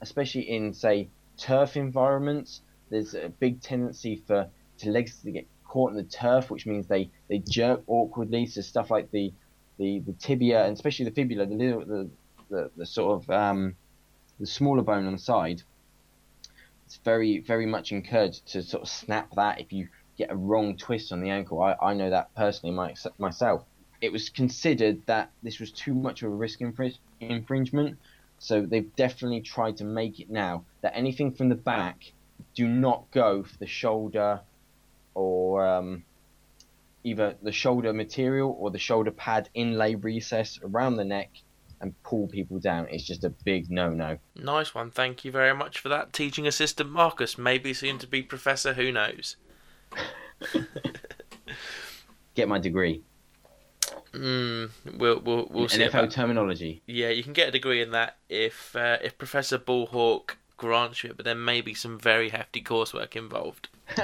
especially 0.01 0.49
in 0.49 0.73
say 0.73 1.09
turf 1.37 1.77
environments. 1.77 2.61
There's 2.89 3.13
a 3.13 3.29
big 3.29 3.61
tendency 3.61 4.23
for 4.27 4.49
to 4.79 4.89
legs 4.89 5.21
to 5.23 5.31
get 5.31 5.47
caught 5.65 5.91
in 5.91 5.97
the 5.97 6.03
turf, 6.03 6.49
which 6.49 6.65
means 6.65 6.87
they, 6.87 7.09
they 7.27 7.39
jerk 7.39 7.83
awkwardly. 7.87 8.45
So 8.45 8.61
stuff 8.61 8.89
like 8.91 9.11
the 9.11 9.33
the, 9.77 9.99
the 9.99 10.13
tibia 10.13 10.65
and 10.65 10.73
especially 10.73 11.05
the 11.05 11.11
fibula, 11.11 11.45
the 11.45 11.55
little 11.55 11.85
the, 11.85 12.09
the, 12.49 12.71
the 12.77 12.85
sort 12.85 13.21
of 13.21 13.29
um, 13.29 13.75
the 14.39 14.47
smaller 14.47 14.81
bone 14.81 15.05
on 15.05 15.13
the 15.13 15.19
side 15.19 15.61
it's 16.87 16.99
very 17.03 17.39
very 17.39 17.65
much 17.65 17.91
encouraged 17.91 18.47
to 18.47 18.63
sort 18.63 18.81
of 18.81 18.87
snap 18.87 19.35
that 19.35 19.59
if 19.59 19.73
you 19.73 19.89
get 20.17 20.31
a 20.31 20.35
wrong 20.35 20.77
twist 20.77 21.11
on 21.11 21.19
the 21.19 21.29
ankle. 21.29 21.61
I, 21.61 21.75
I 21.81 21.93
know 21.93 22.09
that 22.09 22.33
personally 22.33 22.73
my, 22.73 22.95
myself. 23.19 23.65
It 23.99 24.11
was 24.11 24.29
considered 24.29 25.05
that 25.05 25.29
this 25.43 25.59
was 25.59 25.71
too 25.71 25.93
much 25.93 26.23
of 26.23 26.31
a 26.31 26.35
risk 26.35 26.59
infring- 26.59 26.97
infringement, 27.19 27.97
so 28.39 28.61
they've 28.61 28.95
definitely 28.95 29.41
tried 29.41 29.77
to 29.77 29.83
make 29.83 30.21
it 30.21 30.29
now 30.29 30.63
that 30.81 30.95
anything 30.95 31.33
from 31.33 31.49
the 31.49 31.55
back 31.55 32.13
do 32.55 32.67
not 32.67 33.11
go 33.11 33.43
for 33.43 33.57
the 33.57 33.67
shoulder 33.67 34.39
or 35.13 35.67
um, 35.67 36.03
either 37.03 37.35
the 37.41 37.51
shoulder 37.51 37.91
material 37.91 38.55
or 38.57 38.71
the 38.71 38.79
shoulder 38.79 39.11
pad 39.11 39.49
inlay 39.53 39.95
recess 39.95 40.57
around 40.63 40.95
the 40.95 41.05
neck 41.05 41.31
and 41.81 41.93
pull 42.03 42.27
people 42.27 42.59
down. 42.59 42.87
It's 42.89 43.03
just 43.03 43.23
a 43.23 43.29
big 43.29 43.69
no 43.69 43.89
no. 43.89 44.17
Nice 44.35 44.73
one. 44.75 44.91
Thank 44.91 45.23
you 45.25 45.31
very 45.31 45.53
much 45.55 45.79
for 45.79 45.89
that. 45.89 46.13
Teaching 46.13 46.47
assistant 46.47 46.89
Marcus, 46.91 47.37
maybe 47.37 47.73
soon 47.73 47.97
to 47.99 48.07
be 48.07 48.21
professor, 48.23 48.73
who 48.73 48.91
knows? 48.91 49.35
Get 52.35 52.47
my 52.47 52.59
degree. 52.59 53.01
Mm, 54.13 54.69
we'll 54.97 55.19
we'll 55.19 55.47
we'll 55.51 55.67
see. 55.69 55.81
NFL 55.81 55.89
about- 55.89 56.11
terminology. 56.11 56.81
Yeah, 56.85 57.09
you 57.09 57.23
can 57.23 57.33
get 57.33 57.49
a 57.49 57.51
degree 57.51 57.81
in 57.81 57.91
that 57.91 58.17
if 58.29 58.75
uh, 58.75 58.97
if 59.03 59.17
Professor 59.17 59.57
Ballhawk 59.57 60.35
grants 60.55 61.03
you 61.03 61.11
it, 61.11 61.17
but 61.17 61.25
there 61.25 61.35
may 61.35 61.61
be 61.61 61.73
some 61.73 61.99
very 61.99 62.29
hefty 62.29 62.61
coursework 62.61 63.15
involved. 63.15 63.69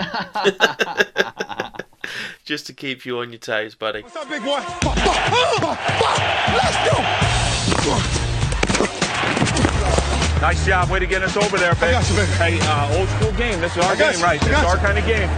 Just 2.45 2.67
to 2.67 2.73
keep 2.73 3.05
you 3.05 3.19
on 3.19 3.31
your 3.31 3.39
toes, 3.39 3.75
buddy. 3.75 4.01
What's 4.01 4.15
up, 4.15 4.29
big 4.29 4.43
boy? 4.43 4.62
Let's 6.53 6.91
go. 6.91 7.19
Nice 10.41 10.65
job. 10.65 10.89
Way 10.89 10.99
to 10.99 11.05
get 11.05 11.21
us 11.23 11.35
over 11.37 11.57
there, 11.57 11.73
babe. 11.75 11.91
got 11.91 12.09
you, 12.09 12.15
baby. 12.15 12.31
Hey, 12.33 12.59
uh, 12.61 12.97
old 12.97 13.09
school 13.09 13.31
game. 13.33 13.59
This 13.61 13.75
is 13.75 13.83
our 13.83 13.95
game, 13.95 14.17
you. 14.17 14.23
right? 14.23 14.39
This 14.41 14.57
is 14.57 14.63
our 14.63 14.77
kind 14.77 14.97
of 14.97 15.05
game. 15.05 15.29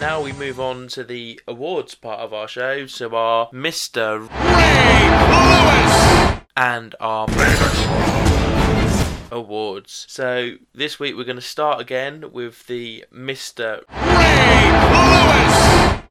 now 0.00 0.20
we 0.20 0.32
move 0.32 0.58
on 0.58 0.88
to 0.88 1.04
the 1.04 1.40
awards 1.46 1.94
part 1.94 2.20
of 2.20 2.32
our 2.32 2.48
show. 2.48 2.86
So 2.86 3.14
our 3.14 3.48
Mr. 3.50 4.28
Ray 4.28 5.08
Lewis 5.28 6.40
and 6.56 6.94
our 7.00 7.28
awards. 9.30 10.04
So 10.08 10.56
this 10.74 10.98
week 10.98 11.16
we're 11.16 11.24
going 11.24 11.36
to 11.36 11.42
start 11.42 11.80
again 11.80 12.32
with 12.32 12.66
the 12.66 13.04
Mr. 13.12 13.84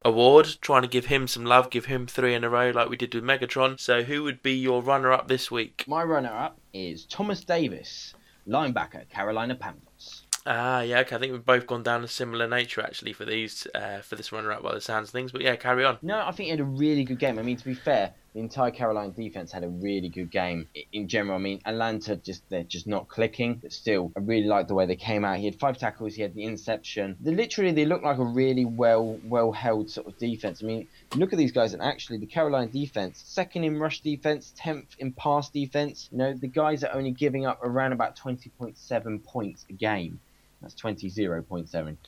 Award, 0.04 0.56
trying 0.60 0.82
to 0.82 0.88
give 0.88 1.06
him 1.06 1.28
some 1.28 1.44
love, 1.44 1.70
give 1.70 1.86
him 1.86 2.06
three 2.06 2.34
in 2.34 2.44
a 2.44 2.50
row 2.50 2.70
like 2.70 2.88
we 2.88 2.96
did 2.96 3.14
with 3.14 3.24
Megatron. 3.24 3.78
So 3.78 4.02
who 4.02 4.22
would 4.24 4.42
be 4.42 4.54
your 4.54 4.82
runner 4.82 5.12
up 5.12 5.28
this 5.28 5.50
week? 5.50 5.84
My 5.86 6.02
runner-up 6.02 6.58
is 6.72 7.04
Thomas 7.06 7.44
Davis, 7.44 8.14
linebacker, 8.48 9.08
Carolina 9.08 9.54
Panthers. 9.54 10.22
Ah, 10.44 10.80
yeah, 10.80 11.00
okay. 11.00 11.14
I 11.14 11.18
think 11.20 11.32
we've 11.32 11.44
both 11.44 11.68
gone 11.68 11.84
down 11.84 12.02
a 12.02 12.08
similar 12.08 12.48
nature 12.48 12.80
actually 12.80 13.12
for 13.12 13.24
these, 13.24 13.66
uh, 13.76 14.00
for 14.00 14.16
this 14.16 14.32
runner-up 14.32 14.62
by 14.62 14.74
the 14.74 14.80
sounds 14.80 15.08
of 15.08 15.12
things. 15.12 15.30
But 15.30 15.42
yeah, 15.42 15.54
carry 15.54 15.84
on. 15.84 15.98
No, 16.02 16.18
I 16.20 16.32
think 16.32 16.46
he 16.46 16.50
had 16.50 16.60
a 16.60 16.64
really 16.64 17.04
good 17.04 17.20
game. 17.20 17.38
I 17.38 17.42
mean, 17.42 17.56
to 17.56 17.64
be 17.64 17.74
fair, 17.74 18.12
the 18.34 18.40
entire 18.40 18.70
Carolina 18.70 19.12
defense 19.12 19.52
had 19.52 19.64
a 19.64 19.68
really 19.68 20.08
good 20.08 20.30
game 20.30 20.68
in 20.92 21.08
general. 21.08 21.36
I 21.36 21.40
mean, 21.40 21.60
Atlanta 21.66 22.16
just 22.16 22.48
they're 22.48 22.62
just 22.62 22.86
not 22.86 23.08
clicking, 23.08 23.56
but 23.56 23.72
still, 23.72 24.12
I 24.16 24.20
really 24.20 24.46
like 24.46 24.68
the 24.68 24.74
way 24.74 24.86
they 24.86 24.96
came 24.96 25.24
out. 25.24 25.38
He 25.38 25.44
had 25.44 25.58
five 25.58 25.78
tackles, 25.78 26.14
he 26.14 26.22
had 26.22 26.34
the 26.34 26.44
interception. 26.44 27.16
They 27.20 27.32
literally 27.32 27.72
they 27.72 27.84
look 27.84 28.02
like 28.02 28.18
a 28.18 28.24
really 28.24 28.64
well 28.64 29.18
well 29.24 29.52
held 29.52 29.90
sort 29.90 30.06
of 30.06 30.16
defense. 30.18 30.62
I 30.62 30.66
mean, 30.66 30.88
look 31.14 31.32
at 31.32 31.38
these 31.38 31.52
guys, 31.52 31.74
and 31.74 31.82
actually, 31.82 32.18
the 32.18 32.26
Carolina 32.26 32.70
defense, 32.70 33.22
second 33.24 33.64
in 33.64 33.78
rush 33.78 34.00
defense, 34.00 34.52
tenth 34.56 34.96
in 34.98 35.12
pass 35.12 35.50
defense. 35.50 36.08
You 36.10 36.18
know, 36.18 36.34
the 36.34 36.48
guys 36.48 36.84
are 36.84 36.94
only 36.94 37.10
giving 37.10 37.46
up 37.46 37.60
around 37.62 37.92
about 37.92 38.16
twenty 38.16 38.50
point 38.50 38.78
seven 38.78 39.18
points 39.18 39.66
a 39.68 39.74
game. 39.74 40.20
That's 40.60 40.74
twenty 40.74 41.08
zero 41.08 41.42
point 41.42 41.68
seven 41.68 41.98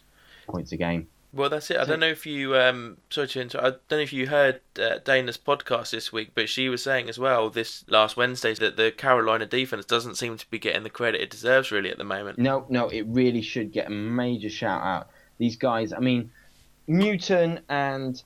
points 0.47 0.73
a 0.73 0.77
game. 0.77 1.09
Well, 1.35 1.51
that's 1.51 1.71
it. 1.71 1.79
I 1.79 1.85
don't 1.85 2.01
know 2.01 2.09
if 2.09 2.27
you, 2.27 2.57
um, 2.57 2.99
sorry 3.11 3.27
to 3.29 3.41
interrupt. 3.41 3.67
I 3.67 3.71
don't 3.89 3.99
know 3.99 4.05
if 4.05 4.13
you 4.13 4.29
heard 4.29 4.61
uh, 4.81 4.99
Dana's 5.05 5.37
podcast 5.37 5.91
this 5.91 6.13
week, 6.13 6.31
but 6.35 6.49
she 6.49 6.69
was 6.69 6.83
saying 6.83 7.09
as 7.09 7.19
well 7.19 7.51
this 7.51 7.85
last 7.89 8.17
Wednesday 8.17 8.55
that 8.55 8.77
the 8.77 8.93
Carolina 8.93 9.45
defense 9.45 9.85
doesn't 9.85 10.15
seem 10.15 10.37
to 10.37 10.49
be 10.49 10.61
getting 10.61 10.85
the 10.85 10.91
credit 10.91 11.21
it 11.21 11.31
deserves 11.31 11.73
really 11.73 11.91
at 11.91 11.99
the 11.99 12.05
moment. 12.05 12.39
No, 12.39 12.67
no, 12.69 12.89
it 12.89 13.03
really 13.09 13.43
should 13.43 13.73
get 13.73 13.89
a 13.89 13.91
major 13.91 14.49
shout 14.49 14.83
out. 14.83 15.09
These 15.39 15.57
guys, 15.57 15.93
I 15.93 15.99
mean, 15.99 16.31
Newton 16.87 17.61
and 17.69 18.23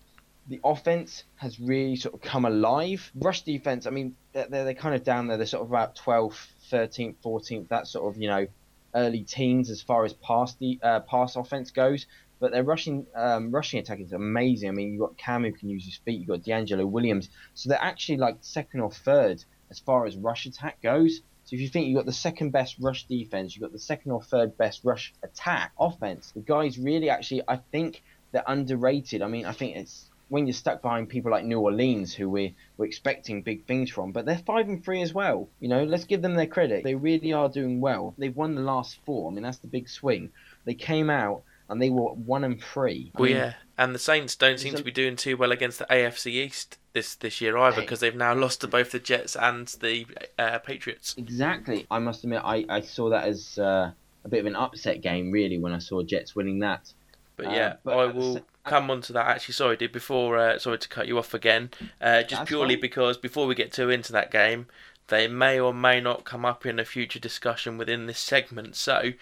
the 0.48 0.60
offense 0.62 1.24
has 1.36 1.58
really 1.58 1.96
sort 1.96 2.14
of 2.14 2.20
come 2.20 2.44
alive. 2.44 3.10
Rush 3.14 3.42
defense, 3.42 3.86
I 3.86 3.90
mean, 3.90 4.16
they're, 4.32 4.48
they're, 4.48 4.64
they're 4.64 4.74
kind 4.74 4.94
of 4.94 5.02
down 5.02 5.28
there. 5.28 5.38
They're 5.38 5.46
sort 5.46 5.62
of 5.62 5.70
about 5.70 5.96
12th, 5.96 6.46
13th, 6.70 7.16
14th, 7.24 7.68
that 7.68 7.86
sort 7.86 8.14
of, 8.14 8.20
you 8.20 8.28
know, 8.28 8.46
early 8.94 9.22
teens 9.22 9.70
as 9.70 9.80
far 9.80 10.04
as 10.04 10.12
pass, 10.14 10.54
the, 10.54 10.78
uh, 10.82 11.00
pass 11.00 11.36
offense 11.36 11.70
goes. 11.70 12.06
But 12.40 12.52
their 12.52 12.62
rushing 12.62 13.06
um, 13.14 13.50
rushing 13.50 13.80
attack 13.80 14.00
is 14.00 14.12
amazing. 14.12 14.68
I 14.68 14.72
mean, 14.72 14.92
you've 14.92 15.00
got 15.00 15.16
Cam 15.18 15.44
who 15.44 15.52
can 15.52 15.68
use 15.68 15.84
his 15.84 15.96
feet. 15.96 16.20
You've 16.20 16.28
got 16.28 16.42
DeAngelo 16.42 16.88
Williams. 16.88 17.28
So 17.54 17.68
they're 17.68 17.82
actually 17.82 18.18
like 18.18 18.38
second 18.40 18.80
or 18.80 18.90
third 18.90 19.44
as 19.70 19.78
far 19.78 20.06
as 20.06 20.16
rush 20.16 20.46
attack 20.46 20.80
goes. 20.82 21.20
So 21.44 21.54
if 21.54 21.60
you 21.60 21.68
think 21.68 21.86
you've 21.86 21.96
got 21.96 22.06
the 22.06 22.12
second 22.12 22.50
best 22.50 22.76
rush 22.78 23.06
defense, 23.06 23.54
you've 23.54 23.62
got 23.62 23.72
the 23.72 23.78
second 23.78 24.12
or 24.12 24.22
third 24.22 24.58
best 24.58 24.84
rush 24.84 25.14
attack 25.22 25.72
offense, 25.80 26.30
the 26.32 26.40
guys 26.40 26.78
really 26.78 27.08
actually, 27.08 27.42
I 27.48 27.56
think 27.72 28.02
they're 28.32 28.44
underrated. 28.46 29.22
I 29.22 29.28
mean, 29.28 29.46
I 29.46 29.52
think 29.52 29.76
it's 29.76 30.10
when 30.28 30.46
you're 30.46 30.52
stuck 30.52 30.82
behind 30.82 31.08
people 31.08 31.30
like 31.30 31.44
New 31.44 31.58
Orleans, 31.58 32.12
who 32.12 32.28
we're, 32.28 32.52
we're 32.76 32.84
expecting 32.84 33.40
big 33.40 33.64
things 33.64 33.90
from, 33.90 34.12
but 34.12 34.26
they're 34.26 34.42
five 34.44 34.68
and 34.68 34.84
three 34.84 35.00
as 35.00 35.14
well. 35.14 35.48
You 35.58 35.68
know, 35.68 35.84
let's 35.84 36.04
give 36.04 36.20
them 36.20 36.34
their 36.34 36.46
credit. 36.46 36.84
They 36.84 36.94
really 36.94 37.32
are 37.32 37.48
doing 37.48 37.80
well. 37.80 38.14
They've 38.18 38.36
won 38.36 38.54
the 38.54 38.60
last 38.60 38.98
four. 39.06 39.30
I 39.30 39.34
mean, 39.34 39.42
that's 39.42 39.58
the 39.58 39.68
big 39.68 39.88
swing. 39.88 40.30
They 40.66 40.74
came 40.74 41.08
out 41.08 41.44
and 41.68 41.80
they 41.82 41.90
were 41.90 42.12
one 42.12 42.44
and 42.44 42.62
three. 42.62 43.12
I 43.14 43.20
Well, 43.20 43.28
mean, 43.28 43.36
yeah, 43.36 43.52
and 43.76 43.94
the 43.94 43.98
Saints 43.98 44.34
don't 44.36 44.58
seem 44.58 44.72
There's 44.72 44.80
to 44.80 44.84
be 44.84 44.90
doing 44.90 45.16
too 45.16 45.36
well 45.36 45.52
against 45.52 45.78
the 45.78 45.86
AFC 45.86 46.26
East 46.32 46.78
this 46.92 47.14
this 47.14 47.40
year 47.40 47.56
either 47.58 47.80
because 47.80 48.00
they've 48.00 48.14
now 48.16 48.34
lost 48.34 48.60
to 48.62 48.66
both 48.68 48.90
the 48.90 48.98
Jets 48.98 49.36
and 49.36 49.68
the 49.80 50.06
uh, 50.38 50.58
Patriots. 50.60 51.14
Exactly. 51.18 51.86
I 51.90 51.98
must 51.98 52.24
admit, 52.24 52.42
I, 52.44 52.64
I 52.68 52.80
saw 52.80 53.10
that 53.10 53.24
as 53.26 53.58
uh, 53.58 53.92
a 54.24 54.28
bit 54.28 54.40
of 54.40 54.46
an 54.46 54.56
upset 54.56 55.00
game, 55.00 55.30
really, 55.30 55.58
when 55.58 55.72
I 55.72 55.78
saw 55.78 56.02
Jets 56.02 56.34
winning 56.34 56.58
that. 56.60 56.92
But 57.36 57.46
Uh, 57.46 57.50
yeah, 57.50 57.76
but 57.84 57.96
I 57.98 58.06
at 58.08 58.14
the 58.14 58.18
will 58.20 58.40
come 58.64 58.90
on 58.90 59.00
to 59.02 59.12
that. 59.12 59.26
Actually, 59.26 59.54
sorry, 59.54 59.76
dude. 59.76 59.92
Before, 59.92 60.36
uh, 60.38 60.58
sorry 60.58 60.78
to 60.78 60.88
cut 60.88 61.06
you 61.06 61.18
off 61.18 61.34
again. 61.34 61.70
Uh, 62.00 62.22
just 62.22 62.40
That's 62.40 62.48
purely 62.48 62.74
fine. 62.74 62.80
because 62.80 63.16
before 63.16 63.46
we 63.46 63.54
get 63.54 63.72
too 63.72 63.90
into 63.90 64.12
that 64.12 64.30
game, 64.32 64.66
they 65.06 65.28
may 65.28 65.58
or 65.58 65.72
may 65.72 66.00
not 66.00 66.24
come 66.24 66.44
up 66.44 66.66
in 66.66 66.78
a 66.78 66.84
future 66.84 67.18
discussion 67.20 67.78
within 67.78 68.06
this 68.06 68.18
segment. 68.18 68.74
So 68.76 69.12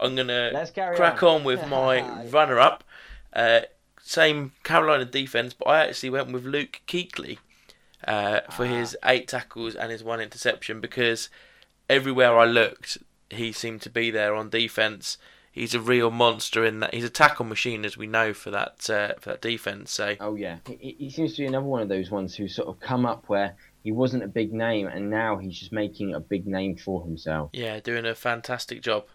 I'm 0.00 0.14
gonna 0.14 0.66
crack 0.96 1.22
on. 1.22 1.36
on 1.40 1.44
with 1.44 1.66
my 1.68 2.24
runner-up. 2.28 2.84
Uh, 3.32 3.60
same 4.02 4.52
Carolina 4.62 5.04
defense, 5.04 5.52
but 5.54 5.66
I 5.68 5.86
actually 5.86 6.10
went 6.10 6.32
with 6.32 6.44
Luke 6.44 6.80
Kuechly 6.86 7.38
uh, 8.06 8.40
for 8.50 8.64
Ah. 8.64 8.68
his 8.68 8.96
eight 9.04 9.26
tackles 9.28 9.74
and 9.74 9.90
his 9.90 10.04
one 10.04 10.20
interception 10.20 10.80
because 10.80 11.28
everywhere 11.88 12.38
I 12.38 12.44
looked, 12.44 12.98
he 13.30 13.52
seemed 13.52 13.82
to 13.82 13.90
be 13.90 14.10
there 14.10 14.34
on 14.34 14.48
defense. 14.50 15.18
He's 15.50 15.74
a 15.74 15.80
real 15.80 16.10
monster 16.10 16.64
in 16.66 16.80
that. 16.80 16.92
He's 16.92 17.04
a 17.04 17.10
tackle 17.10 17.46
machine, 17.46 17.84
as 17.86 17.96
we 17.96 18.06
know 18.06 18.34
for 18.34 18.50
that 18.50 18.88
uh, 18.90 19.14
for 19.18 19.30
that 19.30 19.40
defense. 19.40 19.90
So 19.90 20.14
Oh 20.20 20.34
yeah, 20.34 20.58
he, 20.66 20.94
he 20.98 21.10
seems 21.10 21.32
to 21.34 21.42
be 21.42 21.46
another 21.46 21.64
one 21.66 21.80
of 21.82 21.88
those 21.88 22.10
ones 22.10 22.34
who 22.34 22.46
sort 22.46 22.68
of 22.68 22.78
come 22.78 23.06
up 23.06 23.24
where 23.28 23.56
he 23.82 23.90
wasn't 23.90 24.22
a 24.22 24.28
big 24.28 24.52
name, 24.52 24.86
and 24.86 25.08
now 25.10 25.38
he's 25.38 25.58
just 25.58 25.72
making 25.72 26.14
a 26.14 26.20
big 26.20 26.46
name 26.46 26.76
for 26.76 27.02
himself. 27.04 27.50
yeah, 27.54 27.80
doing 27.80 28.04
a 28.04 28.14
fantastic 28.14 28.82
job. 28.82 29.06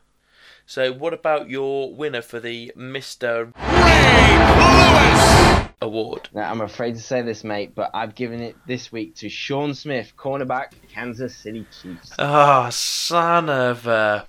So 0.65 0.93
what 0.93 1.13
about 1.13 1.49
your 1.49 1.93
winner 1.93 2.21
for 2.21 2.39
the 2.39 2.71
Mister 2.75 3.51
Ray 3.57 4.37
Lewis 4.57 5.69
Award? 5.81 6.29
Now 6.33 6.49
I'm 6.49 6.61
afraid 6.61 6.95
to 6.95 7.01
say 7.01 7.21
this, 7.21 7.43
mate, 7.43 7.75
but 7.75 7.91
I've 7.93 8.15
given 8.15 8.41
it 8.41 8.55
this 8.67 8.91
week 8.91 9.15
to 9.15 9.29
Sean 9.29 9.73
Smith, 9.73 10.13
cornerback, 10.15 10.71
Kansas 10.89 11.35
City 11.35 11.65
Chiefs. 11.81 12.11
Ah, 12.19 12.69
son 12.69 13.49
of 13.49 13.85
a. 13.87 14.27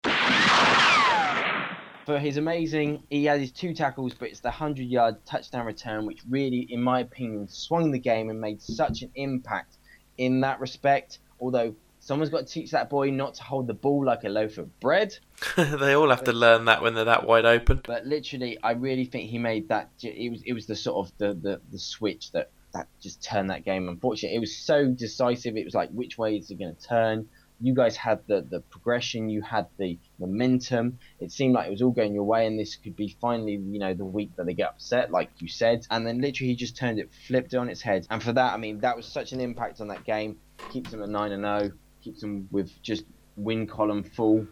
for 2.07 2.19
his 2.19 2.37
amazing. 2.39 3.05
He 3.11 3.27
had 3.27 3.39
his 3.39 3.53
two 3.53 3.73
tackles, 3.75 4.15
but 4.15 4.29
it's 4.29 4.41
the 4.41 4.49
100 4.49 4.83
yard 4.83 5.25
touchdown 5.25 5.67
return, 5.67 6.07
which 6.07 6.23
really, 6.29 6.67
in 6.71 6.83
my 6.83 7.01
opinion, 7.01 7.47
swung 7.49 7.93
the 7.93 8.01
game 8.01 8.31
and 8.31 8.41
made 8.41 8.61
such 8.61 9.03
an 9.03 9.11
impact 9.15 9.77
in 10.19 10.41
that 10.41 10.59
respect. 10.59 11.19
Although 11.41 11.75
someone's 12.03 12.31
got 12.31 12.47
to 12.47 12.53
teach 12.53 12.73
that 12.73 12.91
boy 12.91 13.11
not 13.11 13.35
to 13.35 13.43
hold 13.45 13.69
the 13.69 13.75
ball 13.75 14.05
like 14.05 14.25
a 14.25 14.29
loaf 14.29 14.59
of 14.59 14.81
bread. 14.81 15.17
they 15.57 15.95
all 15.95 16.11
have 16.11 16.25
to 16.25 16.33
learn 16.33 16.67
that 16.67 16.83
when 16.83 16.95
they're 16.95 17.05
that 17.05 17.27
wide 17.27 17.45
open. 17.45 17.81
But 17.85 18.07
literally, 18.07 18.59
I 18.63 18.73
really 18.73 19.05
think 19.05 19.31
he 19.31 19.39
made 19.39 19.69
that. 19.69 19.91
It 20.03 20.31
was 20.31 20.43
it 20.43 20.53
was 20.53 20.67
the 20.67 20.77
sort 20.77 21.07
of 21.07 21.13
the, 21.19 21.35
the, 21.35 21.61
the 21.71 21.79
switch 21.79 22.33
that 22.33 22.51
that 22.75 22.89
just 23.01 23.23
turned 23.23 23.51
that 23.51 23.65
game. 23.65 23.89
Unfortunately, 23.89 24.37
it 24.37 24.41
was 24.41 24.55
so 24.55 24.89
decisive. 24.89 25.57
It 25.57 25.65
was 25.65 25.75
like 25.75 25.91
which 25.91 26.19
way 26.19 26.37
is 26.37 26.51
it 26.51 26.59
going 26.59 26.75
to 26.75 26.83
turn? 26.83 27.29
You 27.61 27.75
guys 27.75 27.97
had 27.97 28.19
the, 28.27 28.45
the 28.51 28.59
progression. 28.59 29.29
You 29.29 29.41
had 29.41 29.69
the 29.79 29.97
momentum. 30.19 30.99
It 31.21 31.31
seemed 31.31 31.55
like 31.55 31.69
it 31.69 31.71
was 31.71 31.83
all 31.83 31.93
going 31.93 32.13
your 32.13 32.25
way, 32.25 32.49
and 32.49 32.59
this 32.59 32.75
could 32.75 32.97
be 32.97 33.17
finally, 33.21 33.53
you 33.53 33.79
know, 33.79 33.95
the 33.95 34.05
week 34.05 34.35
that 34.35 34.47
they 34.47 34.55
get 34.55 34.71
upset, 34.71 35.13
like 35.13 35.31
you 35.39 35.47
said. 35.47 35.87
And 35.89 36.05
then 36.05 36.21
literally, 36.21 36.49
he 36.49 36.57
just 36.57 36.77
turned 36.77 36.99
it, 36.99 37.11
flipped 37.29 37.55
it 37.55 37.59
on 37.59 37.69
its 37.69 37.81
head. 37.81 38.09
And 38.11 38.21
for 38.21 38.33
that, 38.33 38.53
I 38.53 38.57
mean, 38.57 38.81
that 38.81 38.97
was 38.97 39.07
such 39.07 39.31
an 39.31 39.41
impact 39.41 39.81
on 39.81 39.87
that 39.89 40.05
game. 40.05 40.39
Keeps 40.71 40.91
them 40.91 41.05
at 41.05 41.09
nine 41.09 41.31
and 41.31 41.45
zero. 41.45 41.73
Keeps 42.03 42.21
them 42.21 42.49
with 42.51 42.71
just 42.83 43.05
win 43.37 43.67
column 43.67 44.03
full, 44.03 44.47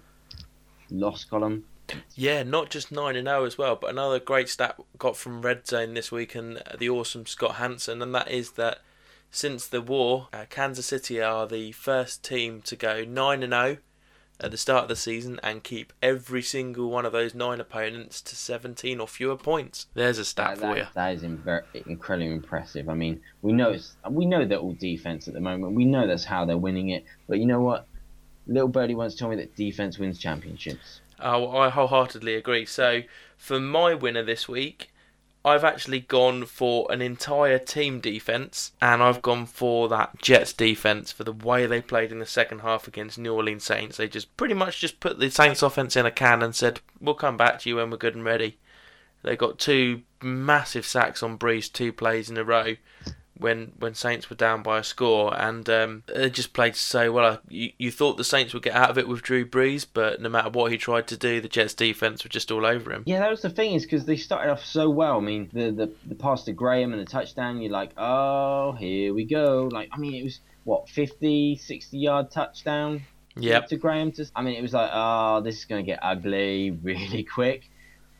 loss 0.91 1.25
column. 1.25 1.65
Yeah, 2.15 2.45
not 2.45 2.71
just 2.71 2.93
9 2.93 3.17
and 3.17 3.27
0 3.27 3.45
as 3.45 3.59
well, 3.59 3.77
but 3.77 3.91
another 3.91 4.21
great 4.21 4.49
stat 4.49 4.79
got 4.99 5.17
from 5.17 5.43
Red 5.43 5.67
Zone 5.67 5.95
this 5.95 6.13
week 6.13 6.35
and 6.37 6.63
the 6.79 6.89
awesome 6.89 7.27
Scott 7.27 7.57
Hanson, 7.57 8.01
and 8.01 8.15
that 8.15 8.31
is 8.31 8.53
that 8.53 8.79
since 9.31 9.67
the 9.67 9.81
war, 9.81 10.29
uh, 10.33 10.45
Kansas 10.49 10.87
City 10.87 11.21
are 11.21 11.47
the 11.47 11.73
first 11.73 12.25
team 12.25 12.63
to 12.63 12.77
go 12.77 13.05
9 13.05 13.43
and 13.43 13.53
0 13.53 13.79
at 14.43 14.51
the 14.51 14.57
start 14.57 14.85
of 14.85 14.89
the 14.89 14.97
season 14.97 15.39
and 15.43 15.63
keep 15.63 15.93
every 16.03 16.43
single 16.43 16.91
one 16.91 17.05
of 17.07 17.13
those 17.13 17.35
nine 17.35 17.61
opponents 17.61 18.21
to 18.23 18.37
17 18.37 19.01
or 19.01 19.07
fewer 19.07 19.37
points. 19.37 19.87
There's 19.95 20.19
a 20.19 20.25
stat 20.25 20.57
That- 20.57 20.61
for 20.61 20.67
that- 20.75 20.77
you. 20.77 20.87
That 20.95 21.15
is 21.15 21.23
in- 21.23 21.39
very, 21.39 21.63
incredibly 21.87 22.33
impressive. 22.33 22.89
I 22.89 22.95
mean, 22.95 23.21
we 23.43 23.53
know 23.53 23.71
it's, 23.71 23.97
we 24.09 24.27
know 24.27 24.45
they're 24.45 24.59
all 24.59 24.75
defense 24.75 25.29
at 25.29 25.35
the 25.35 25.41
moment. 25.41 25.75
We 25.75 25.85
know 25.85 26.07
that's 26.07 26.25
how 26.25 26.45
they're 26.45 26.59
winning 26.59 26.91
it. 26.91 27.05
But 27.29 27.39
you 27.39 27.47
know 27.47 27.61
what? 27.61 27.87
Little 28.47 28.69
Birdie 28.69 28.95
once 28.95 29.15
told 29.15 29.31
me 29.31 29.37
that 29.37 29.55
defense 29.55 29.99
wins 29.99 30.19
championships. 30.19 31.01
Oh, 31.21 31.57
I 31.57 31.69
wholeheartedly 31.69 32.35
agree. 32.35 32.65
So, 32.65 33.03
for 33.37 33.61
my 33.61 33.95
winner 33.95 34.23
this 34.23 34.49
week, 34.49 34.91
I've 35.43 35.65
actually 35.65 36.01
gone 36.01 36.45
for 36.45 36.87
an 36.93 37.01
entire 37.01 37.59
team 37.59 38.01
defense, 38.01 38.73
and 38.81 39.03
I've 39.03 39.23
gone 39.23 39.47
for 39.47 39.89
that 39.89 40.21
Jets 40.21 40.53
defense 40.53 41.13
for 41.13 41.25
the 41.25 41.33
way 41.33 41.67
they 41.67 41.81
played 41.81 42.13
in 42.13 42.19
the 42.19 42.27
second 42.27 42.61
half 42.61 42.87
against 42.87 43.19
New 43.19 43.35
Orleans 43.35 43.65
Saints. 43.65 43.97
They 43.97 44.07
just 44.07 44.37
pretty 44.37 44.55
much 44.55 44.81
just 44.81 45.01
put 45.01 45.19
the 45.19 45.31
Saints 45.31 45.63
offense 45.63 45.97
in 45.97 46.05
a 46.05 46.11
can 46.11 46.43
and 46.43 46.55
said, 46.55 46.81
"We'll 47.01 47.15
come 47.15 47.39
back 47.39 47.61
to 47.61 47.71
you 47.71 47.77
when 47.77 47.91
we're 47.91 47.97
good 47.97 48.15
and 48.15 48.25
ready." 48.25 48.59
They 49.23 49.37
got 49.37 49.59
two 49.59 50.03
massive 50.23 50.85
sacks 50.85 51.23
on 51.23 51.39
Brees, 51.39 51.73
two 51.73 51.93
plays 51.93 52.29
in 52.29 52.37
a 52.37 52.45
row, 52.45 52.77
when 53.41 53.73
when 53.79 53.95
Saints 53.95 54.29
were 54.29 54.37
down 54.37 54.63
by 54.63 54.79
a 54.79 54.85
score, 54.85 55.37
and 55.37 55.69
um, 55.69 56.03
they 56.07 56.31
just 56.31 56.53
played 56.53 56.77
so 56.77 57.11
well. 57.11 57.41
You, 57.49 57.73
you 57.79 57.91
thought 57.91 58.17
the 58.17 58.25
Saints 58.25 58.53
would 58.55 58.63
get 58.63 58.75
out 58.75 58.91
of 58.91 58.99
it 58.99 59.09
with 59.09 59.23
Drew 59.23 59.47
Brees, 59.47 59.87
but 59.93 60.21
no 60.21 60.29
matter 60.29 60.51
what 60.51 60.71
he 60.71 60.79
tried 60.79 61.07
to 61.09 61.17
do, 61.17 61.41
the 61.41 61.49
Jets 61.49 61.75
defense 61.75 62.23
were 62.23 62.31
just 62.31 62.53
all 62.53 62.67
over 62.67 62.93
him. 62.93 63.03
Yeah, 63.07 63.21
that 63.21 63.31
was 63.31 63.43
the 63.43 63.51
thing 63.51 63.75
is 63.75 63.85
because 63.85 64.05
they 64.05 64.17
started 64.17 64.51
off 64.51 64.65
so 64.65 64.91
well. 64.91 65.17
I 65.17 65.21
mean, 65.21 65.51
the, 65.53 65.71
the 65.71 65.91
the 66.07 66.15
pass 66.15 66.45
to 66.45 66.53
Graham 66.53 66.93
and 66.93 67.01
the 67.01 67.11
touchdown, 67.11 67.61
you're 67.61 67.73
like, 67.73 67.93
oh, 67.97 68.73
here 68.73 69.15
we 69.15 69.25
go. 69.25 69.69
Like, 69.73 69.89
I 69.93 69.99
mean, 69.99 70.15
it 70.15 70.25
was 70.25 70.41
what 70.65 70.89
50, 70.89 71.57
60 71.57 71.99
yard 71.99 72.31
touchdown. 72.31 73.03
Yep. 73.37 73.69
To 73.69 73.77
Graham, 73.77 74.13
to, 74.13 74.27
I 74.35 74.43
mean, 74.43 74.57
it 74.57 74.63
was 74.63 74.75
like, 74.75 74.91
oh, 74.93 75.41
this 75.41 75.59
is 75.59 75.65
gonna 75.65 75.83
get 75.83 76.01
ugly 76.03 76.71
really 76.83 77.23
quick, 77.23 77.71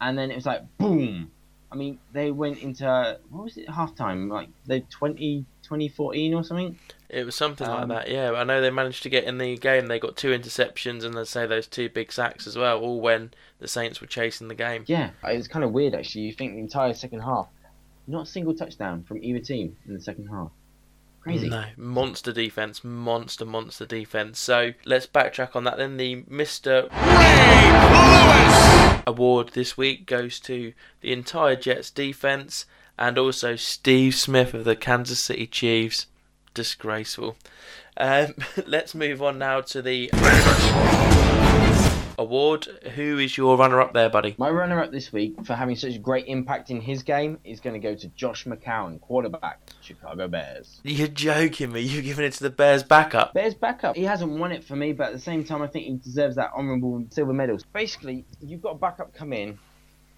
and 0.01 0.17
then 0.17 0.31
it 0.31 0.35
was 0.35 0.47
like, 0.47 0.63
boom. 0.79 1.31
I 1.73 1.77
mean, 1.77 1.99
they 2.13 2.31
went 2.33 2.59
into 2.59 3.19
what 3.31 3.45
was 3.45 3.57
it 3.57 3.69
halftime? 3.69 4.29
Like 4.31 4.49
the 4.67 4.81
20, 4.91 5.45
2014 5.63 6.35
or 6.35 6.43
something. 6.43 6.79
It 7.09 7.25
was 7.25 7.35
something 7.37 7.67
Um, 7.67 7.89
like 7.89 8.07
that, 8.07 8.13
yeah. 8.13 8.33
I 8.33 8.45
know 8.45 8.61
they 8.61 8.71
managed 8.71 9.03
to 9.05 9.09
get 9.09 9.25
in 9.25 9.39
the 9.39 9.57
game. 9.57 9.87
They 9.87 9.99
got 10.01 10.17
two 10.17 10.31
interceptions 10.31 11.05
and 11.05 11.15
they 11.15 11.25
say 11.25 11.47
those 11.47 11.67
two 11.67 11.89
big 11.89 12.13
sacks 12.13 12.47
as 12.47 12.57
well, 12.57 12.79
all 12.81 13.01
when 13.01 13.33
the 13.59 13.69
Saints 13.69 14.01
were 14.01 14.07
chasing 14.07 14.49
the 14.49 14.55
game. 14.55 14.85
Yeah, 14.87 15.11
it 15.25 15.37
was 15.37 15.49
kind 15.49 15.65
of 15.65 15.73
weird 15.73 15.95
actually. 15.95 16.23
You 16.23 16.33
think 16.33 16.55
the 16.55 16.61
entire 16.61 16.95
second 16.95 17.21
half, 17.21 17.49
not 18.07 18.23
a 18.27 18.31
single 18.31 18.55
touchdown 18.55 19.05
from 19.05 19.23
either 19.23 19.39
team 19.41 19.77
in 19.87 19.95
the 19.95 20.01
second 20.01 20.27
half. 20.29 20.51
Crazy. 21.21 21.51
No, 21.51 21.65
monster 21.77 22.33
defense, 22.33 22.83
monster, 22.83 23.45
monster 23.45 23.85
defense. 23.87 24.39
So 24.41 24.73
let's 24.87 25.07
backtrack 25.07 25.55
on 25.55 25.65
that. 25.65 25.77
Then 25.77 25.99
the 25.99 26.25
Mister 26.27 26.89
award 29.07 29.51
this 29.51 29.77
week 29.77 30.07
goes 30.07 30.41
to 30.41 30.73
the 31.01 31.13
entire 31.13 31.57
Jets 31.57 31.91
defense 31.91 32.67
and 32.99 33.19
also 33.19 33.57
Steve 33.57 34.15
Smith 34.15 34.55
of 34.55 34.65
the 34.65 34.77
Kansas 34.77 35.21
City 35.21 35.47
Chiefs. 35.47 36.07
Disgraceful. 36.53 37.37
Um, 37.97 38.35
let's 38.67 38.95
move 38.95 39.23
on 39.23 39.39
now 39.39 39.61
to 39.63 39.83
the 39.83 40.11
award. 42.21 42.67
Who 42.95 43.19
is 43.19 43.37
your 43.37 43.57
runner-up 43.57 43.95
there, 43.95 44.11
buddy? 44.11 44.35
My 44.39 44.51
runner-up 44.51 44.93
this 44.93 45.13
week 45.13 45.45
for 45.45 45.55
having 45.55 45.75
such 45.75 45.95
a 45.95 45.99
great 45.99 46.27
impact 46.27 46.71
in 46.71 46.81
his 46.81 47.03
game 47.03 47.39
is 47.45 47.61
going 47.61 47.81
to 47.81 47.81
go 47.81 47.95
to 47.95 48.09
Josh 48.09 48.45
McCown, 48.45 49.01
quarterback, 49.01 49.59
Chicago 49.81 50.29
Bears. 50.29 50.81
You're 50.85 51.09
joking 51.09 51.73
me. 51.73 51.81
You're 51.81 52.03
giving 52.03 52.27
it 52.27 52.35
to 52.35 52.43
the 52.43 52.51
Bears 52.51 52.83
backup. 52.83 53.35
Bears 53.35 53.55
backup. 53.55 53.97
He 53.97 54.05
hasn't 54.05 54.31
won 54.39 54.53
it 54.53 54.63
for 54.63 54.77
me, 54.77 54.93
but 54.93 55.09
at 55.09 55.13
the 55.15 55.19
same 55.19 55.43
time, 55.43 55.63
I 55.63 55.67
think 55.67 55.87
he 55.87 55.97
deserves 55.97 56.37
that 56.37 56.53
honourable 56.57 57.05
silver 57.11 57.33
medal. 57.33 57.59
Basically, 57.73 58.25
you've 58.41 58.63
got 58.63 58.73
a 58.73 58.79
backup 58.79 59.15
come 59.15 59.33
in. 59.33 59.59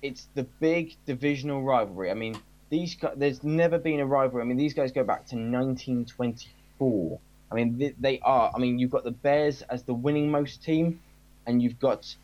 It's 0.02 0.26
the 0.34 0.42
big 0.58 0.96
divisional 1.06 1.62
rivalry. 1.62 2.10
I 2.10 2.14
mean, 2.14 2.36
these 2.68 2.96
guys, 2.96 3.14
there's 3.16 3.44
never 3.44 3.78
been 3.78 4.00
a 4.00 4.06
rivalry. 4.06 4.42
I 4.42 4.44
mean, 4.44 4.56
these 4.56 4.74
guys 4.74 4.90
go 4.90 5.04
back 5.04 5.26
to 5.26 5.36
1924. 5.36 7.20
I 7.52 7.54
mean, 7.54 7.78
they, 7.78 7.94
they 8.00 8.18
are. 8.20 8.50
I 8.52 8.58
mean, 8.58 8.80
you've 8.80 8.90
got 8.90 9.04
the 9.04 9.12
Bears 9.12 9.62
as 9.62 9.84
the 9.84 9.94
winning 9.94 10.30
most 10.30 10.64
team, 10.64 11.00
and 11.46 11.62
you've 11.62 11.78
got 11.78 12.14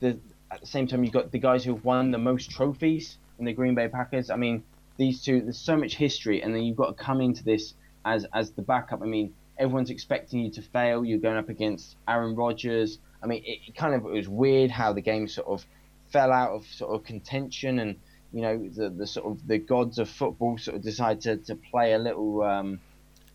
the 0.00 0.18
at 0.50 0.60
the 0.60 0.66
same 0.66 0.86
time 0.86 1.04
you've 1.04 1.12
got 1.12 1.30
the 1.30 1.38
guys 1.38 1.64
who've 1.64 1.84
won 1.84 2.10
the 2.10 2.18
most 2.18 2.50
trophies 2.50 3.18
in 3.38 3.44
the 3.44 3.52
Green 3.52 3.74
Bay 3.74 3.88
Packers. 3.88 4.30
I 4.30 4.36
mean, 4.36 4.62
these 4.96 5.22
two. 5.22 5.40
There's 5.40 5.58
so 5.58 5.76
much 5.76 5.96
history, 5.96 6.42
and 6.42 6.54
then 6.54 6.62
you've 6.62 6.76
got 6.76 6.96
to 6.96 7.04
come 7.04 7.20
into 7.20 7.44
this 7.44 7.74
as 8.04 8.26
as 8.32 8.52
the 8.52 8.62
backup. 8.62 9.02
I 9.02 9.06
mean, 9.06 9.34
everyone's 9.58 9.90
expecting 9.90 10.40
you 10.40 10.50
to 10.52 10.62
fail. 10.62 11.04
You're 11.04 11.18
going 11.18 11.36
up 11.36 11.48
against 11.48 11.96
Aaron 12.08 12.34
Rodgers. 12.36 12.98
I 13.22 13.26
mean, 13.26 13.42
it, 13.44 13.58
it 13.68 13.74
kind 13.74 13.94
of 13.94 14.04
it 14.06 14.12
was 14.12 14.28
weird 14.28 14.70
how 14.70 14.92
the 14.92 15.00
game 15.00 15.28
sort 15.28 15.48
of 15.48 15.64
fell 16.12 16.32
out 16.32 16.50
of 16.50 16.66
sort 16.66 16.94
of 16.94 17.04
contention, 17.04 17.78
and 17.78 17.96
you 18.32 18.42
know 18.42 18.68
the 18.68 18.90
the 18.90 19.06
sort 19.06 19.26
of 19.26 19.46
the 19.46 19.58
gods 19.58 19.98
of 19.98 20.08
football 20.08 20.58
sort 20.58 20.76
of 20.76 20.82
decided 20.82 21.22
to, 21.22 21.36
to 21.36 21.56
play 21.56 21.92
a 21.92 21.98
little 21.98 22.42
um, 22.42 22.80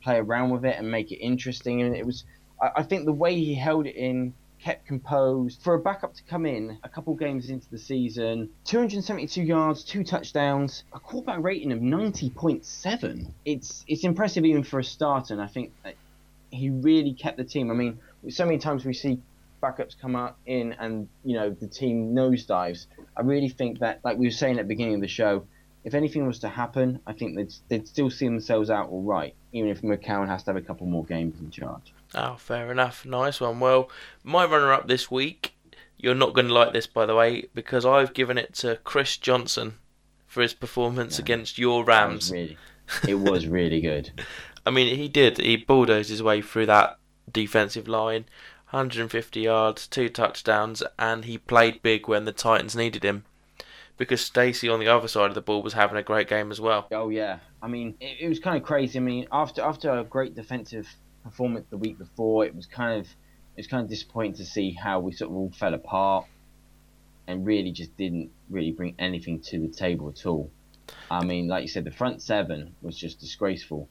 play 0.05 0.17
around 0.17 0.51
with 0.51 0.63
it 0.63 0.77
and 0.77 0.89
make 0.89 1.11
it 1.11 1.17
interesting. 1.17 1.81
And 1.81 1.95
it 1.95 2.05
was, 2.05 2.23
I, 2.61 2.69
I 2.77 2.83
think 2.83 3.05
the 3.05 3.13
way 3.13 3.35
he 3.35 3.55
held 3.55 3.87
it 3.87 3.95
in, 3.95 4.33
kept 4.65 4.87
composed 4.87 5.61
for 5.61 5.75
a 5.75 5.79
backup 5.79 6.15
to 6.15 6.23
come 6.23 6.43
in 6.43 6.79
a 6.83 6.89
couple 6.89 7.13
games 7.13 7.51
into 7.51 7.69
the 7.69 7.77
season, 7.77 8.49
272 8.63 9.43
yards, 9.43 9.83
two 9.83 10.03
touchdowns, 10.03 10.83
a 10.91 10.99
quarterback 10.99 11.43
rating 11.43 11.71
of 11.71 11.77
90.7. 11.77 13.31
It's 13.45 13.85
it's 13.87 14.03
impressive 14.03 14.43
even 14.43 14.63
for 14.63 14.79
a 14.79 14.83
starter, 14.83 15.35
and 15.35 15.43
I 15.43 15.45
think 15.45 15.71
he 16.49 16.71
really 16.71 17.13
kept 17.13 17.37
the 17.37 17.43
team. 17.43 17.69
I 17.69 17.75
mean, 17.75 17.99
so 18.29 18.43
many 18.43 18.57
times 18.57 18.83
we 18.85 18.93
see 18.93 19.21
backups 19.61 19.95
come 20.01 20.15
out 20.15 20.35
in 20.47 20.73
and 20.73 21.07
you 21.23 21.35
know 21.35 21.51
the 21.51 21.67
team 21.67 22.15
nosedives. 22.15 22.87
I 23.15 23.21
really 23.21 23.49
think 23.49 23.79
that, 23.79 23.99
like 24.03 24.17
we 24.17 24.25
were 24.25 24.31
saying 24.31 24.57
at 24.57 24.63
the 24.63 24.67
beginning 24.67 24.95
of 24.95 25.01
the 25.01 25.07
show, 25.07 25.45
if 25.83 25.93
anything 25.93 26.25
was 26.25 26.39
to 26.39 26.49
happen, 26.49 27.01
I 27.05 27.13
think 27.13 27.35
they'd, 27.35 27.53
they'd 27.67 27.87
still 27.87 28.09
see 28.09 28.25
themselves 28.25 28.71
out 28.71 28.89
all 28.89 29.03
right, 29.03 29.35
even 29.53 29.69
if 29.69 29.83
McCown 29.83 30.27
has 30.27 30.41
to 30.43 30.49
have 30.49 30.57
a 30.57 30.65
couple 30.65 30.87
more 30.87 31.05
games 31.05 31.39
in 31.39 31.51
charge. 31.51 31.93
Oh, 32.13 32.35
fair 32.35 32.71
enough. 32.71 33.05
Nice 33.05 33.41
one. 33.41 33.59
Well, 33.59 33.89
my 34.23 34.45
runner 34.45 34.71
up 34.71 34.87
this 34.87 35.09
week, 35.09 35.53
you're 35.97 36.15
not 36.15 36.33
going 36.33 36.47
to 36.47 36.53
like 36.53 36.71
this, 36.73 36.87
by 36.87 37.05
the 37.05 37.15
way, 37.15 37.45
because 37.53 37.85
I've 37.85 38.13
given 38.13 38.37
it 38.37 38.53
to 38.55 38.79
Chris 38.83 39.17
Johnson 39.17 39.75
for 40.27 40.41
his 40.41 40.53
performance 40.53 41.17
against 41.19 41.57
your 41.57 41.83
That 41.85 42.09
was 42.09 42.31
Rams. 42.31 42.31
really, 42.31 42.57
it 43.07 43.15
was 43.15 43.47
really 43.47 43.81
good. 43.81 44.11
I 44.65 44.71
mean, 44.71 44.95
he 44.95 45.07
did. 45.07 45.37
He 45.37 45.57
bulldozed 45.57 46.09
his 46.09 46.23
way 46.23 46.41
through 46.41 46.65
that 46.67 46.97
defensive 47.31 47.87
line. 47.87 48.25
150 48.71 49.39
yards, 49.39 49.87
two 49.87 50.09
touchdowns, 50.09 50.83
and 50.97 51.25
he 51.25 51.37
played 51.37 51.81
big 51.81 52.07
when 52.07 52.25
the 52.25 52.31
Titans 52.31 52.75
needed 52.75 53.03
him. 53.03 53.23
Because 53.97 54.19
Stacy 54.21 54.67
on 54.67 54.79
the 54.81 54.87
other 54.87 55.07
side 55.07 55.29
of 55.29 55.35
the 55.35 55.41
ball 55.41 55.61
was 55.63 55.73
having 55.73 55.95
a 55.97 56.03
great 56.03 56.27
game 56.27 56.51
as 56.51 56.59
well. 56.59 56.87
Oh 56.91 57.07
yeah, 57.09 57.39
I 57.61 57.67
mean 57.67 57.95
it, 58.01 58.17
it 58.21 58.27
was 58.27 58.39
kind 58.39 58.57
of 58.57 58.63
crazy. 58.63 58.99
I 58.99 59.01
mean 59.01 59.25
after 59.31 59.61
after 59.61 59.89
a 59.89 60.03
great 60.03 60.35
defensive 60.35 60.93
performance 61.25 61.65
the 61.69 61.77
week 61.77 61.97
before, 61.97 62.45
it 62.45 62.55
was 62.55 62.65
kind 62.65 62.99
of 62.99 63.07
it 63.07 63.57
was 63.59 63.67
kind 63.67 63.83
of 63.83 63.89
disappointing 63.89 64.35
to 64.35 64.45
see 64.45 64.71
how 64.71 64.99
we 64.99 65.11
sort 65.11 65.31
of 65.31 65.37
all 65.37 65.51
fell 65.51 65.73
apart 65.73 66.25
and 67.27 67.45
really 67.45 67.71
just 67.71 67.95
didn't 67.97 68.29
really 68.49 68.71
bring 68.71 68.95
anything 68.99 69.39
to 69.39 69.59
the 69.59 69.67
table 69.67 70.09
at 70.09 70.25
all. 70.25 70.51
I 71.09 71.25
mean, 71.25 71.47
like 71.47 71.63
you 71.63 71.67
said, 71.67 71.83
the 71.83 71.91
front 71.91 72.21
seven 72.21 72.75
was 72.81 72.97
just 72.97 73.19
disgraceful. 73.19 73.89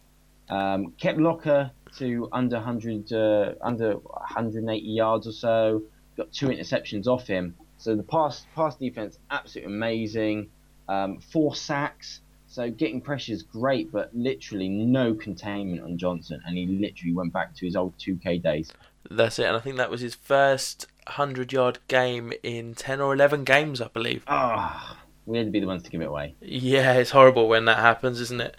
Um, 0.49 0.93
kept 0.99 1.18
Locker 1.18 1.72
to 1.99 2.28
under 2.32 2.57
100, 2.57 3.12
uh, 3.12 3.55
under 3.61 3.95
180 3.95 4.87
yards 4.87 5.26
or 5.26 5.32
so. 5.32 5.82
Got 6.16 6.32
two 6.32 6.49
interceptions 6.49 7.07
off 7.07 7.26
him. 7.26 7.57
So 7.78 7.97
the 7.97 8.03
pass 8.03 8.47
pass 8.55 8.76
defense 8.76 9.18
absolutely 9.30 9.74
amazing. 9.74 10.51
Um, 10.89 11.18
four 11.18 11.55
sacks. 11.57 12.20
So 12.55 12.71
getting 12.71 13.01
pressure 13.01 13.33
is 13.33 13.43
great, 13.43 13.91
but 13.91 14.15
literally 14.15 14.69
no 14.69 15.13
containment 15.13 15.83
on 15.83 15.99
Johnson, 15.99 16.41
and 16.47 16.57
he 16.57 16.67
literally 16.67 17.13
went 17.13 17.33
back 17.33 17.53
to 17.57 17.67
his 17.67 17.75
old 17.75 17.99
2K 17.99 18.41
days. 18.41 18.71
That's 19.11 19.41
it, 19.41 19.47
and 19.47 19.57
I 19.57 19.59
think 19.59 19.77
that 19.77 19.91
was 19.91 20.03
his 20.03 20.15
first 20.15 20.87
100 21.09 21.53
yard 21.53 21.81
game 21.89 22.33
in 22.45 22.77
10 22.77 23.01
or 23.01 23.13
11 23.13 23.43
games, 23.43 23.81
I 23.81 23.89
believe. 23.89 24.23
Ah, 24.29 25.01
we 25.27 25.37
had 25.37 25.49
to 25.49 25.51
be 25.51 25.59
the 25.59 25.67
ones 25.67 25.83
to 25.83 25.91
give 25.91 26.01
it 26.01 26.05
away. 26.07 26.37
Yeah, 26.41 26.93
it's 26.93 27.11
horrible 27.11 27.49
when 27.49 27.65
that 27.65 27.79
happens, 27.79 28.21
isn't 28.21 28.41
it? 28.41 28.57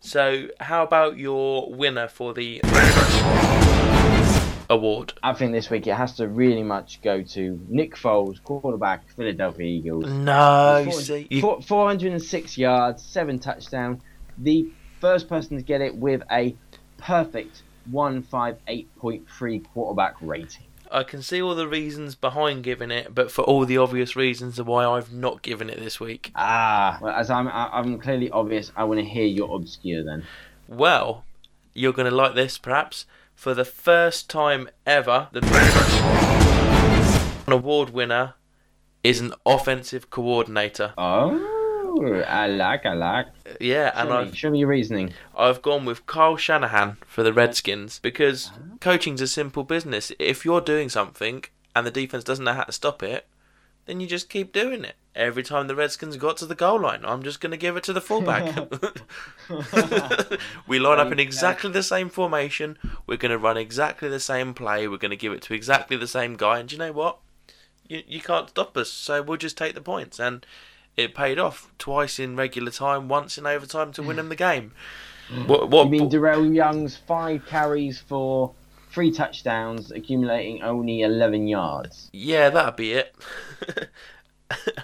So, 0.00 0.46
how 0.60 0.84
about 0.84 1.18
your 1.18 1.74
winner 1.74 2.06
for 2.06 2.32
the 2.32 2.60
award? 4.68 5.12
I 5.22 5.32
think 5.32 5.52
this 5.52 5.70
week 5.70 5.86
it 5.86 5.94
has 5.94 6.14
to 6.16 6.28
really 6.28 6.62
much 6.62 7.00
go 7.02 7.22
to 7.22 7.60
Nick 7.68 7.94
Foles, 7.96 8.42
quarterback, 8.42 9.08
Philadelphia 9.16 9.66
Eagles. 9.66 10.06
No, 10.06 10.78
you 10.78 10.90
Four- 10.92 11.00
see, 11.00 11.26
you, 11.30 11.40
406 11.62 12.58
yards, 12.58 13.02
seven 13.02 13.38
touchdowns. 13.38 14.02
The 14.38 14.68
first 15.00 15.28
person 15.28 15.56
to 15.56 15.62
get 15.62 15.80
it 15.80 15.94
with 15.96 16.22
a 16.30 16.56
perfect 16.98 17.62
158.3 17.92 19.64
quarterback 19.72 20.14
rating. 20.20 20.64
I 20.90 21.02
can 21.02 21.20
see 21.20 21.42
all 21.42 21.54
the 21.56 21.66
reasons 21.66 22.14
behind 22.14 22.62
giving 22.62 22.90
it, 22.92 23.12
but 23.14 23.30
for 23.32 23.42
all 23.42 23.64
the 23.66 23.76
obvious 23.78 24.14
reasons 24.14 24.58
of 24.58 24.66
why 24.68 24.84
I've 24.86 25.12
not 25.12 25.42
given 25.42 25.68
it 25.68 25.80
this 25.80 25.98
week. 25.98 26.30
Ah, 26.36 26.98
well, 27.02 27.12
as 27.14 27.28
I'm, 27.28 27.48
I- 27.48 27.70
I'm 27.72 27.98
clearly 27.98 28.30
obvious, 28.30 28.70
I 28.76 28.84
want 28.84 29.00
to 29.00 29.04
hear 29.04 29.26
your 29.26 29.54
obscure 29.56 30.04
then. 30.04 30.24
Well, 30.68 31.24
you're 31.74 31.92
going 31.92 32.08
to 32.08 32.14
like 32.14 32.34
this, 32.34 32.56
perhaps. 32.56 33.04
For 33.36 33.54
the 33.54 33.64
first 33.66 34.28
time 34.28 34.68
ever, 34.86 35.28
the 35.30 35.42
award 37.46 37.90
winner 37.90 38.34
is 39.04 39.20
an 39.20 39.34
offensive 39.44 40.08
coordinator. 40.10 40.94
Oh, 40.98 42.24
I 42.26 42.46
like, 42.48 42.86
I 42.86 42.94
like. 42.94 43.26
Yeah, 43.60 43.92
and 43.94 44.08
Show 44.08 44.16
I've 44.16 44.30
me, 44.30 44.36
show 44.36 44.50
me 44.50 44.58
your 44.60 44.68
reasoning. 44.68 45.12
I've 45.36 45.60
gone 45.60 45.84
with 45.84 46.06
Carl 46.06 46.38
Shanahan 46.38 46.96
for 47.06 47.22
the 47.22 47.32
Redskins 47.32 48.00
because 48.00 48.50
ah. 48.52 48.76
coaching's 48.80 49.20
a 49.20 49.28
simple 49.28 49.64
business. 49.64 50.10
If 50.18 50.46
you're 50.46 50.62
doing 50.62 50.88
something 50.88 51.44
and 51.76 51.86
the 51.86 51.90
defense 51.90 52.24
doesn't 52.24 52.44
know 52.44 52.54
how 52.54 52.64
to 52.64 52.72
stop 52.72 53.02
it, 53.02 53.26
then 53.86 54.00
you 54.00 54.06
just 54.06 54.28
keep 54.28 54.52
doing 54.52 54.84
it. 54.84 54.96
Every 55.14 55.42
time 55.42 55.66
the 55.66 55.74
Redskins 55.74 56.18
got 56.18 56.36
to 56.38 56.46
the 56.46 56.54
goal 56.54 56.80
line, 56.80 57.02
I'm 57.04 57.22
just 57.22 57.40
going 57.40 57.52
to 57.52 57.56
give 57.56 57.76
it 57.76 57.84
to 57.84 57.94
the 57.94 58.02
fullback. 58.02 58.54
we 60.68 60.78
line 60.78 60.98
up 60.98 61.10
in 61.10 61.18
exactly 61.18 61.70
the 61.70 61.82
same 61.82 62.10
formation. 62.10 62.76
We're 63.06 63.16
going 63.16 63.30
to 63.30 63.38
run 63.38 63.56
exactly 63.56 64.10
the 64.10 64.20
same 64.20 64.52
play. 64.52 64.86
We're 64.86 64.98
going 64.98 65.10
to 65.12 65.16
give 65.16 65.32
it 65.32 65.40
to 65.42 65.54
exactly 65.54 65.96
the 65.96 66.06
same 66.06 66.36
guy. 66.36 66.58
And 66.58 66.68
do 66.68 66.74
you 66.74 66.78
know 66.78 66.92
what? 66.92 67.18
You, 67.88 68.02
you 68.06 68.20
can't 68.20 68.50
stop 68.50 68.76
us, 68.76 68.90
so 68.90 69.22
we'll 69.22 69.38
just 69.38 69.56
take 69.56 69.74
the 69.74 69.80
points. 69.80 70.20
And 70.20 70.44
it 70.96 71.14
paid 71.14 71.38
off 71.38 71.72
twice 71.78 72.18
in 72.18 72.36
regular 72.36 72.70
time, 72.70 73.08
once 73.08 73.38
in 73.38 73.46
overtime 73.46 73.92
to 73.92 74.02
win 74.02 74.14
mm. 74.14 74.18
them 74.18 74.28
the 74.28 74.36
game. 74.36 74.72
What? 75.46 75.70
What? 75.70 75.84
You 75.84 75.90
mean 75.90 76.08
Darrel 76.08 76.52
Young's 76.52 76.96
five 76.96 77.46
carries 77.46 77.98
for 77.98 78.52
three 78.96 79.10
touchdowns, 79.10 79.92
accumulating 79.92 80.62
only 80.62 81.02
11 81.02 81.46
yards? 81.46 82.08
yeah, 82.14 82.48
that'd 82.48 82.76
be 82.76 82.92
it. 82.92 83.14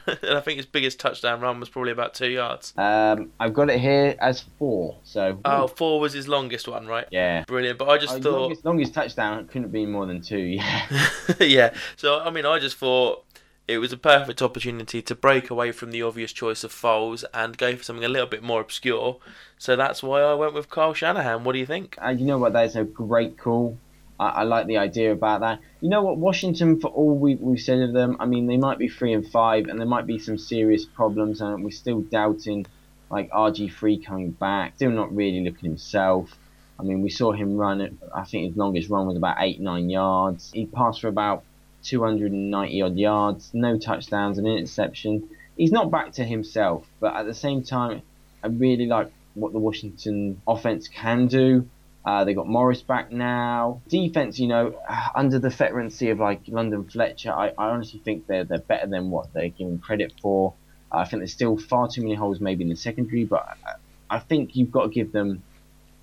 and 0.07 0.37
I 0.37 0.41
think 0.41 0.59
his 0.59 0.67
biggest 0.67 1.01
touchdown 1.01 1.41
run 1.41 1.59
was 1.61 1.71
probably 1.71 1.93
about 1.93 2.13
two 2.13 2.29
yards. 2.29 2.75
Um, 2.77 3.31
I've 3.41 3.55
got 3.55 3.71
it 3.71 3.81
here 3.81 4.15
as 4.21 4.45
four. 4.59 4.99
So 5.03 5.41
Oh, 5.47 5.67
four 5.67 5.99
was 5.99 6.13
his 6.13 6.29
longest 6.29 6.69
one, 6.69 6.87
right? 6.87 7.07
yeah. 7.11 7.45
Brilliant. 7.47 7.79
But 7.79 7.89
I 7.89 7.97
just 7.97 8.17
Oh, 8.17 8.21
thought, 8.21 8.41
longest, 8.41 8.65
longest 8.67 8.93
touchdown 8.93 9.47
couldn't 9.47 9.63
have 9.63 9.73
been 9.73 9.91
more 9.91 10.05
than 10.05 10.21
two. 10.21 10.37
Yeah. 10.37 10.87
yeah. 11.41 11.75
So 11.97 12.21
I 12.21 12.29
mean, 12.29 12.45
I 12.45 12.59
just 12.59 12.77
thought 12.77 13.25
it 13.69 13.79
was 13.79 13.93
a 13.93 13.97
perfect 13.97 14.43
opportunity 14.43 15.01
to 15.01 15.15
break 15.15 15.49
away 15.49 15.73
from 15.73 15.91
the 15.93 16.03
obvious 16.03 16.33
choice 16.33 16.65
of 16.65 16.73
Foles 16.73 17.25
and 17.33 17.57
go 17.57 17.75
for 17.77 17.83
something 17.85 18.05
a 18.05 18.09
little 18.09 18.27
bit 18.29 18.43
more 18.43 18.61
obscure. 18.61 19.19
So 19.57 19.77
that's 19.77 20.03
why 20.03 20.21
I 20.21 20.35
went 20.35 20.53
with 20.55 20.69
Carl 20.69 20.93
Shanahan. 20.93 21.45
What 21.45 21.53
do 21.53 21.61
you 21.61 21.67
think? 21.67 21.97
And 22.03 22.19
you 22.21 22.27
know 22.27 22.37
what? 22.39 22.53
That 22.53 22.67
is 22.67 22.77
a 22.77 22.83
great 22.85 23.39
call. 23.39 23.79
I, 24.19 24.29
I 24.29 24.43
like 24.45 24.67
the 24.67 24.79
idea 24.79 25.13
about 25.13 25.41
that. 25.41 25.61
You 25.81 25.89
know 25.89 26.03
what? 26.03 26.19
Washington, 26.19 26.81
for 26.81 26.89
all 26.89 27.17
we, 27.17 27.37
we've 27.37 27.61
said 27.61 27.81
of 27.81 27.93
them, 27.93 28.17
I 28.21 28.27
mean, 28.27 28.47
they 28.47 28.57
might 28.57 28.79
be 28.79 28.89
three 28.89 29.13
and 29.13 29.27
five, 29.27 29.67
and 29.67 29.79
there 29.79 29.87
might 29.87 30.07
be 30.07 30.19
some 30.19 30.39
serious 30.39 30.85
problems, 30.85 31.41
and 31.41 31.65
we're 31.65 31.71
still 31.71 32.01
doubting, 32.01 32.67
like 33.11 33.31
RG3 33.31 34.05
coming 34.05 34.31
back. 34.31 34.75
Still 34.77 34.91
not 34.91 35.15
really 35.15 35.41
looking 35.45 35.69
himself. 35.71 36.37
I 36.79 36.85
mean, 36.85 37.03
we 37.03 37.11
saw 37.11 37.33
him 37.33 37.57
run. 37.57 37.99
I 38.15 38.25
think 38.25 38.49
his 38.49 38.57
longest 38.57 38.91
run 38.91 39.07
was 39.07 39.17
about 39.17 39.37
eight, 39.41 39.61
nine 39.61 39.89
yards. 39.89 40.51
He 40.53 40.67
passed 40.67 41.01
for 41.01 41.09
about 41.09 41.45
290 41.85 42.83
odd 42.83 42.97
yards, 42.97 43.51
no 43.53 43.79
touchdowns, 43.79 44.39
an 44.39 44.47
interception. 44.47 45.29
He's 45.57 45.73
not 45.73 45.91
back 45.91 46.13
to 46.13 46.25
himself, 46.25 46.87
but 47.01 47.15
at 47.15 47.27
the 47.27 47.35
same 47.35 47.63
time, 47.63 48.03
I 48.43 48.49
really 48.49 48.87
like 48.87 49.13
what 49.35 49.53
the 49.53 49.59
Washington 49.59 50.41
offense 50.47 50.89
can 50.89 51.27
do. 51.27 51.69
Uh, 52.05 52.25
they 52.25 52.35
got 52.35 52.49
Morris 52.49 52.83
back 52.83 53.13
now. 53.13 53.81
Defense, 53.89 54.39
you 54.39 54.49
know, 54.49 54.75
under 55.15 55.39
the 55.39 55.51
veterancy 55.51 56.11
of 56.11 56.19
like 56.19 56.43
London 56.49 56.85
Fletcher, 56.85 57.33
I, 57.33 57.49
I 57.57 57.69
honestly 57.71 58.01
think 58.05 58.27
they're 58.27 58.45
they're 58.45 58.59
better 58.59 58.87
than 58.87 59.11
what 59.11 59.33
they're 59.33 59.49
given 59.49 59.79
credit 59.79 60.13
for. 60.21 60.55
I 60.91 61.05
think 61.05 61.21
there's 61.21 61.33
still 61.33 61.57
far 61.57 61.89
too 61.89 62.03
many 62.03 62.15
holes 62.15 62.41
maybe 62.41 62.65
in 62.65 62.71
the 62.71 62.77
secondary, 62.77 63.25
but 63.25 63.57
I, 63.67 64.17
I 64.17 64.19
think 64.19 64.57
you've 64.57 64.71
got 64.71 64.85
to 64.85 64.89
give 64.91 65.13
them 65.13 65.43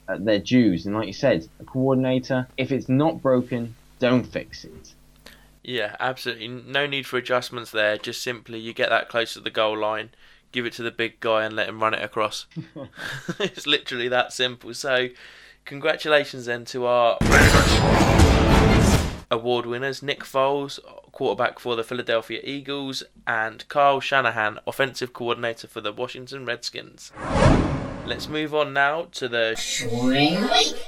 uh, 0.08 0.18
their 0.20 0.40
dues. 0.40 0.86
And 0.86 0.96
like 0.96 1.08
you 1.08 1.14
said, 1.14 1.48
a 1.60 1.64
coordinator, 1.64 2.48
if 2.58 2.72
it's 2.72 2.90
not 2.90 3.22
broken, 3.22 3.76
don't 4.00 4.24
fix 4.24 4.66
it. 4.66 4.94
Yeah, 5.64 5.96
absolutely. 6.00 6.48
No 6.48 6.88
need 6.88 7.06
for 7.06 7.18
adjustments 7.18 7.70
there. 7.70 7.98
Just 7.98 8.22
simply 8.22 8.60
you 8.60 8.74
get 8.74 8.90
that 8.90 9.10
close 9.10 9.34
to 9.34 9.40
the 9.40 9.52
goal 9.52 9.78
line, 9.78 10.10
give 10.52 10.66
it 10.66 10.74
to 10.74 10.84
the 10.84 10.90
big 10.90 11.20
guy 11.20 11.44
and 11.46 11.56
let 11.56 11.70
him 11.70 11.80
run 11.80 11.94
it 11.94 12.04
across. 12.04 12.48
it's 13.40 13.68
literally 13.68 14.08
that 14.08 14.34
simple. 14.34 14.74
So, 14.74 15.10
congratulations 15.66 16.46
then 16.46 16.66
to 16.66 16.86
our 16.86 17.18
award 19.32 19.66
winners 19.66 20.02
Nick 20.02 20.22
Foles, 20.22 20.80
quarterback 21.12 21.60
for 21.60 21.76
the 21.76 21.84
Philadelphia 21.84 22.42
Eagles, 22.44 23.04
and 23.28 23.68
Carl 23.68 24.00
Shanahan, 24.00 24.60
offensive 24.66 25.14
coordinator 25.14 25.68
for 25.68 25.82
the 25.82 25.94
Washington 25.94 26.46
Redskins. 26.46 27.12
Let's 28.06 28.28
move 28.28 28.56
on 28.56 28.74
now 28.74 29.08
to 29.12 29.28
the 29.28 29.56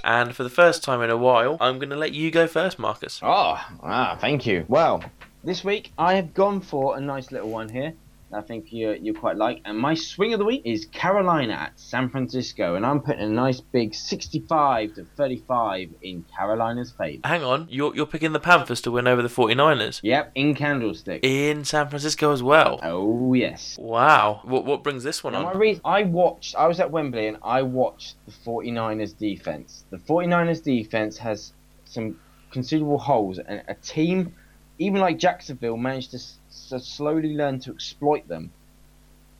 and 0.04 0.36
for 0.36 0.44
the 0.44 0.50
first 0.50 0.84
time 0.84 1.02
in 1.02 1.10
a 1.10 1.18
while, 1.18 1.58
I'm 1.60 1.78
going 1.78 1.92
to 1.92 1.96
let 1.96 2.14
you 2.14 2.32
go 2.32 2.48
first, 2.48 2.80
Marcus. 2.80 3.20
Oh, 3.22 3.64
ah, 3.84 4.18
thank 4.20 4.48
you. 4.48 4.66
Well, 4.68 5.04
this 5.44 5.64
week 5.64 5.92
I 5.98 6.16
have 6.16 6.34
gone 6.34 6.62
for 6.62 6.98
a 6.98 7.02
nice 7.02 7.32
little 7.32 7.50
one 7.50 7.70
here. 7.70 7.94
I 8.34 8.42
think 8.42 8.72
you 8.72 8.92
you 9.02 9.14
quite 9.14 9.38
like. 9.38 9.62
And 9.66 9.78
my 9.78 9.94
swing 9.94 10.34
of 10.34 10.40
the 10.40 10.46
week 10.46 10.62
is 10.66 10.86
Carolina 10.86 11.54
at 11.54 11.80
San 11.80 12.10
Francisco, 12.10 12.76
and 12.76 12.86
I'm 12.86 13.02
putting 13.02 13.22
a 13.24 13.30
nice 13.30 13.60
big 13.62 13.94
65 13.94 14.94
to 14.96 15.06
35 15.18 15.90
in 16.02 16.24
Carolina's 16.36 16.92
favour. 16.92 17.22
Hang 17.28 17.44
on, 17.44 17.68
you're 17.70 17.96
you're 17.96 18.06
picking 18.06 18.32
the 18.34 18.40
Panthers 18.40 18.82
to 18.82 18.92
win 18.92 19.08
over 19.08 19.22
the 19.22 19.28
49ers 19.30 20.00
Yep, 20.04 20.32
in 20.36 20.56
Candlestick. 20.56 21.24
in 21.24 21.64
San 21.66 21.90
Francisco 21.90 22.32
as 22.32 22.42
well. 22.44 22.80
Oh 22.84 23.34
yes. 23.34 23.78
Wow. 23.80 24.42
What 24.44 24.66
what 24.66 24.84
brings 24.84 25.04
this 25.04 25.24
one 25.24 25.34
Now, 25.34 25.44
my 25.44 25.52
on? 25.52 25.58
reason, 25.58 25.82
I 25.86 26.04
watched. 26.04 26.56
I 26.56 26.68
was 26.68 26.80
at 26.80 26.92
Wembley 26.92 27.28
and 27.28 27.38
I 27.44 27.62
watched 27.64 28.16
the 28.26 28.32
49ers 28.32 29.18
defense. 29.18 29.84
The 29.90 29.98
49ers 29.98 30.64
defense 30.64 31.18
has 31.18 31.54
some 31.86 32.20
considerable 32.52 32.98
holes, 32.98 33.40
and 33.40 33.62
a 33.68 33.76
team, 33.76 34.34
even 34.78 35.00
like 35.02 35.18
Jacksonville, 35.18 35.78
managed 35.78 36.12
to, 36.12 36.20
s- 36.52 36.70
to 36.70 36.80
slowly 36.80 37.36
learn 37.36 37.60
to 37.62 37.72
exploit 37.72 38.28
them. 38.28 38.52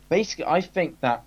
Basically, 0.08 0.44
I 0.46 0.60
think 0.60 1.00
that 1.00 1.22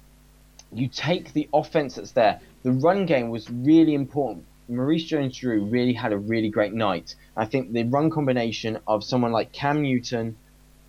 you 0.72 0.88
take 0.88 1.34
the 1.34 1.48
offense 1.54 1.96
that's 1.96 2.12
there. 2.12 2.40
The 2.64 2.72
run 2.72 3.06
game 3.06 3.30
was 3.30 3.50
really 3.50 3.94
important. 3.94 4.46
Maurice 4.68 5.04
Jones-Drew 5.06 5.66
really 5.66 5.94
had 5.94 6.12
a 6.12 6.18
really 6.18 6.50
great 6.50 6.74
night. 6.74 7.16
I 7.38 7.46
think 7.46 7.72
the 7.72 7.84
run 7.84 8.10
combination 8.10 8.80
of 8.88 9.04
someone 9.04 9.32
like 9.32 9.52
Cam 9.52 9.84
Newton 9.84 10.36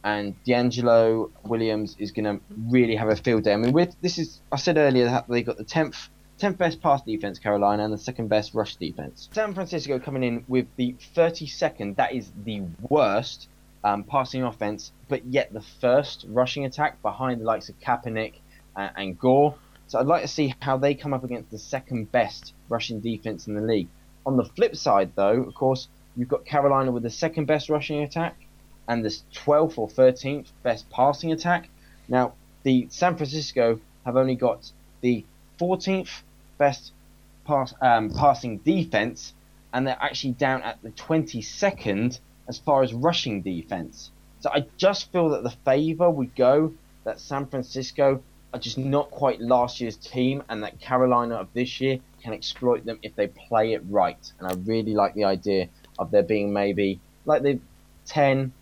and 0.03 0.35
DeAngelo 0.45 1.31
Williams 1.45 1.97
is 1.99 2.13
going 2.13 2.25
to 2.25 2.41
really 2.71 2.97
have 2.97 3.09
a 3.09 3.17
field 3.17 3.45
day. 3.45 3.53
I 3.53 3.57
mean, 3.57 3.73
with 3.73 3.95
this 4.01 4.19
is 4.19 4.41
I 4.53 4.57
said 4.57 4.79
earlier 4.79 5.05
that 5.07 5.29
they 5.29 5.43
got 5.43 5.59
the 5.59 5.65
tenth 5.65 6.09
tenth 6.39 6.59
best 6.59 6.81
pass 6.81 7.03
defense, 7.03 7.39
Carolina, 7.39 7.85
and 7.85 7.93
the 7.93 7.99
second 7.99 8.29
best 8.29 8.55
rush 8.55 8.77
defense. 8.77 9.29
San 9.33 9.53
Francisco 9.55 9.99
coming 9.99 10.23
in 10.23 10.45
with 10.49 10.67
the 10.77 10.95
32nd. 11.15 11.97
That 11.97 12.13
is 12.15 12.31
the 12.45 12.63
worst 12.89 13.49
um, 13.87 14.03
passing 14.03 14.43
offense, 14.43 14.91
but 15.09 15.25
yet 15.27 15.53
the 15.53 15.61
first 15.81 16.27
rushing 16.29 16.65
attack 16.65 17.01
behind 17.03 17.41
the 17.41 17.45
likes 17.45 17.69
of 17.69 17.79
Kaepernick 17.79 18.33
and, 18.75 18.91
and 18.97 19.19
Gore. 19.19 19.55
So 19.87 20.01
I'd 20.01 20.07
like 20.07 20.23
to 20.23 20.29
see 20.29 20.53
how 20.61 20.77
they 20.77 20.95
come 20.95 21.15
up 21.15 21.23
against 21.23 21.53
the 21.53 21.59
second 21.59 22.11
best 22.11 22.53
rushing 22.69 22.99
defense 22.99 23.47
in 23.47 23.55
the 23.55 23.61
league. 23.61 23.87
On 24.27 24.37
the 24.37 24.45
flip 24.45 24.75
side, 24.75 25.13
though, 25.15 25.41
of 25.41 25.55
course, 25.55 25.87
you've 26.17 26.29
got 26.29 26.45
Carolina 26.45 26.91
with 26.91 27.05
the 27.05 27.11
second 27.11 27.47
best 27.47 27.69
rushing 27.69 28.03
attack 28.03 28.35
and 28.89 29.05
the 29.05 29.17
12th 29.33 29.79
or 29.79 29.89
13th 29.89 30.49
best 30.65 30.91
passing 30.91 31.31
attack. 31.31 31.69
Now, 32.09 32.33
the 32.65 32.89
San 32.91 33.17
Francisco 33.17 33.79
have 34.05 34.17
only 34.17 34.35
got 34.35 34.73
the 35.01 35.25
14th 35.61 36.23
best 36.59 36.91
pass, 37.45 37.73
um, 37.81 38.11
passing 38.11 38.59
defense, 38.59 39.33
and 39.73 39.87
they're 39.87 39.99
actually 40.01 40.33
down 40.33 40.63
at 40.63 40.83
the 40.83 40.91
22nd 40.91 42.19
as 42.49 42.59
far 42.59 42.83
as 42.83 42.93
rushing 42.93 43.43
defense. 43.43 44.11
So 44.41 44.51
I 44.51 44.67
just 44.77 45.13
feel 45.13 45.31
that 45.31 45.43
the 45.43 45.55
favour 45.65 46.11
would 46.11 46.35
go 46.35 46.73
that 47.05 47.21
San 47.21 47.47
Francisco 47.47 48.23
are 48.53 48.61
just 48.61 48.79
not 48.79 49.11
quite 49.11 49.41
last 49.41 49.81
year's 49.81 49.97
team, 49.97 50.43
and 50.49 50.63
that 50.63 50.81
Carolina 50.81 51.37
of 51.37 51.49
this 51.53 51.81
year 51.81 51.99
can 52.23 52.33
exploit 52.33 52.85
them 52.85 52.99
if 53.03 53.15
they 53.15 53.29
play 53.29 53.73
it 53.73 53.83
right. 53.89 54.33
And 54.39 54.49
I 54.49 54.55
really 54.65 54.95
like 54.95 55.15
the 55.15 55.25
idea 55.25 55.69
of 55.99 56.11
there 56.11 56.23
being 56.23 56.53
maybe 56.53 57.01
like 57.25 57.43
the 57.43 57.61
10, 58.07 58.53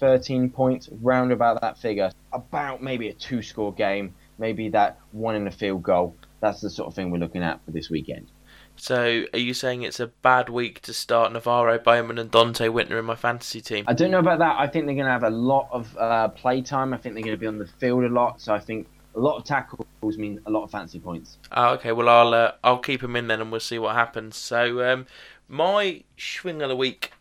13 0.00 0.50
points, 0.50 0.88
round 1.02 1.32
about 1.32 1.60
that 1.60 1.78
figure. 1.78 2.10
About 2.32 2.82
maybe 2.82 3.08
a 3.08 3.12
two 3.12 3.42
score 3.42 3.72
game, 3.72 4.14
maybe 4.38 4.68
that 4.70 4.98
one 5.12 5.36
in 5.36 5.46
a 5.46 5.50
field 5.50 5.82
goal. 5.82 6.14
That's 6.40 6.60
the 6.60 6.70
sort 6.70 6.88
of 6.88 6.94
thing 6.94 7.10
we're 7.10 7.18
looking 7.18 7.42
at 7.42 7.64
for 7.64 7.70
this 7.70 7.88
weekend. 7.88 8.28
So, 8.76 9.24
are 9.32 9.38
you 9.38 9.54
saying 9.54 9.82
it's 9.82 10.00
a 10.00 10.08
bad 10.08 10.48
week 10.48 10.80
to 10.82 10.92
start 10.92 11.32
NaVorro 11.32 11.82
Bowman 11.82 12.18
and 12.18 12.30
Donte 12.30 12.70
Whitner 12.70 12.98
in 12.98 13.04
my 13.04 13.14
fantasy 13.14 13.60
team? 13.60 13.84
I 13.88 13.94
don't 13.94 14.10
know 14.10 14.18
about 14.18 14.38
that. 14.40 14.56
I 14.58 14.66
think 14.66 14.86
they're 14.86 14.94
going 14.94 15.06
to 15.06 15.12
have 15.12 15.24
a 15.24 15.30
lot 15.30 15.68
of 15.72 15.96
uh, 15.96 16.28
play 16.28 16.62
time. 16.62 16.92
I 16.92 16.98
think 16.98 17.14
they're 17.14 17.24
going 17.24 17.36
to 17.36 17.40
be 17.40 17.46
on 17.46 17.58
the 17.58 17.66
field 17.66 18.04
a 18.04 18.08
lot. 18.08 18.40
So 18.40 18.54
I 18.54 18.60
think 18.60 18.86
a 19.14 19.20
lot 19.20 19.36
of 19.36 19.44
tackles 19.44 19.86
mean 20.02 20.40
a 20.46 20.50
lot 20.50 20.64
of 20.64 20.70
fancy 20.70 21.00
points. 21.00 21.38
Oh, 21.52 21.74
okay. 21.74 21.92
Well, 21.92 22.08
I'll 22.08 22.34
uh, 22.34 22.52
I'll 22.62 22.78
keep 22.78 23.02
him 23.02 23.16
in 23.16 23.28
then, 23.28 23.40
and 23.40 23.50
we'll 23.50 23.60
see 23.60 23.78
what 23.78 23.94
happens. 23.96 24.36
So, 24.36 24.88
um, 24.88 25.06
my 25.48 26.04
swing 26.16 26.62
of 26.62 26.68
the 26.68 26.76
week 26.76 27.12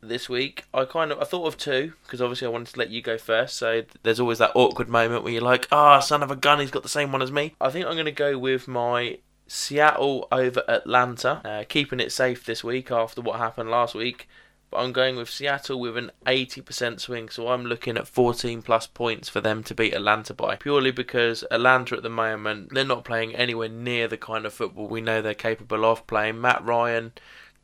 this 0.00 0.28
week, 0.28 0.64
I 0.72 0.84
kind 0.84 1.12
of 1.12 1.20
I 1.20 1.24
thought 1.24 1.46
of 1.46 1.56
two 1.56 1.92
because 2.02 2.20
obviously 2.20 2.46
I 2.46 2.50
wanted 2.50 2.72
to 2.72 2.78
let 2.78 2.90
you 2.90 3.02
go 3.02 3.18
first. 3.18 3.56
So 3.56 3.82
there's 4.02 4.20
always 4.20 4.38
that 4.38 4.52
awkward 4.54 4.88
moment 4.88 5.22
where 5.22 5.32
you're 5.32 5.42
like, 5.42 5.68
"Ah, 5.70 6.00
son 6.00 6.22
of 6.22 6.30
a 6.30 6.36
gun, 6.36 6.60
he's 6.60 6.70
got 6.70 6.82
the 6.82 6.88
same 6.88 7.12
one 7.12 7.22
as 7.22 7.30
me." 7.30 7.54
I 7.60 7.70
think 7.70 7.86
I'm 7.86 7.94
going 7.94 8.06
to 8.06 8.12
go 8.12 8.38
with 8.38 8.66
my 8.66 9.18
Seattle 9.46 10.26
over 10.32 10.62
Atlanta, 10.68 11.40
uh, 11.44 11.64
keeping 11.68 12.00
it 12.00 12.12
safe 12.12 12.44
this 12.44 12.64
week 12.64 12.90
after 12.90 13.20
what 13.20 13.38
happened 13.38 13.70
last 13.70 13.94
week. 13.94 14.28
But 14.70 14.78
I'm 14.78 14.92
going 14.92 15.16
with 15.16 15.30
Seattle 15.30 15.78
with 15.78 15.96
an 15.96 16.10
80% 16.26 16.98
swing, 16.98 17.28
so 17.28 17.48
I'm 17.48 17.64
looking 17.64 17.96
at 17.96 18.08
14 18.08 18.62
plus 18.62 18.86
points 18.86 19.28
for 19.28 19.40
them 19.40 19.62
to 19.64 19.74
beat 19.74 19.94
Atlanta 19.94 20.34
by. 20.34 20.56
Purely 20.56 20.90
because 20.90 21.44
Atlanta 21.50 21.96
at 21.96 22.02
the 22.02 22.10
moment, 22.10 22.74
they're 22.74 22.84
not 22.84 23.04
playing 23.04 23.36
anywhere 23.36 23.68
near 23.68 24.08
the 24.08 24.16
kind 24.16 24.44
of 24.46 24.52
football 24.52 24.88
we 24.88 25.00
know 25.00 25.22
they're 25.22 25.34
capable 25.34 25.84
of 25.84 26.06
playing. 26.06 26.40
Matt 26.40 26.64
Ryan 26.64 27.12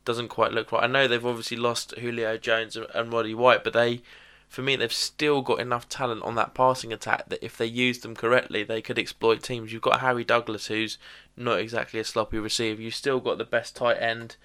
doesn't 0.05 0.29
quite 0.29 0.51
look 0.53 0.71
right. 0.71 0.83
I 0.83 0.87
know 0.87 1.07
they've 1.07 1.25
obviously 1.25 1.57
lost 1.57 1.93
Julio 1.97 2.37
Jones 2.37 2.75
and- 2.77 2.87
and 2.93 3.11
Roddy 3.11 3.35
White, 3.35 3.63
but 3.63 3.73
they, 3.73 4.01
for 4.51 4.61
me, 4.61 4.75
they've 4.75 4.91
still 4.91 5.41
got 5.41 5.61
enough 5.61 5.87
talent 5.87 6.23
on 6.23 6.35
that 6.35 6.53
passing 6.53 6.91
attack 6.91 7.29
that 7.29 7.43
if 7.43 7.57
they 7.57 7.65
use 7.65 7.99
them 7.99 8.13
correctly, 8.13 8.63
they 8.63 8.81
could 8.81 8.99
exploit 8.99 9.41
teams. 9.41 9.71
You've 9.71 9.81
got 9.81 10.01
Harry 10.01 10.25
Douglas, 10.25 10.67
who's 10.67 10.97
not 11.37 11.59
exactly 11.59 12.01
a 12.01 12.03
sloppy 12.03 12.37
receiver. 12.37 12.81
You've 12.81 12.93
still 12.93 13.21
got 13.21 13.37
the 13.37 13.45
best 13.45 13.77
tight 13.77 14.01
end 14.01 14.35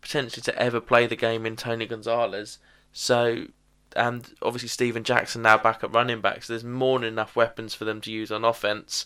potentially 0.00 0.40
to 0.44 0.58
ever 0.58 0.80
play 0.80 1.06
the 1.06 1.16
game 1.16 1.44
in 1.44 1.56
Tony 1.56 1.84
Gonzalez. 1.84 2.60
So, 2.94 3.48
and 3.94 4.32
obviously 4.40 4.70
Steven 4.70 5.04
Jackson 5.04 5.42
now 5.42 5.58
back 5.58 5.84
at 5.84 5.92
running 5.92 6.22
back. 6.22 6.44
So 6.44 6.54
there's 6.54 6.64
more 6.64 6.98
than 6.98 7.08
enough 7.08 7.36
weapons 7.36 7.74
for 7.74 7.84
them 7.84 8.00
to 8.00 8.10
use 8.10 8.32
on 8.32 8.46
offense. 8.46 9.04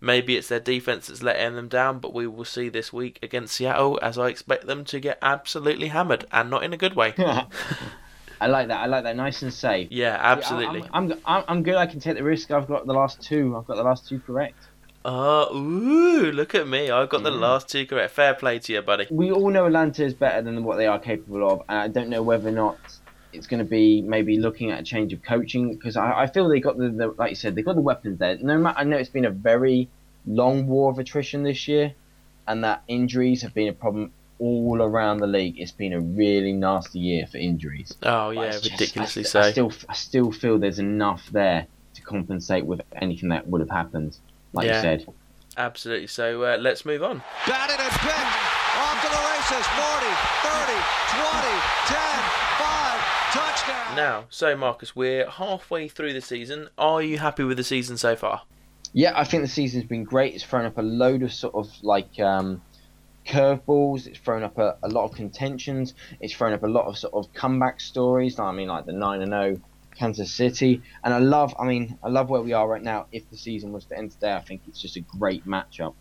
Maybe 0.00 0.36
it's 0.36 0.46
their 0.46 0.60
defense 0.60 1.08
that's 1.08 1.24
letting 1.24 1.56
them 1.56 1.66
down, 1.66 1.98
but 1.98 2.14
we 2.14 2.28
will 2.28 2.44
see 2.44 2.68
this 2.68 2.92
week 2.92 3.18
against 3.20 3.56
Seattle 3.56 3.98
as 4.00 4.16
I 4.16 4.28
expect 4.28 4.68
them 4.68 4.84
to 4.84 5.00
get 5.00 5.18
absolutely 5.22 5.88
hammered 5.88 6.24
and 6.30 6.48
not 6.48 6.62
in 6.62 6.72
a 6.72 6.76
good 6.76 6.94
way. 6.94 7.14
I 8.40 8.46
like 8.46 8.68
that. 8.68 8.80
I 8.80 8.86
like 8.86 9.04
that. 9.04 9.16
Nice 9.16 9.42
and 9.42 9.52
safe. 9.52 9.88
yeah, 9.90 10.16
absolutely. 10.20 10.82
I'm, 10.92 11.12
I'm, 11.12 11.20
I'm, 11.24 11.44
I'm 11.48 11.62
good. 11.62 11.74
I 11.74 11.86
can 11.86 12.00
take 12.00 12.16
the 12.16 12.22
risk. 12.22 12.50
I've 12.50 12.68
got 12.68 12.86
the 12.86 12.92
last 12.92 13.20
two. 13.20 13.56
I've 13.56 13.66
got 13.66 13.76
the 13.76 13.82
last 13.82 14.08
two 14.08 14.20
correct. 14.20 14.56
Oh, 15.04 15.56
ooh, 15.56 16.30
look 16.32 16.54
at 16.54 16.68
me. 16.68 16.90
I've 16.90 17.08
got 17.08 17.22
the 17.22 17.30
last 17.30 17.68
two 17.68 17.86
correct. 17.86 18.12
Fair 18.12 18.34
play 18.34 18.58
to 18.58 18.72
you, 18.72 18.82
buddy. 18.82 19.06
We 19.10 19.30
all 19.30 19.50
know 19.50 19.66
Atlanta 19.66 20.04
is 20.04 20.12
better 20.12 20.42
than 20.42 20.64
what 20.64 20.76
they 20.76 20.86
are 20.86 20.98
capable 20.98 21.48
of, 21.50 21.62
and 21.68 21.78
I 21.78 21.88
don't 21.88 22.08
know 22.08 22.22
whether 22.22 22.48
or 22.48 22.52
not 22.52 22.78
it's 23.32 23.46
going 23.46 23.58
to 23.58 23.64
be 23.64 24.02
maybe 24.02 24.38
looking 24.38 24.70
at 24.70 24.80
a 24.80 24.82
change 24.82 25.12
of 25.12 25.22
coaching 25.22 25.74
because 25.74 25.96
I, 25.96 26.22
I 26.22 26.26
feel 26.26 26.48
they 26.48 26.60
got 26.60 26.76
the, 26.78 26.88
the 26.90 27.14
like 27.16 27.30
you 27.30 27.36
said 27.36 27.54
they 27.54 27.62
got 27.62 27.76
the 27.76 27.80
weapons 27.80 28.18
there. 28.18 28.36
No 28.38 28.58
matter 28.58 28.78
I 28.78 28.84
know 28.84 28.96
it's 28.96 29.08
been 29.08 29.24
a 29.24 29.30
very 29.30 29.88
long 30.26 30.66
war 30.66 30.90
of 30.90 30.98
attrition 30.98 31.42
this 31.42 31.68
year, 31.68 31.94
and 32.46 32.64
that 32.64 32.82
injuries 32.88 33.42
have 33.42 33.54
been 33.54 33.68
a 33.68 33.72
problem 33.72 34.12
all 34.38 34.80
around 34.82 35.18
the 35.18 35.26
league. 35.26 35.58
It's 35.58 35.72
been 35.72 35.92
a 35.92 36.00
really 36.00 36.52
nasty 36.52 36.98
year 36.98 37.26
for 37.26 37.38
injuries. 37.38 37.94
Oh, 38.02 38.34
But 38.34 38.40
yeah, 38.40 38.42
it's 38.48 38.60
just- 38.60 38.72
ridiculously 38.80 39.22
I, 39.24 39.26
so. 39.26 39.40
I 39.40 39.50
still 39.52 39.72
I 39.88 39.94
still 39.94 40.32
feel 40.32 40.58
there's 40.58 40.78
enough 40.78 41.28
there 41.32 41.66
to 41.94 42.02
compensate 42.02 42.64
with 42.66 42.80
anything 42.96 43.28
that 43.30 43.46
would 43.48 43.60
have 43.60 43.70
happened. 43.70 44.16
Like 44.52 44.66
Yeah. 44.66 44.76
you 44.76 44.80
said. 44.82 45.06
Absolutely. 45.56 46.06
So 46.06 46.42
uh, 46.44 46.56
let's 46.58 46.84
move 46.84 47.02
on. 47.02 47.22
Batted 47.46 47.80
and 47.80 47.92
picked. 47.92 48.36
Off 48.78 49.02
to 49.02 49.08
the 49.08 49.22
races. 49.26 49.66
40, 49.66 50.06
30, 50.44 50.78
20, 51.18 51.48
10, 51.86 51.98
5. 52.58 53.00
Touchdown. 53.32 53.96
Now, 53.96 54.24
so 54.30 54.56
Marcus, 54.56 54.94
we're 54.94 55.28
halfway 55.28 55.88
through 55.88 56.12
the 56.12 56.20
season. 56.20 56.68
Are 56.78 57.02
you 57.02 57.18
happy 57.18 57.42
with 57.44 57.56
the 57.56 57.64
season 57.64 57.96
so 57.98 58.14
far? 58.14 58.42
Yeah, 58.94 59.12
I 59.18 59.24
think 59.24 59.42
the 59.42 59.48
season's 59.48 59.84
been 59.84 60.04
great. 60.04 60.34
It's 60.34 60.44
thrown 60.44 60.64
up 60.64 60.78
a 60.78 60.82
load 60.82 61.22
of 61.22 61.32
sort 61.32 61.54
of 61.54 61.68
like 61.82 62.18
um, 62.20 62.62
curveballs. 63.28 64.06
It's 64.06 64.18
thrown 64.18 64.42
up 64.42 64.58
a, 64.58 64.76
a 64.82 64.88
lot 64.88 65.04
of 65.04 65.14
contentions. 65.14 65.94
It's 66.20 66.32
thrown 66.32 66.52
up 66.52 66.62
a 66.62 66.68
lot 66.68 66.86
of 66.86 66.98
sort 66.98 67.14
of 67.14 67.32
comeback 67.34 67.80
stories. 67.80 68.38
I 68.38 68.52
mean, 68.52 68.68
like 68.68 68.86
the 68.86 68.92
nine 68.92 69.22
and 69.22 69.30
zero 69.30 69.60
Kansas 69.94 70.32
City. 70.32 70.82
And 71.04 71.12
I 71.12 71.18
love. 71.18 71.54
I 71.58 71.66
mean, 71.66 71.98
I 72.02 72.08
love 72.08 72.30
where 72.30 72.42
we 72.42 72.52
are 72.52 72.66
right 72.66 72.82
now. 72.82 73.06
If 73.12 73.28
the 73.30 73.36
season 73.36 73.72
was 73.72 73.84
to 73.86 73.98
end 73.98 74.12
today, 74.12 74.34
I 74.34 74.40
think 74.40 74.62
it's 74.68 74.80
just 74.80 74.96
a 74.96 75.00
great 75.00 75.46
matchup. 75.46 75.94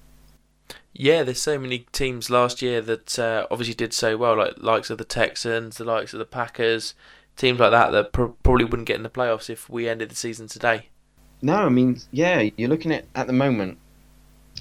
Yeah, 0.93 1.23
there's 1.23 1.41
so 1.41 1.59
many 1.59 1.85
teams 1.91 2.29
last 2.29 2.61
year 2.61 2.81
that 2.81 3.19
uh, 3.19 3.45
obviously 3.51 3.75
did 3.75 3.93
so 3.93 4.17
well, 4.17 4.37
like 4.37 4.55
likes 4.57 4.89
of 4.89 4.97
the 4.97 5.05
Texans, 5.05 5.77
the 5.77 5.83
likes 5.83 6.13
of 6.13 6.19
the 6.19 6.25
Packers, 6.25 6.95
teams 7.35 7.59
like 7.59 7.71
that 7.71 7.91
that 7.91 8.11
pr- 8.11 8.25
probably 8.43 8.65
wouldn't 8.65 8.87
get 8.87 8.97
in 8.97 9.03
the 9.03 9.09
playoffs 9.09 9.49
if 9.49 9.69
we 9.69 9.87
ended 9.87 10.09
the 10.09 10.15
season 10.15 10.47
today. 10.47 10.87
No, 11.41 11.55
I 11.55 11.69
mean, 11.69 11.99
yeah, 12.11 12.49
you're 12.57 12.69
looking 12.69 12.91
at 12.91 13.05
at 13.13 13.27
the 13.27 13.33
moment. 13.33 13.77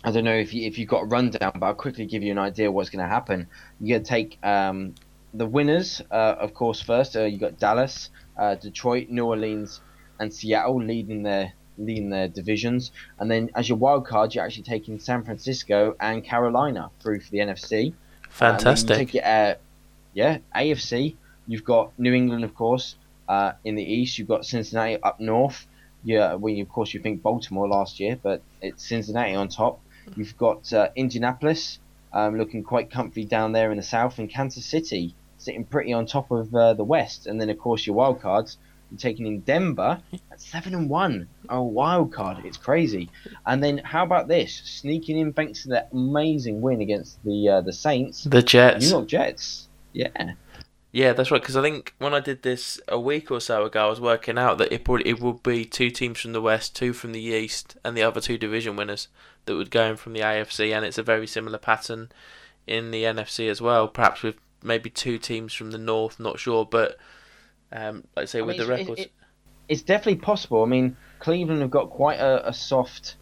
I 0.06 0.12
don't 0.12 0.22
know 0.22 0.36
if 0.36 0.54
you 0.54 0.68
if 0.68 0.78
you've 0.78 0.88
got 0.88 1.02
a 1.02 1.06
rundown, 1.06 1.50
but 1.56 1.66
I'll 1.66 1.74
quickly 1.74 2.06
give 2.06 2.22
you 2.22 2.30
an 2.30 2.38
idea 2.38 2.68
of 2.68 2.74
what's 2.74 2.90
going 2.90 3.04
to 3.04 3.08
happen. 3.08 3.48
You're 3.80 3.98
going 3.98 4.04
to 4.04 4.08
take 4.08 4.38
um, 4.44 4.94
the 5.34 5.46
winners, 5.46 6.00
uh, 6.12 6.36
of 6.38 6.54
course. 6.54 6.80
First, 6.80 7.16
uh, 7.16 7.24
you 7.24 7.38
got 7.38 7.58
Dallas, 7.58 8.10
uh, 8.38 8.54
Detroit, 8.54 9.08
New 9.08 9.26
Orleans, 9.26 9.80
and 10.20 10.32
Seattle 10.32 10.80
leading 10.80 11.24
their 11.24 11.54
leading 11.76 12.10
their 12.10 12.28
divisions, 12.28 12.92
and 13.18 13.28
then 13.28 13.50
as 13.56 13.68
your 13.68 13.78
wild 13.78 14.06
card, 14.06 14.32
you're 14.32 14.44
actually 14.44 14.62
taking 14.62 15.00
San 15.00 15.24
Francisco 15.24 15.96
and 15.98 16.22
Carolina 16.22 16.88
through 17.00 17.18
for 17.18 17.30
the 17.32 17.38
NFC. 17.38 17.92
Uh, 17.92 17.94
Fantastic. 18.30 18.96
take 18.96 19.14
your, 19.14 19.26
uh, 19.26 19.54
yeah, 20.14 20.38
AFC. 20.54 21.16
You've 21.48 21.64
got 21.64 21.90
New 21.98 22.14
England, 22.14 22.44
of 22.44 22.54
course, 22.54 22.94
uh, 23.28 23.54
in 23.64 23.74
the 23.74 23.82
East. 23.82 24.18
You've 24.18 24.28
got 24.28 24.46
Cincinnati 24.46 25.02
up 25.02 25.18
north. 25.18 25.66
Yeah, 26.04 26.34
well, 26.34 26.54
you, 26.54 26.62
of 26.62 26.68
course, 26.68 26.94
you 26.94 27.00
think 27.00 27.22
Baltimore 27.22 27.66
last 27.66 27.98
year, 27.98 28.16
but 28.22 28.40
it's 28.62 28.86
Cincinnati 28.86 29.34
on 29.34 29.48
top. 29.48 29.80
You've 30.14 30.36
got 30.36 30.72
uh, 30.72 30.88
Indianapolis 30.94 31.78
um, 32.12 32.38
looking 32.38 32.62
quite 32.62 32.90
comfy 32.90 33.24
down 33.24 33.52
there 33.52 33.70
in 33.70 33.76
the 33.76 33.82
south, 33.82 34.18
and 34.18 34.30
Kansas 34.30 34.64
City 34.64 35.14
sitting 35.38 35.64
pretty 35.64 35.92
on 35.92 36.06
top 36.06 36.30
of 36.30 36.54
uh, 36.54 36.74
the 36.74 36.84
West. 36.84 37.26
And 37.26 37.40
then, 37.40 37.50
of 37.50 37.58
course, 37.58 37.86
your 37.86 37.96
wild 37.96 38.20
cards. 38.20 38.58
You're 38.90 38.98
taking 38.98 39.26
in 39.26 39.40
Denver 39.40 40.00
at 40.30 40.40
seven 40.40 40.72
and 40.72 40.88
one. 40.88 41.28
Oh, 41.48 41.62
wild 41.62 42.12
card! 42.12 42.44
It's 42.44 42.56
crazy. 42.56 43.10
And 43.44 43.60
then, 43.62 43.78
how 43.78 44.04
about 44.04 44.28
this? 44.28 44.62
Sneaking 44.64 45.18
in 45.18 45.32
thanks 45.32 45.64
to 45.64 45.70
that 45.70 45.88
amazing 45.92 46.60
win 46.60 46.80
against 46.80 47.22
the 47.24 47.48
uh, 47.48 47.60
the 47.62 47.72
Saints. 47.72 48.22
The 48.22 48.42
Jets. 48.42 48.84
New 48.84 48.90
York 48.90 49.08
Jets. 49.08 49.66
Yeah. 49.92 50.34
Yeah, 50.96 51.12
that's 51.12 51.30
right. 51.30 51.42
Because 51.42 51.58
I 51.58 51.62
think 51.62 51.92
when 51.98 52.14
I 52.14 52.20
did 52.20 52.42
this 52.42 52.80
a 52.88 52.98
week 52.98 53.30
or 53.30 53.38
so 53.38 53.64
ago, 53.66 53.84
I 53.84 53.90
was 53.90 54.00
working 54.00 54.38
out 54.38 54.56
that 54.56 54.72
it 54.72 54.82
probably 54.82 55.06
it 55.06 55.20
would 55.20 55.42
be 55.42 55.66
two 55.66 55.90
teams 55.90 56.18
from 56.18 56.32
the 56.32 56.40
West, 56.40 56.74
two 56.74 56.94
from 56.94 57.12
the 57.12 57.20
East, 57.20 57.76
and 57.84 57.94
the 57.94 58.02
other 58.02 58.18
two 58.18 58.38
division 58.38 58.76
winners 58.76 59.08
that 59.44 59.56
would 59.56 59.70
go 59.70 59.84
in 59.90 59.96
from 59.96 60.14
the 60.14 60.20
AFC. 60.20 60.74
And 60.74 60.86
it's 60.86 60.96
a 60.96 61.02
very 61.02 61.26
similar 61.26 61.58
pattern 61.58 62.08
in 62.66 62.92
the 62.92 63.02
NFC 63.04 63.50
as 63.50 63.60
well. 63.60 63.88
Perhaps 63.88 64.22
with 64.22 64.36
maybe 64.62 64.88
two 64.88 65.18
teams 65.18 65.52
from 65.52 65.70
the 65.70 65.76
North, 65.76 66.18
not 66.18 66.38
sure, 66.38 66.64
but 66.64 66.96
um, 67.72 68.04
like 68.16 68.22
I 68.22 68.24
say, 68.24 68.38
I 68.38 68.42
with 68.42 68.56
mean, 68.56 68.66
the 68.66 68.72
records, 68.72 69.00
it- 69.02 69.12
it's 69.68 69.82
definitely 69.82 70.22
possible. 70.22 70.62
I 70.62 70.66
mean, 70.66 70.96
Cleveland 71.18 71.60
have 71.60 71.70
got 71.70 71.90
quite 71.90 72.20
a, 72.20 72.48
a 72.48 72.54
soft, 72.54 73.16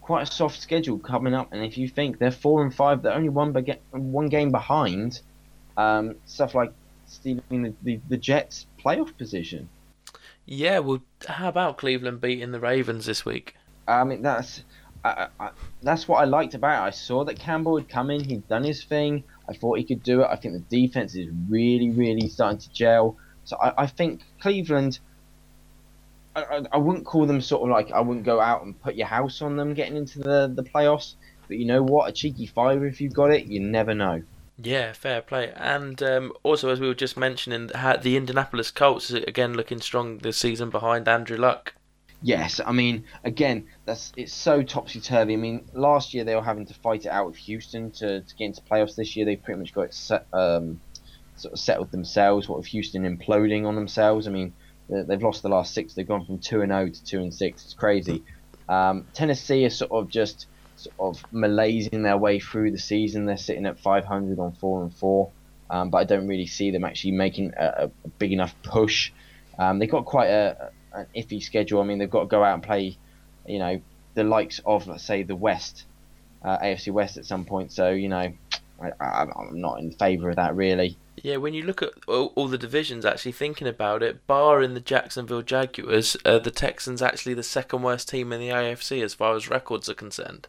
quite 0.00 0.22
a 0.22 0.32
soft 0.32 0.58
schedule 0.58 0.98
coming 0.98 1.34
up, 1.34 1.52
and 1.52 1.62
if 1.62 1.76
you 1.76 1.86
think 1.86 2.18
they're 2.18 2.30
four 2.30 2.62
and 2.62 2.72
five, 2.74 3.02
they're 3.02 3.12
only 3.12 3.28
one 3.28 3.52
beg- 3.52 3.80
one 3.90 4.28
game 4.28 4.50
behind. 4.50 5.20
Um, 5.76 6.14
stuff 6.24 6.54
like 6.54 6.72
stealing 7.14 7.42
the, 7.50 7.74
the, 7.82 8.00
the 8.08 8.16
Jets' 8.16 8.66
playoff 8.82 9.16
position. 9.16 9.68
yeah. 10.46 10.78
Well, 10.78 11.02
how 11.26 11.48
about 11.48 11.78
Cleveland 11.78 12.20
beating 12.20 12.52
the 12.52 12.60
Ravens 12.60 13.06
this 13.06 13.24
week? 13.24 13.54
I 13.86 14.04
mean, 14.04 14.22
that's 14.22 14.62
I, 15.04 15.28
I, 15.38 15.50
that's 15.82 16.08
what 16.08 16.18
I 16.22 16.24
liked 16.24 16.54
about 16.54 16.82
it. 16.82 16.86
I 16.86 16.90
saw 16.90 17.24
that 17.24 17.38
Campbell 17.38 17.76
had 17.76 17.88
come 17.88 18.10
in, 18.10 18.24
he'd 18.24 18.48
done 18.48 18.64
his 18.64 18.82
thing. 18.82 19.24
I 19.48 19.52
thought 19.52 19.78
he 19.78 19.84
could 19.84 20.02
do 20.02 20.22
it. 20.22 20.28
I 20.30 20.36
think 20.36 20.54
the 20.54 20.80
defense 20.80 21.14
is 21.14 21.28
really, 21.48 21.90
really 21.90 22.28
starting 22.28 22.58
to 22.58 22.72
gel. 22.72 23.18
So 23.44 23.56
I, 23.62 23.82
I 23.82 23.86
think 23.86 24.22
Cleveland. 24.40 24.98
I, 26.36 26.64
I, 26.72 26.78
wouldn't 26.78 27.06
call 27.06 27.26
them 27.26 27.40
sort 27.40 27.62
of 27.62 27.68
like 27.68 27.92
I 27.92 28.00
wouldn't 28.00 28.26
go 28.26 28.40
out 28.40 28.64
and 28.64 28.80
put 28.82 28.96
your 28.96 29.06
house 29.06 29.40
on 29.40 29.56
them 29.56 29.72
getting 29.72 29.96
into 29.96 30.18
the 30.18 30.52
the 30.52 30.64
playoffs. 30.64 31.14
But 31.46 31.58
you 31.58 31.64
know 31.64 31.80
what? 31.80 32.08
A 32.08 32.12
cheeky 32.12 32.46
fiver 32.46 32.86
if 32.86 33.00
you've 33.00 33.12
got 33.12 33.30
it. 33.30 33.46
You 33.46 33.60
never 33.60 33.94
know. 33.94 34.22
Yeah, 34.56 34.92
fair 34.92 35.20
play. 35.20 35.52
And 35.56 36.00
um, 36.02 36.32
also, 36.42 36.68
as 36.70 36.80
we 36.80 36.86
were 36.86 36.94
just 36.94 37.16
mentioning, 37.16 37.66
the 37.68 38.16
Indianapolis 38.16 38.70
Colts 38.70 39.10
again 39.10 39.54
looking 39.54 39.80
strong 39.80 40.18
this 40.18 40.36
season 40.36 40.70
behind 40.70 41.08
Andrew 41.08 41.36
Luck. 41.36 41.74
Yes, 42.22 42.58
I 42.64 42.72
mean, 42.72 43.04
again, 43.24 43.66
that's 43.84 44.12
it's 44.16 44.32
so 44.32 44.62
topsy 44.62 45.00
turvy. 45.00 45.34
I 45.34 45.36
mean, 45.36 45.66
last 45.74 46.14
year 46.14 46.24
they 46.24 46.34
were 46.34 46.42
having 46.42 46.64
to 46.66 46.74
fight 46.74 47.04
it 47.04 47.10
out 47.10 47.26
with 47.26 47.36
Houston 47.36 47.90
to, 47.92 48.20
to 48.22 48.34
get 48.36 48.46
into 48.46 48.62
playoffs. 48.62 48.94
This 48.96 49.14
year 49.14 49.26
they've 49.26 49.42
pretty 49.42 49.58
much 49.60 49.74
got 49.74 49.82
it 49.82 49.94
set, 49.94 50.26
um, 50.32 50.80
sort 51.36 51.52
of 51.52 51.58
settled 51.58 51.90
themselves. 51.90 52.48
What 52.48 52.58
with 52.58 52.68
Houston 52.68 53.02
imploding 53.02 53.66
on 53.66 53.74
themselves? 53.74 54.26
I 54.26 54.30
mean, 54.30 54.54
they- 54.88 55.02
they've 55.02 55.22
lost 55.22 55.42
the 55.42 55.50
last 55.50 55.74
six. 55.74 55.92
They've 55.94 56.08
gone 56.08 56.24
from 56.24 56.38
two 56.38 56.62
and 56.62 56.70
zero 56.70 56.88
to 56.88 57.04
two 57.04 57.20
and 57.20 57.34
six. 57.34 57.64
It's 57.64 57.74
crazy. 57.74 58.22
Um, 58.70 59.06
Tennessee 59.12 59.64
is 59.64 59.76
sort 59.76 59.90
of 59.90 60.08
just 60.08 60.46
sort 60.76 60.94
of 60.98 61.32
malaising 61.32 62.02
their 62.02 62.16
way 62.16 62.38
through 62.40 62.70
the 62.70 62.78
season. 62.78 63.26
They're 63.26 63.36
sitting 63.36 63.66
at 63.66 63.78
500 63.78 64.38
on 64.38 64.52
four 64.52 64.82
and 64.82 64.94
four, 64.94 65.30
um, 65.70 65.90
but 65.90 65.98
I 65.98 66.04
don't 66.04 66.26
really 66.26 66.46
see 66.46 66.70
them 66.70 66.84
actually 66.84 67.12
making 67.12 67.52
a, 67.56 67.90
a 68.04 68.08
big 68.18 68.32
enough 68.32 68.54
push. 68.62 69.12
Um, 69.58 69.78
they've 69.78 69.90
got 69.90 70.04
quite 70.04 70.28
a, 70.28 70.70
an 70.92 71.06
iffy 71.16 71.42
schedule. 71.42 71.80
I 71.80 71.84
mean, 71.84 71.98
they've 71.98 72.10
got 72.10 72.20
to 72.20 72.26
go 72.26 72.42
out 72.42 72.54
and 72.54 72.62
play, 72.62 72.96
you 73.46 73.58
know, 73.58 73.80
the 74.14 74.24
likes 74.24 74.60
of, 74.64 74.86
let's 74.86 75.04
say, 75.04 75.22
the 75.22 75.36
West, 75.36 75.84
uh, 76.42 76.58
AFC 76.58 76.92
West 76.92 77.16
at 77.16 77.26
some 77.26 77.44
point. 77.44 77.72
So, 77.72 77.90
you 77.90 78.08
know, 78.08 78.32
I, 78.80 78.92
I'm 79.00 79.60
not 79.60 79.80
in 79.80 79.92
favour 79.92 80.30
of 80.30 80.36
that 80.36 80.56
really. 80.56 80.96
Yeah, 81.22 81.36
when 81.36 81.54
you 81.54 81.62
look 81.62 81.80
at 81.82 81.92
all, 82.08 82.32
all 82.34 82.48
the 82.48 82.58
divisions, 82.58 83.04
actually 83.04 83.32
thinking 83.32 83.68
about 83.68 84.02
it, 84.02 84.26
bar 84.26 84.62
in 84.62 84.74
the 84.74 84.80
Jacksonville 84.80 85.42
Jaguars, 85.42 86.16
uh, 86.24 86.38
the 86.38 86.50
Texans 86.50 87.00
actually 87.00 87.34
the 87.34 87.42
second 87.42 87.82
worst 87.82 88.08
team 88.08 88.32
in 88.32 88.40
the 88.40 88.48
AFC 88.48 89.02
as 89.02 89.14
far 89.14 89.34
as 89.34 89.48
records 89.48 89.88
are 89.88 89.94
concerned. 89.94 90.48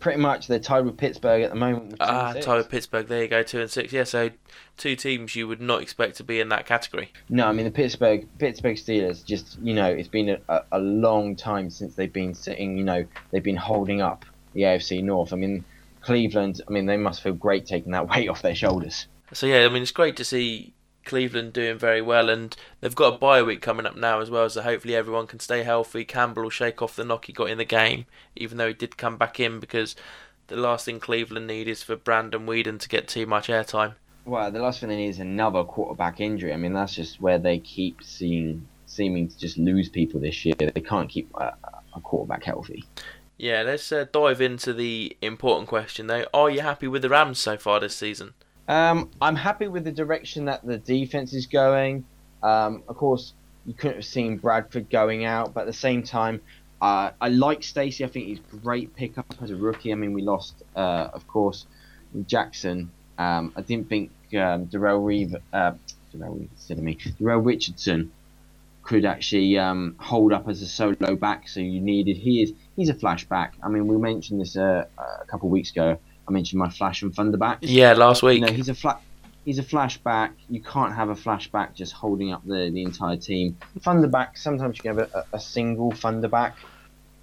Pretty 0.00 0.20
much 0.20 0.46
they're 0.46 0.60
tied 0.60 0.84
with 0.84 0.96
Pittsburgh 0.96 1.42
at 1.42 1.50
the 1.50 1.56
moment. 1.56 1.96
Ah, 1.98 2.32
tied 2.32 2.58
with 2.58 2.68
Pittsburgh. 2.68 3.08
There 3.08 3.22
you 3.22 3.28
go, 3.28 3.42
two 3.42 3.60
and 3.60 3.70
six. 3.70 3.92
Yeah, 3.92 4.04
so 4.04 4.30
two 4.76 4.94
teams 4.94 5.34
you 5.34 5.48
would 5.48 5.60
not 5.60 5.82
expect 5.82 6.16
to 6.18 6.24
be 6.24 6.38
in 6.38 6.48
that 6.50 6.66
category. 6.66 7.12
No, 7.28 7.46
I 7.46 7.52
mean 7.52 7.64
the 7.64 7.70
Pittsburgh 7.70 8.28
Pittsburgh 8.38 8.76
Steelers. 8.76 9.24
Just 9.24 9.58
you 9.60 9.74
know, 9.74 9.88
it's 9.90 10.08
been 10.08 10.38
a, 10.48 10.62
a 10.70 10.78
long 10.78 11.34
time 11.34 11.70
since 11.70 11.94
they've 11.94 12.12
been 12.12 12.34
sitting. 12.34 12.78
You 12.78 12.84
know, 12.84 13.04
they've 13.30 13.42
been 13.42 13.56
holding 13.56 14.00
up 14.00 14.24
the 14.52 14.62
AFC 14.62 15.02
North. 15.02 15.32
I 15.32 15.36
mean, 15.36 15.64
Cleveland. 16.00 16.60
I 16.68 16.70
mean, 16.70 16.86
they 16.86 16.96
must 16.96 17.22
feel 17.22 17.34
great 17.34 17.66
taking 17.66 17.92
that 17.92 18.08
weight 18.10 18.28
off 18.28 18.42
their 18.42 18.54
shoulders. 18.54 19.06
So 19.32 19.46
yeah, 19.46 19.64
I 19.64 19.68
mean 19.68 19.82
it's 19.82 19.90
great 19.90 20.16
to 20.16 20.24
see 20.24 20.74
Cleveland 21.08 21.52
doing 21.52 21.78
very 21.78 22.00
well, 22.00 22.30
and 22.30 22.54
they've 22.80 22.94
got 22.94 23.14
a 23.14 23.18
bye 23.18 23.42
week 23.42 23.60
coming 23.60 23.86
up 23.86 23.96
now 23.96 24.20
as 24.20 24.30
well. 24.30 24.48
So 24.48 24.62
hopefully 24.62 24.94
everyone 24.94 25.26
can 25.26 25.40
stay 25.40 25.64
healthy. 25.64 26.04
Campbell 26.04 26.44
will 26.44 26.50
shake 26.50 26.80
off 26.80 26.94
the 26.94 27.04
knock 27.04 27.24
he 27.24 27.32
got 27.32 27.50
in 27.50 27.58
the 27.58 27.64
game, 27.64 28.06
even 28.36 28.58
though 28.58 28.68
he 28.68 28.74
did 28.74 28.96
come 28.96 29.16
back 29.16 29.40
in 29.40 29.58
because 29.58 29.96
the 30.46 30.56
last 30.56 30.84
thing 30.84 31.00
Cleveland 31.00 31.46
need 31.46 31.66
is 31.66 31.82
for 31.82 31.96
Brandon 31.96 32.46
Weeden 32.46 32.78
to 32.78 32.88
get 32.88 33.08
too 33.08 33.26
much 33.26 33.48
airtime. 33.48 33.94
Well, 34.24 34.50
the 34.50 34.60
last 34.60 34.80
thing 34.80 34.90
they 34.90 34.96
need 34.96 35.08
is 35.08 35.20
another 35.20 35.64
quarterback 35.64 36.20
injury. 36.20 36.52
I 36.52 36.56
mean, 36.56 36.74
that's 36.74 36.94
just 36.94 37.20
where 37.20 37.38
they 37.38 37.58
keep 37.58 38.02
seeing 38.02 38.68
seeming 38.86 39.28
to 39.28 39.38
just 39.38 39.58
lose 39.58 39.88
people 39.88 40.20
this 40.20 40.44
year. 40.44 40.54
They 40.58 40.80
can't 40.80 41.08
keep 41.08 41.30
a, 41.34 41.54
a 41.94 42.00
quarterback 42.00 42.44
healthy. 42.44 42.84
Yeah, 43.36 43.62
let's 43.62 43.92
uh, 43.92 44.06
dive 44.10 44.40
into 44.40 44.72
the 44.72 45.16
important 45.22 45.68
question 45.68 46.08
though. 46.08 46.26
Are 46.34 46.50
you 46.50 46.60
happy 46.60 46.88
with 46.88 47.02
the 47.02 47.08
Rams 47.08 47.38
so 47.38 47.56
far 47.56 47.78
this 47.78 47.94
season? 47.94 48.34
Um, 48.68 49.10
I'm 49.20 49.36
happy 49.36 49.66
with 49.66 49.84
the 49.84 49.92
direction 49.92 50.44
that 50.44 50.64
the 50.64 50.76
defense 50.78 51.32
is 51.32 51.46
going. 51.46 52.04
Um, 52.42 52.82
of 52.86 52.96
course, 52.96 53.32
you 53.66 53.72
couldn't 53.72 53.96
have 53.96 54.04
seen 54.04 54.36
Bradford 54.36 54.90
going 54.90 55.24
out, 55.24 55.54
but 55.54 55.62
at 55.62 55.66
the 55.66 55.72
same 55.72 56.02
time, 56.02 56.40
uh, 56.80 57.10
I 57.20 57.28
like 57.30 57.62
Stacy. 57.62 58.04
I 58.04 58.08
think 58.08 58.26
he's 58.26 58.40
great 58.62 58.94
pickup 58.94 59.34
as 59.42 59.50
a 59.50 59.56
rookie. 59.56 59.90
I 59.90 59.94
mean, 59.96 60.12
we 60.12 60.22
lost, 60.22 60.62
uh, 60.76 61.08
of 61.12 61.26
course, 61.26 61.66
Jackson. 62.26 62.90
Um, 63.16 63.52
I 63.56 63.62
didn't 63.62 63.88
think 63.88 64.10
um, 64.38 64.66
Darrell 64.66 65.02
Reeve, 65.02 65.34
uh, 65.52 65.72
Darrell 66.12 66.36
me, 66.36 66.48
Daryl 67.20 67.44
Richardson 67.44 68.12
could 68.82 69.04
actually 69.04 69.58
um, 69.58 69.96
hold 69.98 70.32
up 70.32 70.48
as 70.48 70.62
a 70.62 70.66
solo 70.66 71.16
back. 71.16 71.48
So 71.48 71.60
you 71.60 71.80
needed. 71.80 72.16
He 72.16 72.42
is. 72.42 72.52
He's 72.76 72.90
a 72.90 72.94
flashback. 72.94 73.50
I 73.62 73.68
mean, 73.68 73.86
we 73.86 73.96
mentioned 73.96 74.40
this 74.40 74.56
uh, 74.56 74.86
a 74.98 75.24
couple 75.26 75.48
of 75.48 75.52
weeks 75.52 75.70
ago. 75.70 75.98
I 76.28 76.32
mentioned 76.32 76.58
my 76.58 76.68
flash 76.68 77.02
and 77.02 77.14
thunderback. 77.14 77.58
Yeah, 77.62 77.94
last 77.94 78.22
week. 78.22 78.40
You 78.40 78.46
know, 78.46 78.52
he's 78.52 78.68
a 78.68 78.74
flat. 78.74 79.00
He's 79.44 79.58
a 79.58 79.62
flashback. 79.62 80.32
You 80.50 80.60
can't 80.60 80.94
have 80.94 81.08
a 81.08 81.14
flashback 81.14 81.74
just 81.74 81.94
holding 81.94 82.32
up 82.32 82.44
the, 82.44 82.70
the 82.70 82.82
entire 82.82 83.16
team. 83.16 83.56
Thunderback. 83.80 84.36
Sometimes 84.36 84.76
you 84.76 84.82
can 84.82 84.98
have 84.98 85.10
a, 85.14 85.24
a 85.32 85.40
single 85.40 85.90
thunderback 85.90 86.52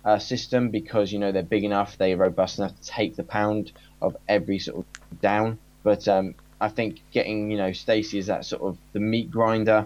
uh, 0.04 0.18
system 0.18 0.70
because 0.70 1.12
you 1.12 1.20
know 1.20 1.32
they're 1.32 1.44
big 1.44 1.64
enough, 1.64 1.98
they're 1.98 2.18
robust 2.18 2.58
enough 2.58 2.80
to 2.80 2.88
take 2.88 3.16
the 3.16 3.24
pound 3.24 3.72
of 4.02 4.18
every 4.28 4.58
sort 4.58 4.80
of 4.80 5.22
down. 5.22 5.60
But 5.84 6.08
um, 6.08 6.34
I 6.60 6.70
think 6.70 7.02
getting 7.12 7.52
you 7.52 7.58
know 7.58 7.74
Stacy 7.74 8.18
is 8.18 8.28
that 8.28 8.46
sort 8.46 8.64
of 8.64 8.78
the 8.94 9.00
meat 9.00 9.30
grinder, 9.30 9.86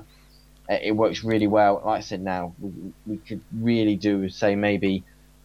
uh, 0.70 0.78
it 0.82 0.96
works 0.96 1.26
really 1.26 1.48
well. 1.48 1.82
Like 1.86 1.98
I 1.98 2.02
said, 2.02 2.22
now 2.22 2.54
we, 2.60 2.94
we 3.06 3.18
could 3.18 3.42
really 3.54 3.98
do 3.98 4.30
say 4.30 4.56
maybe 4.56 5.04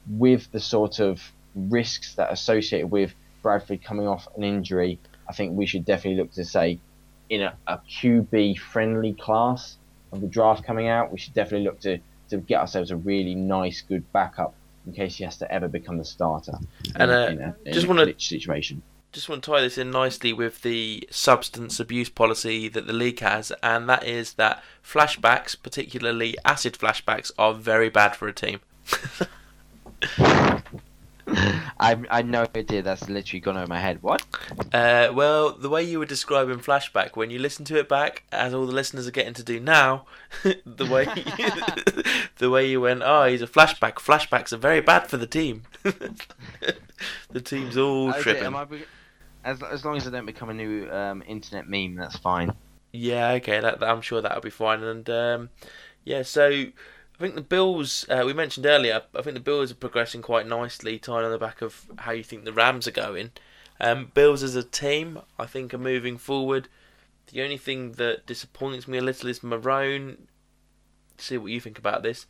with 0.09 0.51
the 0.53 0.61
sort 0.61 1.01
of 1.01 1.21
risks 1.57 2.15
that 2.15 2.29
are 2.29 2.33
associated 2.33 2.91
with 2.91 3.15
Bradford 3.45 3.85
coming 3.85 4.09
off 4.09 4.27
an 4.37 4.43
injury, 4.43 4.99
I 5.29 5.35
think 5.35 5.57
we 5.57 5.67
should 5.67 5.85
definitely 5.85 6.21
look 6.21 6.33
to 6.33 6.45
say 6.45 6.81
in 7.29 7.43
a, 7.43 7.57
a 7.67 7.79
QB 7.79 8.59
friendly 8.59 9.13
class 9.13 9.77
of 10.13 10.21
the 10.21 10.27
draft 10.27 10.65
coming 10.65 10.89
out, 10.89 11.13
we 11.13 11.19
should 11.19 11.35
definitely 11.35 11.67
look 11.67 11.79
to, 11.81 11.99
to 12.31 12.39
get 12.39 12.61
ourselves 12.61 12.91
a 12.91 12.97
really 12.97 13.35
nice, 13.35 13.83
good 13.83 14.11
backup 14.13 14.55
in 14.87 14.93
case 14.93 15.17
he 15.17 15.25
has 15.25 15.37
to 15.39 15.53
ever 15.53 15.69
become 15.69 15.99
the 15.99 16.05
starter. 16.05 16.55
And 16.97 17.11
uh, 17.11 17.15
in 17.31 17.41
a, 17.41 17.57
in 17.67 17.73
just 17.73 17.87
want 17.87 18.01
to 18.01 18.25
situation. 18.25 18.83
just 19.13 19.29
want 19.29 19.45
to 19.45 19.51
tie 19.51 19.61
this 19.61 19.79
in 19.79 19.91
nicely 19.91 20.33
with 20.33 20.63
the 20.63 21.07
substance 21.11 21.79
abuse 21.79 22.09
policy 22.09 22.69
that 22.69 22.87
the 22.87 22.93
league 22.93 23.21
has, 23.21 23.53
and 23.63 23.89
that 23.89 24.05
is 24.05 24.35
that 24.35 24.63
flashbacks, 24.83 25.57
particularly 25.61 26.37
acid 26.45 26.75
flashbacks, 26.75 27.31
are 27.39 27.55
very 27.55 27.91
bad 27.91 28.17
for 28.17 28.27
a 28.27 28.33
team. 28.33 28.61
I 31.79 31.97
I 32.11 32.23
no 32.23 32.47
idea. 32.55 32.83
That's 32.83 33.09
literally 33.09 33.41
gone 33.41 33.57
over 33.57 33.67
my 33.67 33.81
head. 33.81 34.03
What? 34.03 34.23
Uh, 34.73 35.11
well, 35.13 35.53
the 35.53 35.69
way 35.69 35.83
you 35.83 35.99
were 35.99 36.07
describing 36.07 36.59
flashback, 36.59 37.17
when 37.17 37.31
you 37.31 37.39
listen 37.39 37.65
to 37.67 37.79
it 37.79 37.89
back, 37.89 38.23
as 38.33 38.55
all 38.55 38.67
the 38.67 38.73
listeners 38.73 39.07
are 39.07 39.11
getting 39.13 39.35
to 39.35 39.43
do 39.43 39.59
now, 39.61 40.07
the 40.43 40.87
way 40.87 41.05
the 42.39 42.51
way 42.51 42.69
you 42.69 42.81
went, 42.81 43.03
oh, 43.05 43.25
he's 43.25 43.43
a 43.43 43.47
flashback. 43.47 43.95
Flashbacks 43.95 44.53
are 44.53 44.57
very 44.59 44.81
bad 44.81 45.09
for 45.09 45.17
the 45.17 45.27
team. 45.27 45.63
the 45.83 47.41
team's 47.41 47.77
all 47.77 48.11
Okay, 48.11 48.23
tripping. 48.23 48.55
I 48.55 48.67
as 49.45 49.63
as 49.63 49.85
long 49.85 49.97
as 49.97 50.07
I 50.07 50.11
don't 50.11 50.27
become 50.27 50.51
a 50.51 50.55
new 50.55 50.91
um, 50.91 51.23
internet 51.27 51.69
meme, 51.69 51.97
that's 51.97 52.17
fine. 52.17 52.53
Yeah, 52.93 53.33
okay, 53.33 53.61
that, 53.61 53.81
that- 53.81 53.89
I'm 53.89 54.01
sure 54.01 54.21
that'll 54.23 54.41
be 54.41 54.51
fine. 54.51 54.83
And 54.83 55.09
um, 55.11 55.51
yeah, 56.05 56.23
so 56.23 56.67
I 57.19 57.23
think 57.23 57.37
the 57.37 57.43
Bills. 57.43 58.05
Uh, 58.09 58.25
we 58.27 58.33
mentioned 58.33 58.67
earlier. 58.67 59.03
I 59.15 59.23
think 59.23 59.35
the 59.35 59.41
Bills 59.41 59.71
are 59.71 59.77
progressing 59.77 60.21
quite 60.23 60.49
nicely, 60.49 60.99
tied 60.99 61.25
on 61.25 61.31
the 61.31 61.39
back 61.39 61.63
of 61.63 61.87
how 61.99 62.13
you 62.13 62.25
think 62.25 62.45
the 62.45 62.53
Rams 62.53 62.89
are 62.89 62.93
going. 62.93 63.31
Um, 63.81 64.11
Bills 64.15 64.43
as 64.43 64.57
a 64.57 64.63
team, 64.63 65.21
I 65.39 65.47
think, 65.47 65.73
are 65.73 65.79
moving 65.79 66.19
forward. 66.19 66.69
The 67.33 67.43
only 67.43 67.57
thing 67.57 67.93
that 67.93 68.27
disappoints 68.27 68.89
me 68.89 68.99
a 68.99 69.03
little 69.03 69.29
is 69.29 69.41
Marrone. 69.41 70.27
See 71.17 71.39
what 71.39 71.53
you 71.53 71.61
think 71.61 71.79
about 71.79 72.03
this. 72.03 72.27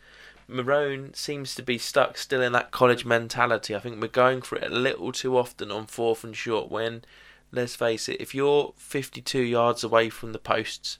Marrone 0.48 1.16
seems 1.16 1.54
to 1.54 1.62
be 1.62 1.78
stuck 1.78 2.18
still 2.18 2.42
in 2.42 2.52
that 2.52 2.70
college 2.70 3.06
mentality. 3.06 3.74
I 3.74 3.78
think 3.78 4.00
we're 4.00 4.08
going 4.08 4.42
for 4.42 4.56
it 4.56 4.70
a 4.70 4.74
little 4.74 5.12
too 5.12 5.38
often 5.38 5.70
on 5.70 5.86
fourth 5.86 6.22
and 6.24 6.36
short. 6.36 6.70
When, 6.70 7.04
let's 7.50 7.74
face 7.74 8.08
it, 8.08 8.20
if 8.20 8.34
you're 8.34 8.74
52 8.76 9.40
yards 9.40 9.82
away 9.82 10.10
from 10.10 10.32
the 10.32 10.38
posts, 10.38 10.98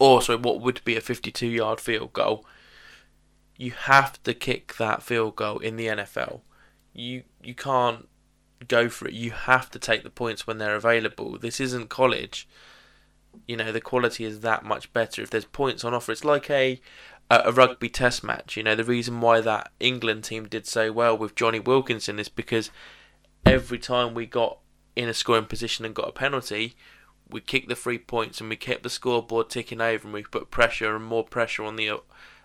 or 0.00 0.22
sorry, 0.22 0.40
what 0.40 0.60
would 0.60 0.82
be 0.84 0.96
a 0.96 1.00
52 1.00 1.46
yard 1.46 1.78
field 1.78 2.12
goal, 2.12 2.44
you 3.56 3.70
have 3.72 4.20
to 4.24 4.34
kick 4.34 4.76
that 4.78 5.02
field 5.02 5.36
goal 5.36 5.58
in 5.58 5.76
the 5.76 5.86
NFL. 5.86 6.40
You 6.92 7.22
you 7.42 7.54
can't 7.54 8.08
go 8.66 8.88
for 8.88 9.06
it. 9.06 9.14
You 9.14 9.30
have 9.30 9.70
to 9.70 9.78
take 9.78 10.02
the 10.02 10.10
points 10.10 10.46
when 10.46 10.58
they're 10.58 10.74
available. 10.74 11.38
This 11.38 11.60
isn't 11.60 11.90
college. 11.90 12.48
You 13.46 13.56
know 13.56 13.70
the 13.70 13.80
quality 13.80 14.24
is 14.24 14.40
that 14.40 14.64
much 14.64 14.92
better 14.92 15.22
if 15.22 15.30
there's 15.30 15.44
points 15.44 15.84
on 15.84 15.94
offer. 15.94 16.10
It's 16.12 16.24
like 16.24 16.50
a 16.50 16.80
a 17.30 17.42
a 17.44 17.52
rugby 17.52 17.90
test 17.90 18.24
match. 18.24 18.56
You 18.56 18.62
know 18.62 18.74
the 18.74 18.84
reason 18.84 19.20
why 19.20 19.42
that 19.42 19.70
England 19.78 20.24
team 20.24 20.48
did 20.48 20.66
so 20.66 20.90
well 20.90 21.16
with 21.16 21.36
Jonny 21.36 21.60
Wilkinson 21.60 22.18
is 22.18 22.30
because 22.30 22.70
every 23.44 23.78
time 23.78 24.14
we 24.14 24.24
got 24.24 24.58
in 24.96 25.08
a 25.08 25.14
scoring 25.14 25.44
position 25.44 25.84
and 25.84 25.94
got 25.94 26.08
a 26.08 26.12
penalty, 26.12 26.74
we 27.30 27.40
kicked 27.40 27.68
the 27.68 27.76
three 27.76 27.98
points 27.98 28.40
and 28.40 28.50
we 28.50 28.56
kept 28.56 28.82
the 28.82 28.90
scoreboard 28.90 29.50
ticking 29.50 29.80
over 29.80 30.04
and 30.04 30.12
we 30.12 30.22
put 30.22 30.50
pressure 30.50 30.96
and 30.96 31.04
more 31.04 31.24
pressure 31.24 31.64
on 31.64 31.76
the 31.76 31.90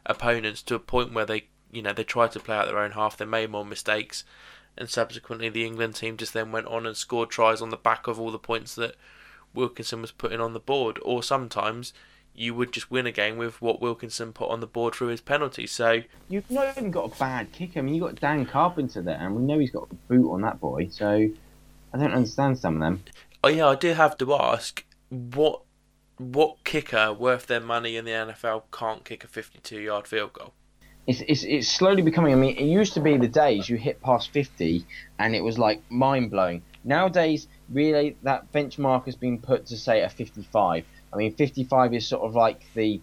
opponents 0.06 0.62
to 0.64 0.76
a 0.76 0.80
point 0.80 1.14
where 1.14 1.26
they 1.26 1.46
you 1.72 1.82
know 1.82 1.94
they 1.94 2.04
tried 2.04 2.32
to 2.32 2.40
play 2.40 2.56
out 2.56 2.68
their 2.68 2.80
own 2.80 2.92
half 2.92 3.18
they 3.18 3.26
made 3.26 3.50
more 3.50 3.66
mistakes 3.66 4.24
and 4.78 4.90
subsequently 4.90 5.50
the 5.50 5.66
England 5.66 5.96
team 5.96 6.18
just 6.18 6.34
then 6.34 6.52
went 6.52 6.68
on 6.68 6.86
and 6.86 6.98
scored 6.98 7.30
tries 7.30 7.62
on 7.62 7.70
the 7.70 7.78
back 7.78 8.08
of 8.08 8.20
all 8.20 8.32
the 8.32 8.40
points 8.40 8.76
that 8.76 8.96
Wilkinson 9.54 10.02
was 10.02 10.12
putting 10.12 10.42
on 10.42 10.54
the 10.54 10.60
board 10.60 11.00
or 11.04 11.24
sometimes 11.24 11.94
you 12.38 12.54
would 12.54 12.74
just 12.74 12.92
win 12.92 13.08
a 13.08 13.12
game 13.12 13.38
with 13.38 13.62
what 13.62 13.82
Wilkinson 13.82 14.34
put 14.34 14.50
on 14.50 14.60
the 14.60 14.68
board 14.68 14.94
through 14.94 15.08
his 15.08 15.22
penalties 15.22 15.72
so 15.72 16.02
You've 16.30 16.50
not 16.52 16.68
even 16.78 16.92
got 16.92 17.16
a 17.16 17.20
bad 17.20 17.52
kicker. 17.52 17.80
I 17.80 17.82
mean, 17.82 17.96
you 17.96 18.02
got 18.02 18.16
Dan 18.16 18.46
Carpenter 18.46 19.02
there, 19.02 19.18
and 19.20 19.36
we 19.36 19.44
know 19.44 19.60
he's 19.60 19.72
got 19.72 19.88
a 19.92 19.96
boot 20.08 20.32
on 20.32 20.42
that 20.42 20.60
boy. 20.60 20.88
So 20.90 21.30
I 21.94 21.98
don't 21.98 22.14
understand 22.14 22.58
some 22.58 22.76
of 22.76 22.82
them. 22.82 23.04
Oh 23.46 23.50
yeah 23.50 23.68
I 23.68 23.76
do 23.76 23.94
have 23.94 24.18
to 24.18 24.34
ask 24.34 24.84
what 25.10 25.62
what 26.18 26.64
kicker 26.64 27.14
worth 27.14 27.46
their 27.46 27.60
money 27.60 27.96
in 27.96 28.06
the 28.06 28.12
NFL 28.12 28.64
can't 28.72 29.06
kick 29.06 29.24
a 29.24 29.28
52 29.28 29.80
yard 29.80 30.08
field 30.08 30.34
goal 30.34 30.54
It's, 31.06 31.22
it's 31.28 31.44
it's 31.44 31.68
slowly 31.68 32.02
becoming. 32.02 32.34
I 32.34 32.36
mean, 32.36 32.58
it 32.58 32.66
used 32.66 32.94
to 32.96 33.00
be 33.00 33.18
the 33.18 33.28
days 33.28 33.70
you 33.70 33.78
hit 33.78 34.02
past 34.02 34.32
fifty, 34.32 34.86
and 35.20 35.36
it 35.36 35.44
was 35.44 35.60
like 35.60 35.80
mind 35.92 36.32
blowing. 36.32 36.64
Nowadays, 36.84 37.48
really, 37.70 38.18
that 38.24 38.52
benchmark 38.52 39.06
has 39.06 39.16
been 39.16 39.38
put 39.38 39.68
to 39.68 39.78
say 39.78 40.02
a 40.02 40.10
fifty-five. 40.10 40.84
I 41.14 41.16
mean, 41.16 41.32
fifty-five 41.36 41.94
is 41.94 42.08
sort 42.08 42.24
of 42.24 42.34
like 42.34 42.62
the 42.74 43.00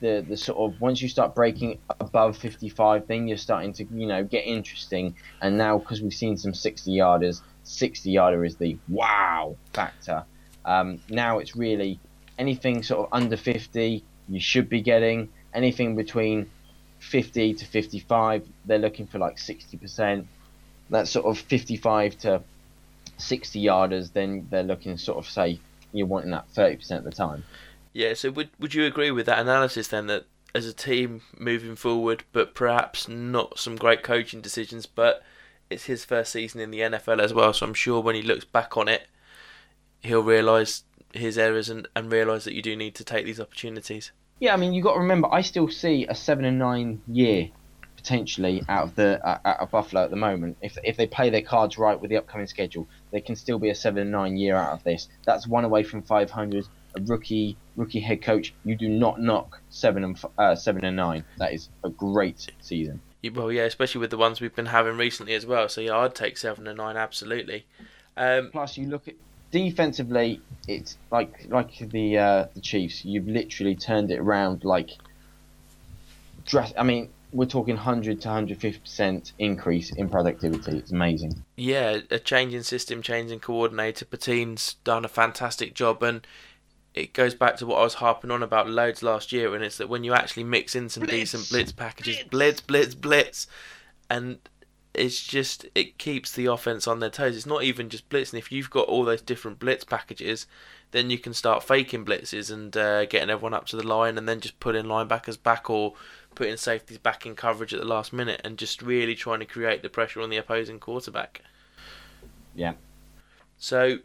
the 0.00 0.22
the 0.28 0.36
sort 0.36 0.58
of 0.58 0.80
once 0.82 1.00
you 1.00 1.08
start 1.08 1.34
breaking 1.34 1.78
above 1.98 2.36
fifty-five, 2.36 3.06
then 3.06 3.26
you're 3.26 3.38
starting 3.38 3.72
to 3.78 3.84
you 3.84 4.06
know 4.06 4.22
get 4.22 4.44
interesting. 4.44 5.14
And 5.40 5.56
now 5.56 5.78
because 5.78 6.02
we've 6.02 6.20
seen 6.24 6.36
some 6.36 6.52
sixty 6.52 6.92
yarders, 6.92 7.40
sixty 7.66 8.10
yarder 8.10 8.44
is 8.44 8.56
the 8.56 8.76
wow 8.88 9.56
factor. 9.72 10.24
Um, 10.64 11.00
now 11.08 11.38
it's 11.38 11.56
really 11.56 12.00
anything 12.38 12.82
sort 12.82 13.06
of 13.06 13.12
under 13.12 13.36
fifty, 13.36 14.04
you 14.28 14.40
should 14.40 14.68
be 14.68 14.80
getting. 14.80 15.28
Anything 15.54 15.96
between 15.96 16.50
50 16.98 17.54
to 17.54 17.64
55 17.64 18.46
they're 18.64 18.78
looking 18.78 19.06
for 19.06 19.18
like 19.18 19.36
60% 19.36 20.26
that 20.90 21.06
sort 21.06 21.26
of 21.26 21.38
55 21.38 22.18
to 22.18 22.42
60 23.18 23.62
yarders 23.62 24.12
then 24.12 24.46
they're 24.50 24.62
looking 24.62 24.96
sort 24.96 25.18
of 25.18 25.28
say 25.28 25.60
you're 25.92 26.06
wanting 26.06 26.30
that 26.30 26.46
30% 26.54 26.98
of 26.98 27.04
the 27.04 27.10
time. 27.10 27.44
Yeah, 27.92 28.14
so 28.14 28.30
would 28.30 28.50
would 28.60 28.74
you 28.74 28.84
agree 28.84 29.10
with 29.10 29.26
that 29.26 29.38
analysis 29.38 29.88
then 29.88 30.06
that 30.08 30.26
as 30.54 30.66
a 30.66 30.72
team 30.72 31.22
moving 31.38 31.76
forward, 31.76 32.24
but 32.32 32.54
perhaps 32.54 33.08
not 33.08 33.58
some 33.58 33.76
great 33.76 34.02
coaching 34.02 34.40
decisions, 34.40 34.86
but 34.86 35.22
it's 35.70 35.84
his 35.84 36.04
first 36.04 36.32
season 36.32 36.60
in 36.60 36.70
the 36.70 36.80
NFL 36.80 37.20
as 37.20 37.34
well, 37.34 37.52
so 37.52 37.66
I'm 37.66 37.74
sure 37.74 38.00
when 38.00 38.14
he 38.14 38.22
looks 38.22 38.44
back 38.44 38.76
on 38.76 38.88
it, 38.88 39.08
he'll 40.00 40.22
realise 40.22 40.84
his 41.12 41.38
errors 41.38 41.68
and, 41.68 41.88
and 41.96 42.12
realise 42.12 42.44
that 42.44 42.54
you 42.54 42.62
do 42.62 42.76
need 42.76 42.94
to 42.96 43.04
take 43.04 43.24
these 43.24 43.40
opportunities. 43.40 44.12
yeah 44.38 44.52
i 44.52 44.56
mean 44.56 44.74
you've 44.74 44.84
got 44.84 44.94
to 44.94 45.00
remember 45.00 45.32
i 45.32 45.40
still 45.40 45.68
see 45.68 46.04
a 46.08 46.14
7 46.14 46.44
and 46.44 46.58
9 46.58 47.00
year 47.06 47.48
potentially 48.06 48.62
out 48.68 48.84
of 48.84 48.94
the 48.94 49.26
uh, 49.26 49.38
out 49.44 49.58
of 49.58 49.70
buffalo 49.72 50.04
at 50.04 50.10
the 50.10 50.16
moment. 50.16 50.56
If 50.62 50.78
if 50.84 50.96
they 50.96 51.08
play 51.08 51.28
their 51.28 51.42
cards 51.42 51.76
right 51.76 52.00
with 52.00 52.08
the 52.08 52.18
upcoming 52.18 52.46
schedule 52.46 52.86
they 53.10 53.20
can 53.20 53.34
still 53.34 53.58
be 53.58 53.70
a 53.70 53.74
7 53.74 54.00
and 54.00 54.12
9 54.12 54.36
year 54.36 54.54
out 54.54 54.74
of 54.74 54.84
this. 54.84 55.08
That's 55.24 55.48
one 55.48 55.64
away 55.64 55.82
from 55.82 56.02
500 56.02 56.68
a 56.94 57.00
rookie 57.00 57.56
rookie 57.74 57.98
head 57.98 58.22
coach. 58.22 58.54
You 58.64 58.76
do 58.76 58.88
not 58.88 59.20
knock 59.20 59.60
7 59.70 60.04
and 60.04 60.16
uh, 60.38 60.54
7 60.54 60.84
and 60.84 60.96
9 60.96 61.24
that 61.38 61.52
is 61.52 61.68
a 61.82 61.90
great 61.90 62.46
season 62.60 63.00
Well, 63.30 63.52
yeah, 63.52 63.64
especially 63.64 64.00
with 64.00 64.10
the 64.10 64.16
ones 64.16 64.40
we've 64.40 64.54
been 64.54 64.66
having 64.66 64.96
recently 64.96 65.34
as 65.34 65.46
well. 65.46 65.68
So 65.68 65.80
yeah, 65.80 65.96
I'd 65.98 66.14
take 66.14 66.36
seven 66.36 66.66
and 66.66 66.78
nine 66.78 66.96
absolutely. 66.96 67.66
Um, 68.16 68.50
Plus, 68.50 68.76
you 68.76 68.86
look 68.86 69.08
at 69.08 69.14
defensively, 69.50 70.40
it's 70.66 70.96
like 71.10 71.46
like 71.48 71.78
the 71.78 72.18
uh, 72.18 72.46
the 72.54 72.60
Chiefs. 72.60 73.04
You've 73.04 73.28
literally 73.28 73.74
turned 73.74 74.10
it 74.10 74.18
around. 74.18 74.64
Like, 74.64 74.90
dress. 76.46 76.72
I 76.76 76.82
mean, 76.82 77.10
we're 77.32 77.46
talking 77.46 77.74
100 77.74 78.20
to 78.22 78.28
150 78.28 78.80
percent 78.80 79.32
increase 79.38 79.90
in 79.92 80.08
productivity. 80.08 80.78
It's 80.78 80.92
amazing. 80.92 81.44
Yeah, 81.56 82.00
a 82.10 82.18
change 82.18 82.54
in 82.54 82.62
system, 82.62 83.02
change 83.02 83.30
in 83.30 83.40
coordinator. 83.40 84.04
Pettine's 84.04 84.74
done 84.84 85.04
a 85.04 85.08
fantastic 85.08 85.74
job, 85.74 86.02
and 86.02 86.26
it 86.96 87.12
goes 87.12 87.34
back 87.34 87.56
to 87.58 87.66
what 87.66 87.78
I 87.78 87.82
was 87.82 87.94
harping 87.94 88.30
on 88.30 88.42
about 88.42 88.68
loads 88.68 89.02
last 89.02 89.30
year, 89.30 89.54
and 89.54 89.62
it's 89.62 89.76
that 89.76 89.90
when 89.90 90.02
you 90.02 90.14
actually 90.14 90.44
mix 90.44 90.74
in 90.74 90.88
some 90.88 91.02
Blitz. 91.02 91.32
decent 91.32 91.50
blitz 91.50 91.70
packages, 91.70 92.22
blitz, 92.30 92.62
blitz, 92.62 92.94
blitz, 92.94 93.46
and 94.08 94.38
it's 94.94 95.22
just 95.22 95.66
it 95.74 95.98
keeps 95.98 96.32
the 96.32 96.46
offense 96.46 96.88
on 96.88 97.00
their 97.00 97.10
toes. 97.10 97.36
It's 97.36 97.44
not 97.44 97.62
even 97.62 97.90
just 97.90 98.08
blitz, 98.08 98.32
and 98.32 98.38
if 98.38 98.50
you've 98.50 98.70
got 98.70 98.88
all 98.88 99.04
those 99.04 99.20
different 99.20 99.58
blitz 99.58 99.84
packages, 99.84 100.46
then 100.92 101.10
you 101.10 101.18
can 101.18 101.34
start 101.34 101.62
faking 101.62 102.06
blitzes 102.06 102.50
and 102.50 102.74
uh, 102.74 103.04
getting 103.04 103.28
everyone 103.28 103.52
up 103.52 103.66
to 103.66 103.76
the 103.76 103.86
line, 103.86 104.16
and 104.16 104.26
then 104.26 104.40
just 104.40 104.58
putting 104.58 104.86
linebackers 104.86 105.40
back 105.40 105.68
or 105.68 105.92
putting 106.34 106.56
safeties 106.56 106.98
back 106.98 107.26
in 107.26 107.34
coverage 107.34 107.74
at 107.74 107.80
the 107.80 107.86
last 107.86 108.14
minute, 108.14 108.40
and 108.42 108.56
just 108.56 108.80
really 108.80 109.14
trying 109.14 109.40
to 109.40 109.46
create 109.46 109.82
the 109.82 109.90
pressure 109.90 110.22
on 110.22 110.30
the 110.30 110.38
opposing 110.38 110.80
quarterback. 110.80 111.42
Yeah. 112.54 112.72
So, 113.58 113.98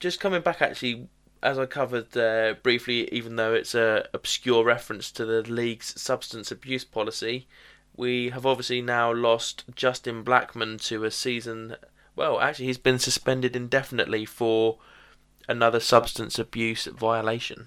just 0.00 0.18
coming 0.18 0.40
back 0.40 0.62
actually, 0.62 1.08
as 1.42 1.58
I 1.58 1.66
covered 1.66 2.16
uh, 2.16 2.54
briefly, 2.62 3.08
even 3.12 3.36
though 3.36 3.52
it's 3.52 3.74
a 3.74 4.06
obscure 4.14 4.64
reference 4.64 5.10
to 5.12 5.24
the 5.24 5.42
league's 5.42 6.00
substance 6.00 6.50
abuse 6.50 6.84
policy, 6.84 7.48
we 7.96 8.30
have 8.30 8.46
obviously 8.46 8.80
now 8.80 9.12
lost 9.12 9.64
Justin 9.74 10.24
Blackmon 10.24 10.80
to 10.88 11.04
a 11.04 11.10
season. 11.10 11.76
Well, 12.14 12.40
actually, 12.40 12.66
he's 12.66 12.78
been 12.78 12.98
suspended 12.98 13.56
indefinitely 13.56 14.24
for 14.24 14.78
another 15.48 15.80
substance 15.80 16.38
abuse 16.38 16.86
violation. 16.86 17.66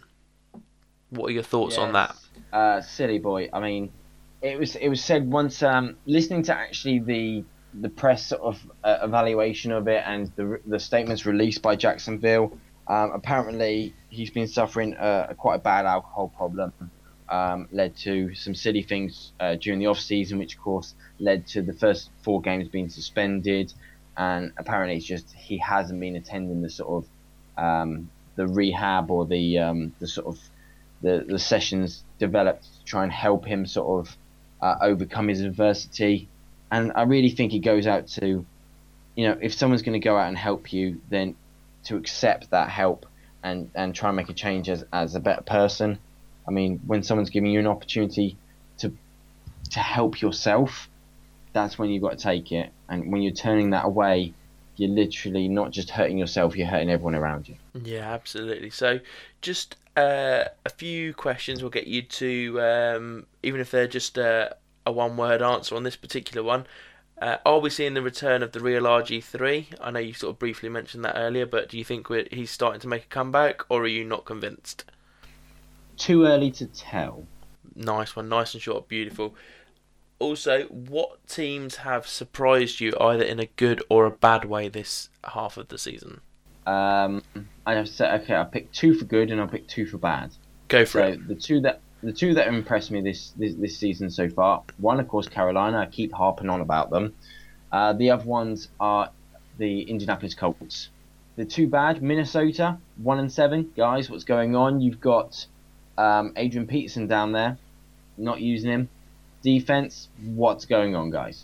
What 1.09 1.29
are 1.29 1.33
your 1.33 1.43
thoughts 1.43 1.77
on 1.77 1.93
that? 1.93 2.15
Uh, 2.51 2.81
silly 2.81 3.19
boy. 3.19 3.49
I 3.53 3.59
mean, 3.59 3.91
it 4.41 4.57
was 4.57 4.75
it 4.75 4.89
was 4.89 5.03
said 5.03 5.29
once. 5.29 5.61
Um, 5.61 5.97
listening 6.05 6.43
to 6.43 6.55
actually 6.55 6.99
the 6.99 7.43
the 7.81 7.89
press 7.89 8.27
sort 8.27 8.41
of 8.41 8.71
uh, 8.83 8.99
evaluation 9.03 9.71
of 9.71 9.87
it 9.87 10.03
and 10.05 10.31
the 10.35 10.59
the 10.65 10.79
statements 10.79 11.25
released 11.25 11.61
by 11.61 11.75
Jacksonville. 11.75 12.57
Um, 12.87 13.11
apparently, 13.13 13.93
he's 14.09 14.29
been 14.29 14.47
suffering 14.47 14.95
a, 14.99 15.27
a 15.29 15.35
quite 15.35 15.55
a 15.55 15.59
bad 15.59 15.85
alcohol 15.85 16.31
problem. 16.35 16.73
Um, 17.27 17.67
led 17.71 17.97
to 17.97 18.35
some 18.35 18.53
silly 18.53 18.83
things 18.83 19.31
uh, 19.39 19.55
during 19.55 19.79
the 19.79 19.87
off 19.87 19.99
season, 19.99 20.37
which 20.37 20.55
of 20.55 20.61
course 20.61 20.93
led 21.17 21.47
to 21.47 21.63
the 21.63 21.73
first 21.73 22.11
four 22.21 22.39
games 22.39 22.67
being 22.67 22.89
suspended. 22.89 23.73
And 24.15 24.51
apparently, 24.57 24.97
it's 24.97 25.05
just 25.05 25.33
he 25.33 25.57
hasn't 25.57 25.99
been 25.99 26.15
attending 26.15 26.61
the 26.61 26.69
sort 26.69 27.03
of 27.57 27.63
um, 27.63 28.09
the 28.35 28.47
rehab 28.47 29.09
or 29.09 29.25
the 29.25 29.57
um, 29.57 29.95
the 29.99 30.07
sort 30.07 30.27
of 30.27 30.39
the, 31.01 31.25
the 31.27 31.39
sessions 31.39 32.03
developed 32.19 32.63
to 32.63 32.85
try 32.85 33.03
and 33.03 33.11
help 33.11 33.45
him 33.45 33.65
sort 33.65 34.07
of 34.07 34.17
uh, 34.61 34.75
overcome 34.81 35.27
his 35.27 35.41
adversity. 35.41 36.27
And 36.71 36.91
I 36.95 37.03
really 37.03 37.29
think 37.29 37.53
it 37.53 37.59
goes 37.59 37.87
out 37.87 38.07
to, 38.19 38.45
you 39.15 39.27
know, 39.27 39.37
if 39.41 39.53
someone's 39.53 39.81
going 39.81 39.99
to 39.99 40.03
go 40.03 40.17
out 40.17 40.27
and 40.27 40.37
help 40.37 40.73
you, 40.73 41.01
then 41.09 41.35
to 41.85 41.97
accept 41.97 42.51
that 42.51 42.69
help 42.69 43.05
and, 43.43 43.69
and 43.75 43.95
try 43.95 44.09
and 44.09 44.17
make 44.17 44.29
a 44.29 44.33
change 44.33 44.69
as, 44.69 44.83
as 44.91 45.15
a 45.15 45.19
better 45.19 45.41
person. 45.41 45.97
I 46.47 46.51
mean, 46.51 46.79
when 46.85 47.03
someone's 47.03 47.29
giving 47.29 47.51
you 47.51 47.59
an 47.59 47.67
opportunity 47.67 48.37
to 48.77 48.91
to 49.71 49.79
help 49.79 50.21
yourself, 50.21 50.89
that's 51.53 51.79
when 51.79 51.89
you've 51.89 52.03
got 52.03 52.17
to 52.17 52.23
take 52.23 52.51
it. 52.51 52.71
And 52.87 53.11
when 53.11 53.21
you're 53.21 53.33
turning 53.33 53.71
that 53.71 53.85
away, 53.85 54.33
you're 54.77 54.89
literally 54.89 55.47
not 55.47 55.71
just 55.71 55.89
hurting 55.89 56.17
yourself, 56.17 56.55
you're 56.55 56.67
hurting 56.67 56.89
everyone 56.89 57.15
around 57.15 57.47
you. 57.47 57.55
Yeah, 57.83 58.11
absolutely. 58.13 58.69
So, 58.69 58.99
just 59.41 59.75
uh, 59.95 60.45
a 60.65 60.69
few 60.69 61.13
questions 61.13 61.63
will 61.63 61.69
get 61.69 61.87
you 61.87 62.01
to, 62.01 62.61
um, 62.61 63.25
even 63.41 63.61
if 63.61 63.71
they're 63.71 63.87
just 63.87 64.17
uh, 64.17 64.49
a 64.85 64.91
one 64.91 65.17
word 65.17 65.41
answer 65.41 65.75
on 65.75 65.83
this 65.83 65.95
particular 65.95 66.43
one. 66.43 66.65
Uh, 67.21 67.37
are 67.45 67.59
we 67.59 67.69
seeing 67.69 67.93
the 67.93 68.01
return 68.01 68.43
of 68.43 68.51
the 68.51 68.59
real 68.59 68.83
RG3? 68.83 69.75
I 69.79 69.91
know 69.91 69.99
you 69.99 70.13
sort 70.13 70.31
of 70.31 70.39
briefly 70.39 70.67
mentioned 70.67 71.05
that 71.05 71.17
earlier, 71.17 71.45
but 71.45 71.69
do 71.69 71.77
you 71.77 71.83
think 71.85 72.09
we're, 72.09 72.27
he's 72.29 72.51
starting 72.51 72.81
to 72.81 72.87
make 72.87 73.03
a 73.03 73.07
comeback, 73.07 73.61
or 73.69 73.83
are 73.83 73.87
you 73.87 74.03
not 74.03 74.25
convinced? 74.25 74.83
Too 75.97 76.25
early 76.25 76.51
to 76.51 76.65
tell. 76.65 77.25
Nice 77.73 78.15
one, 78.15 78.27
nice 78.27 78.53
and 78.53 78.61
short, 78.61 78.89
beautiful. 78.89 79.35
Also, 80.19 80.63
what 80.65 81.25
teams 81.27 81.77
have 81.77 82.07
surprised 82.07 82.79
you 82.79 82.93
either 82.99 83.23
in 83.23 83.39
a 83.39 83.45
good 83.45 83.81
or 83.89 84.05
a 84.05 84.11
bad 84.11 84.45
way 84.45 84.67
this 84.67 85.09
half 85.23 85.57
of 85.57 85.69
the 85.69 85.77
season? 85.77 86.21
Um, 86.65 87.21
I 87.65 87.73
have 87.73 87.87
said 87.87 88.21
okay. 88.21 88.35
I 88.35 88.43
picked 88.43 88.73
two 88.73 88.93
for 88.93 89.05
good 89.05 89.29
and 89.29 89.39
I 89.39 89.45
picked 89.45 89.69
two 89.69 89.85
for 89.85 89.97
bad. 89.97 90.31
Go 90.67 90.85
for 90.85 90.99
so 90.99 91.07
it. 91.07 91.27
the 91.27 91.35
two 91.35 91.61
that 91.61 91.81
the 92.03 92.13
two 92.13 92.33
that 92.35 92.47
impressed 92.47 92.91
me 92.91 93.01
this, 93.01 93.31
this 93.37 93.55
this 93.55 93.77
season 93.77 94.09
so 94.09 94.29
far. 94.29 94.63
One, 94.77 94.99
of 94.99 95.07
course, 95.07 95.27
Carolina. 95.27 95.79
I 95.79 95.85
keep 95.85 96.13
harping 96.13 96.49
on 96.49 96.61
about 96.61 96.89
them. 96.89 97.15
Uh, 97.71 97.93
the 97.93 98.11
other 98.11 98.25
ones 98.25 98.69
are 98.79 99.09
the 99.57 99.81
Indianapolis 99.81 100.35
Colts. 100.35 100.89
The 101.35 101.45
two 101.45 101.67
bad, 101.67 102.01
Minnesota, 102.01 102.77
one 102.97 103.19
and 103.19 103.31
seven. 103.31 103.71
Guys, 103.75 104.09
what's 104.09 104.23
going 104.23 104.55
on? 104.55 104.81
You've 104.81 105.01
got 105.01 105.45
um, 105.97 106.33
Adrian 106.35 106.67
Peterson 106.67 107.07
down 107.07 107.31
there, 107.31 107.57
not 108.17 108.39
using 108.39 108.71
him. 108.71 108.89
Defense, 109.41 110.09
what's 110.23 110.65
going 110.65 110.95
on, 110.95 111.09
guys? 111.09 111.43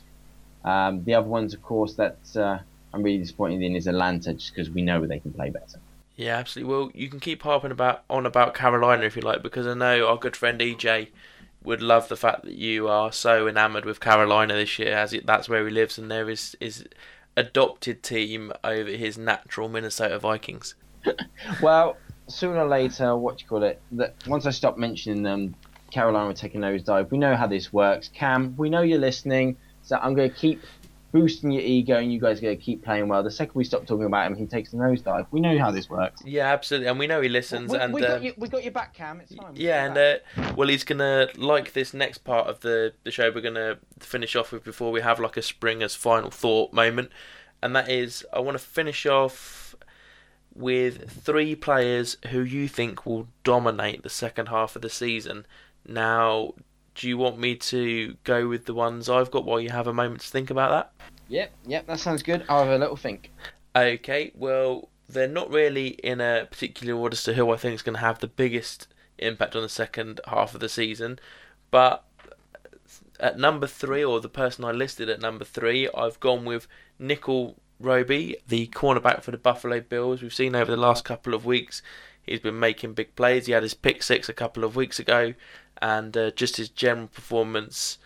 Um, 0.64 1.04
the 1.04 1.16
other 1.16 1.28
ones, 1.28 1.54
of 1.54 1.62
course, 1.62 1.96
that 1.96 2.18
uh, 2.36 2.60
I'm 2.94 3.04
really 3.04 3.18
disappointed 3.18 3.62
in 3.62 3.76
is 3.76 3.88
Atlanta, 3.88 4.34
just 4.34 4.54
because 4.54 4.70
we 4.70 4.82
know 4.82 5.06
they 5.06 5.20
can 5.20 5.34
play 5.34 5.50
better. 5.50 5.80
Yeah, 6.16 6.38
absolutely. 6.38 6.74
Well, 6.74 6.92
you 6.94 7.10
can 7.10 7.20
keep 7.20 7.44
harping 7.44 7.72
about 7.72 8.04
on 8.10 8.26
about 8.26 8.54
Carolina 8.54 9.04
if 9.04 9.16
you 9.16 9.22
like, 9.22 9.42
because 9.42 9.66
I 9.66 9.74
know 9.74 10.08
our 10.08 10.18
good 10.18 10.36
friend 10.36 10.60
EJ 10.60 11.10
would 11.64 11.82
love 11.82 12.10
the 12.10 12.18
fact 12.18 12.44
that 12.44 12.56
you 12.56 12.88
are 12.88 13.12
so 13.12 13.48
enamoured 13.48 13.86
with 13.86 14.00
Carolina 14.00 14.54
this 14.54 14.80
year, 14.80 14.94
as 14.94 15.14
it, 15.14 15.26
that's 15.26 15.48
where 15.48 15.66
he 15.66 15.72
lives, 15.72 15.98
and 15.98 16.12
there 16.12 16.30
is 16.30 16.56
is 16.60 16.86
adopted 17.38 18.04
team 18.04 18.52
over 18.64 18.90
his 18.90 19.18
natural 19.18 19.70
Minnesota 19.70 20.20
Vikings. 20.20 20.76
well, 21.62 21.98
sooner 22.28 22.60
or 22.60 22.68
later, 22.68 23.16
what 23.16 23.38
do 23.38 23.44
you 23.44 23.48
call 23.48 23.64
it? 23.64 23.82
That 23.92 24.16
once 24.28 24.46
I 24.46 24.52
stop 24.52 24.78
mentioning 24.78 25.24
them, 25.24 25.56
Carolina 25.92 26.28
will 26.28 26.34
take 26.34 26.56
a 26.56 26.58
nosedive. 26.58 27.12
We 27.12 27.18
know 27.18 27.36
how 27.36 27.48
this 27.48 27.72
works. 27.72 28.10
Cam, 28.14 28.56
we 28.58 28.70
know 28.70 28.82
you're 28.82 29.00
listening, 29.00 29.58
so 29.84 29.98
I'm 30.02 30.14
going 30.14 30.30
to 30.30 30.36
keep 30.36 30.62
boosting 31.12 31.52
your 31.52 31.62
ego, 31.62 31.98
and 31.98 32.12
you 32.12 32.20
guys 32.20 32.40
are 32.40 32.42
going 32.42 32.58
to 32.58 32.64
keep 32.64 32.84
playing 32.84 33.08
well. 33.08 33.24
The 33.24 33.32
second 33.32 33.54
we 33.56 33.64
stop 33.64 33.86
talking 33.86 34.06
about 34.06 34.28
him, 34.28 34.36
he 34.36 34.46
takes 34.46 34.74
a 34.74 34.76
nosedive. 34.76 35.28
We 35.32 35.40
know 35.40 35.58
how 35.58 35.72
this 35.72 35.90
works. 35.90 36.22
Yeah, 36.26 36.52
absolutely, 36.52 36.88
and 36.88 36.98
we 36.98 37.08
know 37.08 37.22
he 37.22 37.30
listens. 37.30 37.72
we, 37.72 37.78
and 37.78 37.94
we, 37.94 38.02
got 38.02 38.24
you, 38.24 38.34
we 38.38 38.48
got 38.48 38.64
your 38.64 38.72
back, 38.72 38.94
Cam. 38.94 39.22
It's 39.22 39.36
fine. 39.36 39.54
We 39.54 39.62
yeah, 39.62 39.86
and 39.86 39.98
uh, 39.98 40.54
well, 40.56 40.68
he's 40.68 40.84
gonna 40.84 41.28
like 41.36 41.74
this 41.74 41.94
next 41.94 42.20
part 42.20 42.48
of 42.48 42.62
the 42.62 42.94
the 43.04 43.12
show. 43.12 43.32
We're 43.32 43.42
gonna 43.42 43.78
finish 44.00 44.36
off 44.36 44.52
with 44.52 44.64
before 44.64 44.92
we 44.92 45.02
have 45.02 45.20
like 45.20 45.38
a 45.38 45.42
springer's 45.42 45.96
final 45.96 46.32
thought 46.32 46.74
moment, 46.74 47.12
and 47.62 47.76
that 47.76 47.90
is 47.90 48.26
I 48.34 48.40
want 48.40 48.58
to 48.58 48.64
finish 48.64 49.06
off 49.06 49.76
with 50.54 51.10
three 51.10 51.56
players 51.56 52.18
who 52.30 52.42
you 52.42 52.68
think 52.68 53.06
will 53.06 53.28
dominate 53.44 54.04
the 54.04 54.10
second 54.10 54.48
half 54.48 54.76
of 54.76 54.82
the 54.82 54.90
season. 54.90 55.46
Now, 55.88 56.54
do 56.96 57.08
you 57.08 57.18
want 57.18 57.40
me 57.40 57.56
to 57.56 58.16
go 58.24 58.48
with 58.48 58.66
the 58.66 58.74
ones 58.74 59.10
I've 59.10 59.32
got 59.32 59.46
while 59.46 59.60
you 59.60 59.70
have 59.70 59.88
a 59.88 59.94
moment 59.94 60.22
to 60.22 60.28
think 60.28 60.50
about 60.50 60.72
that? 60.72 61.06
Yep, 61.30 61.52
yep, 61.66 61.88
that 61.88 62.00
sounds 62.00 62.24
good. 62.24 62.44
I'll 62.50 62.66
have 62.66 62.74
a 62.74 62.78
little 62.78 62.98
think. 62.98 63.32
Okay, 63.76 64.32
well, 64.36 64.90
they're 65.08 65.28
not 65.28 65.50
really 65.50 65.90
in 65.90 66.20
a 66.20 66.48
particular 66.50 66.94
order 66.94 67.14
as 67.14 67.24
to 67.24 67.34
who 67.34 67.52
I 67.52 67.58
think 67.58 67.76
is 67.76 67.82
going 67.82 67.96
to 67.96 68.02
have 68.02 68.20
the 68.20 68.28
biggest 68.28 68.88
impact 69.18 69.56
on 69.56 69.62
the 69.62 69.70
second 69.70 70.20
half 70.28 70.54
of 70.54 70.60
the 70.60 70.70
season, 70.70 71.20
but 71.70 72.04
at 73.20 73.38
number 73.38 73.68
three, 73.68 74.04
or 74.04 74.20
the 74.20 74.28
person 74.28 74.66
I 74.66 74.72
listed 74.72 75.08
at 75.08 75.22
number 75.22 75.46
three, 75.46 75.88
I've 75.96 76.20
gone 76.20 76.44
with 76.44 76.68
Nickell 77.00 77.56
Robey, 77.80 78.36
the 78.48 78.68
cornerback 78.68 79.22
for 79.22 79.32
the 79.32 79.38
Buffalo 79.38 79.80
Bills. 79.80 80.22
We've 80.22 80.34
seen 80.34 80.56
over 80.56 80.72
the 80.72 80.78
last 80.78 81.06
couple 81.06 81.34
of 81.34 81.46
weeks 81.46 81.82
he's 82.24 82.40
been 82.40 82.60
making 82.60 82.94
big 82.94 83.16
plays. 83.16 83.46
He 83.46 83.54
had 83.54 83.64
his 83.64 83.74
pick 83.74 84.04
six 84.04 84.30
a 84.30 84.34
couple 84.34 84.64
of 84.64 84.76
weeks 84.76 85.00
ago, 85.00 85.34
and 85.82 86.16
uh, 86.16 86.32
just 86.32 86.58
his 86.58 86.70
general 86.70 87.08
performance 87.08 87.98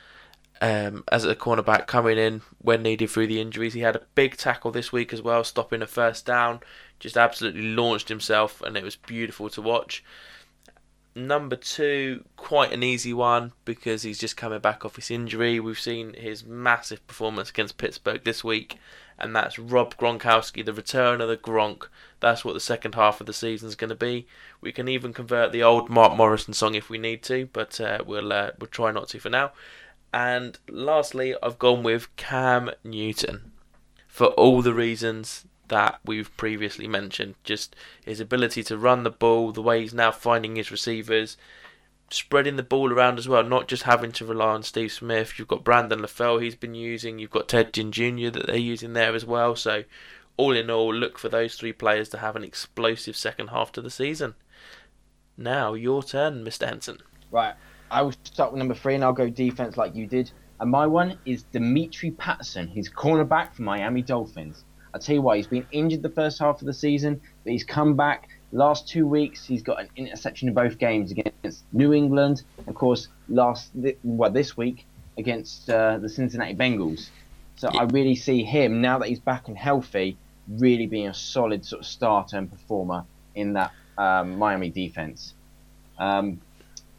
um, 0.61 1.03
as 1.11 1.25
a 1.25 1.35
cornerback 1.35 1.87
coming 1.87 2.17
in 2.17 2.41
when 2.59 2.81
needed 2.83 3.09
through 3.09 3.27
the 3.27 3.41
injuries. 3.41 3.73
He 3.73 3.81
had 3.81 3.95
a 3.95 4.05
big 4.15 4.37
tackle 4.37 4.71
this 4.71 4.91
week 4.91 5.13
as 5.13 5.21
well, 5.21 5.43
stopping 5.43 5.81
a 5.81 5.87
first 5.87 6.25
down. 6.25 6.61
Just 6.99 7.17
absolutely 7.17 7.61
launched 7.61 8.09
himself, 8.09 8.61
and 8.61 8.77
it 8.77 8.83
was 8.83 8.95
beautiful 8.95 9.49
to 9.49 9.61
watch. 9.61 10.03
Number 11.17 11.55
two, 11.55 12.25
quite 12.35 12.73
an 12.73 12.83
easy 12.83 13.13
one 13.13 13.53
because 13.63 14.03
he's 14.03 14.19
just 14.19 14.35
coming 14.35 14.59
back 14.59 14.83
off 14.83 14.97
his 14.97 15.09
injury. 15.09 15.59
We've 15.59 15.79
seen 15.79 16.13
his 16.13 16.43
massive 16.45 17.05
performance 17.07 17.49
against 17.49 17.77
Pittsburgh 17.77 18.23
this 18.25 18.43
week, 18.43 18.77
and 19.17 19.35
that's 19.35 19.57
Rob 19.57 19.95
Gronkowski, 19.97 20.65
the 20.65 20.73
return 20.73 21.21
of 21.21 21.29
the 21.29 21.37
Gronk. 21.37 21.87
That's 22.19 22.43
what 22.43 22.53
the 22.53 22.59
second 22.59 22.95
half 22.95 23.19
of 23.19 23.27
the 23.27 23.33
season 23.33 23.67
is 23.67 23.75
going 23.75 23.89
to 23.89 23.95
be. 23.95 24.27
We 24.61 24.71
can 24.71 24.87
even 24.87 25.13
convert 25.13 25.51
the 25.51 25.63
old 25.63 25.89
Mark 25.89 26.15
Morrison 26.15 26.53
song 26.53 26.75
if 26.75 26.89
we 26.89 26.97
need 26.97 27.23
to, 27.23 27.47
but 27.53 27.79
uh, 27.79 27.99
we'll 28.05 28.33
uh, 28.33 28.51
we'll 28.59 28.67
try 28.67 28.91
not 28.91 29.09
to 29.09 29.19
for 29.19 29.29
now. 29.29 29.51
And 30.13 30.57
lastly, 30.69 31.35
I've 31.43 31.59
gone 31.59 31.83
with 31.83 32.15
Cam 32.15 32.71
Newton 32.83 33.51
for 34.07 34.27
all 34.27 34.61
the 34.61 34.73
reasons 34.73 35.45
that 35.67 35.99
we've 36.05 36.35
previously 36.37 36.87
mentioned. 36.87 37.35
Just 37.43 37.75
his 38.03 38.19
ability 38.19 38.63
to 38.63 38.77
run 38.77 39.03
the 39.03 39.09
ball, 39.09 39.51
the 39.51 39.61
way 39.61 39.81
he's 39.81 39.93
now 39.93 40.11
finding 40.11 40.55
his 40.55 40.71
receivers, 40.71 41.37
spreading 42.09 42.55
the 42.55 42.63
ball 42.63 42.91
around 42.91 43.17
as 43.17 43.27
well, 43.27 43.43
not 43.43 43.67
just 43.67 43.83
having 43.83 44.11
to 44.13 44.25
rely 44.25 44.53
on 44.53 44.63
Steve 44.63 44.91
Smith. 44.91 45.37
You've 45.37 45.47
got 45.47 45.63
Brandon 45.63 45.99
LaFell 45.99 46.41
he's 46.41 46.55
been 46.55 46.75
using. 46.75 47.19
You've 47.19 47.31
got 47.31 47.47
Ted 47.47 47.73
Ginn 47.73 47.91
Jr. 47.91 48.29
that 48.29 48.47
they're 48.47 48.57
using 48.57 48.93
there 48.93 49.15
as 49.15 49.25
well. 49.25 49.55
So, 49.55 49.83
all 50.37 50.53
in 50.53 50.69
all, 50.69 50.93
look 50.93 51.17
for 51.17 51.29
those 51.29 51.55
three 51.55 51.73
players 51.73 52.09
to 52.09 52.19
have 52.19 52.35
an 52.35 52.43
explosive 52.43 53.15
second 53.15 53.47
half 53.47 53.71
to 53.73 53.81
the 53.81 53.89
season. 53.89 54.35
Now, 55.37 55.73
your 55.73 56.03
turn, 56.03 56.45
Mr. 56.45 56.67
Henson. 56.67 56.99
Right. 57.31 57.55
I 57.91 58.01
will 58.01 58.13
start 58.23 58.51
with 58.51 58.59
number 58.59 58.73
three, 58.73 58.95
and 58.95 59.03
I'll 59.03 59.13
go 59.13 59.29
defense 59.29 59.77
like 59.77 59.95
you 59.95 60.07
did. 60.07 60.31
And 60.59 60.71
my 60.71 60.87
one 60.87 61.19
is 61.25 61.43
Dimitri 61.43 62.11
Patterson. 62.11 62.67
He's 62.67 62.89
cornerback 62.89 63.53
for 63.53 63.63
Miami 63.63 64.01
Dolphins. 64.01 64.63
I'll 64.93 65.01
tell 65.01 65.15
you 65.15 65.21
why. 65.21 65.35
He's 65.35 65.47
been 65.47 65.67
injured 65.71 66.01
the 66.01 66.09
first 66.09 66.39
half 66.39 66.61
of 66.61 66.67
the 66.67 66.73
season, 66.73 67.19
but 67.43 67.51
he's 67.51 67.65
come 67.65 67.95
back. 67.95 68.29
Last 68.51 68.87
two 68.87 69.07
weeks, 69.07 69.45
he's 69.45 69.61
got 69.61 69.81
an 69.81 69.89
interception 69.95 70.47
in 70.47 70.53
both 70.53 70.77
games 70.77 71.11
against 71.11 71.63
New 71.73 71.93
England. 71.93 72.43
Of 72.67 72.75
course, 72.75 73.09
last 73.27 73.71
well 74.03 74.31
this 74.31 74.55
week 74.55 74.85
against 75.17 75.69
uh, 75.69 75.97
the 75.97 76.09
Cincinnati 76.09 76.55
Bengals. 76.55 77.09
So 77.57 77.69
I 77.69 77.83
really 77.83 78.15
see 78.15 78.43
him 78.43 78.81
now 78.81 78.99
that 78.99 79.07
he's 79.07 79.19
back 79.19 79.47
and 79.47 79.57
healthy, 79.57 80.17
really 80.47 80.87
being 80.87 81.07
a 81.07 81.13
solid 81.13 81.65
sort 81.65 81.81
of 81.81 81.85
starter 81.85 82.37
and 82.37 82.49
performer 82.49 83.05
in 83.33 83.53
that 83.53 83.71
um, 83.97 84.37
Miami 84.37 84.69
defense. 84.69 85.33
Um, 85.97 86.41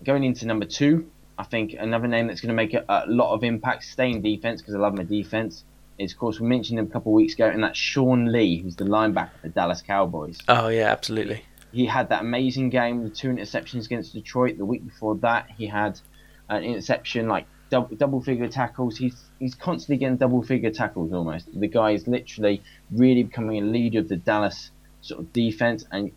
going 0.05 0.25
into 0.25 0.47
number 0.47 0.65
two, 0.65 1.11
I 1.39 1.45
think 1.45 1.75
another 1.79 2.09
name 2.09 2.27
that's 2.27 2.41
going 2.41 2.49
to 2.49 2.55
make 2.55 2.73
a, 2.73 2.85
a 2.89 3.05
lot 3.07 3.35
of 3.35 3.45
impact, 3.45 3.85
staying 3.85 4.23
defense 4.23 4.63
because 4.63 4.75
I 4.75 4.79
love 4.79 4.97
my 4.97 5.05
defense, 5.05 5.65
is 5.99 6.13
of 6.13 6.19
course 6.19 6.41
we 6.41 6.49
mentioned 6.49 6.79
him 6.79 6.87
a 6.87 6.89
couple 6.89 7.13
of 7.13 7.17
weeks 7.17 7.35
ago, 7.35 7.49
and 7.49 7.63
that's 7.63 7.79
Sean 7.79 8.33
Lee, 8.33 8.59
who's 8.59 8.77
the 8.77 8.85
linebacker 8.85 9.33
for 9.41 9.49
the 9.49 9.49
Dallas 9.49 9.83
Cowboys. 9.83 10.39
Oh 10.49 10.69
yeah, 10.69 10.91
absolutely. 10.91 11.43
He 11.73 11.87
had 11.87 12.09
that 12.09 12.23
amazing 12.23 12.71
game, 12.71 13.05
the 13.05 13.11
two 13.11 13.29
interceptions 13.29 13.87
against 13.87 14.13
Detroit. 14.13 14.57
The 14.57 14.65
week 14.65 14.85
before 14.85 15.17
that, 15.17 15.51
he 15.57 15.67
had 15.67 16.01
an 16.49 16.63
interception, 16.63 17.29
like 17.29 17.47
double, 17.71 17.97
double 17.97 18.21
figure 18.21 18.49
tackles. 18.49 18.97
He's 18.97 19.17
he's 19.39 19.55
constantly 19.55 19.99
getting 19.99 20.17
double 20.17 20.43
figure 20.43 20.71
tackles 20.71 21.13
almost. 21.13 21.49
The 21.59 21.69
guy 21.69 21.91
is 21.91 22.07
literally 22.07 22.63
really 22.91 23.25
becoming 23.25 23.63
a 23.63 23.67
leader 23.67 24.01
of 24.01 24.09
the 24.09 24.17
Dallas 24.17 24.71
sort 25.01 25.21
of 25.21 25.33
defense, 25.33 25.85
and 25.91 26.13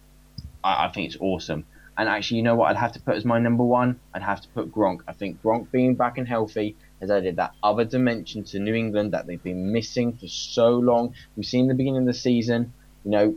I, 0.63 0.85
I 0.85 0.91
think 0.91 1.07
it's 1.07 1.17
awesome. 1.19 1.65
And 1.99 2.07
actually, 2.07 2.37
you 2.37 2.43
know 2.43 2.55
what? 2.55 2.69
I'd 2.69 2.77
have 2.77 2.93
to 2.93 3.01
put 3.01 3.17
as 3.17 3.25
my 3.25 3.39
number 3.39 3.65
one. 3.65 3.99
I'd 4.13 4.21
have 4.21 4.39
to 4.39 4.47
put 4.47 4.71
Gronk. 4.71 5.01
I 5.05 5.11
think 5.11 5.43
Gronk 5.43 5.69
being 5.69 5.95
back 5.95 6.17
and 6.17 6.25
healthy 6.25 6.77
has 7.01 7.11
added 7.11 7.35
that 7.35 7.51
other 7.61 7.83
dimension 7.83 8.45
to 8.45 8.59
New 8.59 8.73
England 8.73 9.11
that 9.11 9.27
they've 9.27 9.43
been 9.43 9.73
missing 9.73 10.15
for 10.15 10.29
so 10.29 10.69
long. 10.77 11.13
We've 11.35 11.45
seen 11.45 11.67
the 11.67 11.73
beginning 11.73 12.03
of 12.03 12.05
the 12.05 12.13
season, 12.13 12.71
you 13.03 13.11
know, 13.11 13.35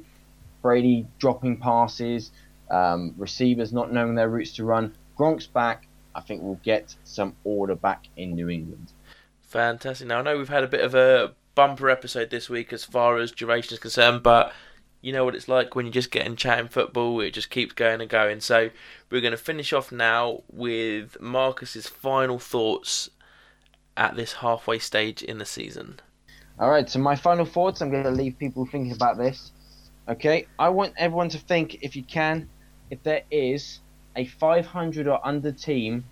Brady 0.63 1.09
dropping 1.19 1.57
passes, 1.57 2.31
um, 2.71 3.17
receivers 3.19 3.73
not 3.73 3.93
knowing 3.93 4.15
their 4.15 4.29
routes 4.29 4.53
to 4.53 4.65
run. 4.65 4.95
Gronk's 5.19 5.49
back. 5.49 5.89
I 6.15 6.21
think 6.21 6.43
we'll 6.43 6.61
get 6.63 6.95
some 7.03 7.35
order 7.43 7.75
back 7.75 8.05
in 8.17 8.37
New 8.37 8.49
England. 8.49 8.93
Fantastic. 9.49 10.07
Now 10.07 10.21
I 10.21 10.23
know 10.23 10.39
we've 10.39 10.49
had 10.49 10.63
a 10.63 10.69
bit 10.69 10.85
of 10.85 10.95
a 10.95 11.35
bumper 11.57 11.91
episode 11.91 12.31
this 12.31 12.49
week 12.49 12.73
as 12.73 12.85
far 12.85 13.19
as 13.19 13.33
duration 13.33 13.75
is 13.75 13.81
concerned, 13.81 14.23
but 14.23 14.53
you 15.03 15.13
know 15.13 15.25
what 15.25 15.35
it's 15.35 15.49
like 15.49 15.75
when 15.75 15.85
you're 15.85 15.93
just 15.93 16.13
getting 16.13 16.37
chatting 16.37 16.69
football, 16.69 17.21
it 17.21 17.33
just 17.33 17.51
keeps 17.51 17.75
going 17.75 18.01
and 18.01 18.09
going. 18.09 18.41
So 18.41 18.71
we're 19.11 19.21
going 19.21 19.33
to 19.33 19.37
finish 19.37 19.73
off 19.73 19.93
now 19.93 20.43
with 20.51 21.21
Marcus's 21.21 21.89
final 21.89 22.39
thoughts 22.39 23.11
at 23.97 24.17
this 24.17 24.35
halfway 24.35 24.79
stage 24.79 25.23
in 25.23 25.39
the 25.39 25.45
season. 25.45 26.01
All 26.59 26.71
right, 26.71 26.89
so 26.89 27.01
my 27.01 27.17
final 27.17 27.45
thoughts, 27.45 27.83
I'm 27.83 27.91
going 27.91 28.05
to 28.05 28.11
leave 28.11 28.39
people 28.39 28.65
thinking 28.65 28.93
about 28.93 29.19
this. 29.19 29.51
Okay, 30.09 30.47
I 30.59 30.69
want 30.69 30.95
everyone 30.97 31.29
to 31.31 31.39
think, 31.39 31.83
if 31.83 31.97
you 31.97 32.05
can, 32.05 32.49
if 32.91 33.03
there 33.03 33.23
is 33.31 33.81
a 34.15 34.27
500 34.27 35.09
or 35.09 35.25
under 35.27 35.51
team 35.51 36.05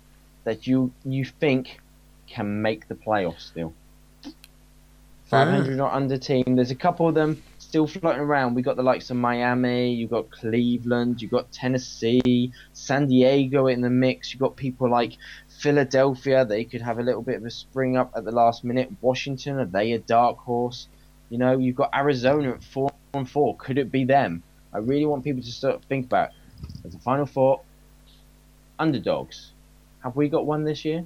that 0.43 0.67
you 0.67 0.91
you 1.05 1.23
think 1.23 1.79
can 2.27 2.61
make 2.61 2.87
the 2.87 2.95
playoffs 2.95 3.41
still. 3.41 3.73
Hmm. 4.23 4.31
500 5.25 5.79
or 5.79 5.91
under 5.91 6.17
team. 6.17 6.55
There's 6.55 6.71
a 6.71 6.75
couple 6.75 7.07
of 7.07 7.15
them 7.15 7.41
still 7.71 7.87
floating 7.87 8.19
around. 8.19 8.53
We 8.53 8.63
got 8.63 8.75
the 8.75 8.83
likes 8.83 9.11
of 9.11 9.15
Miami, 9.15 9.93
you 9.93 10.05
got 10.05 10.29
Cleveland, 10.29 11.21
you 11.21 11.29
got 11.29 11.53
Tennessee, 11.53 12.51
San 12.73 13.07
Diego 13.07 13.67
in 13.67 13.79
the 13.79 13.89
mix. 13.89 14.33
You 14.33 14.41
got 14.41 14.57
people 14.57 14.91
like 14.91 15.13
Philadelphia. 15.47 16.43
They 16.43 16.65
could 16.65 16.81
have 16.81 16.99
a 16.99 17.01
little 17.01 17.21
bit 17.21 17.37
of 17.37 17.45
a 17.45 17.49
spring 17.49 17.95
up 17.95 18.11
at 18.13 18.25
the 18.25 18.31
last 18.33 18.65
minute. 18.65 18.91
Washington, 18.99 19.57
are 19.57 19.65
they 19.65 19.93
a 19.93 19.99
dark 19.99 20.37
horse? 20.39 20.89
You 21.29 21.37
know, 21.37 21.57
you've 21.57 21.77
got 21.77 21.91
Arizona 21.95 22.51
at 22.51 22.61
four 22.61 22.91
and 23.13 23.29
four. 23.29 23.55
Could 23.55 23.77
it 23.77 23.89
be 23.89 24.03
them? 24.03 24.43
I 24.73 24.79
really 24.79 25.05
want 25.05 25.23
people 25.23 25.41
to 25.41 25.51
start 25.51 25.81
think 25.87 26.07
about. 26.07 26.31
As 26.83 26.93
a 26.93 26.99
final 26.99 27.25
thought, 27.25 27.61
underdogs. 28.79 29.53
Have 30.03 30.17
we 30.17 30.27
got 30.27 30.45
one 30.45 30.65
this 30.65 30.83
year? 30.83 31.05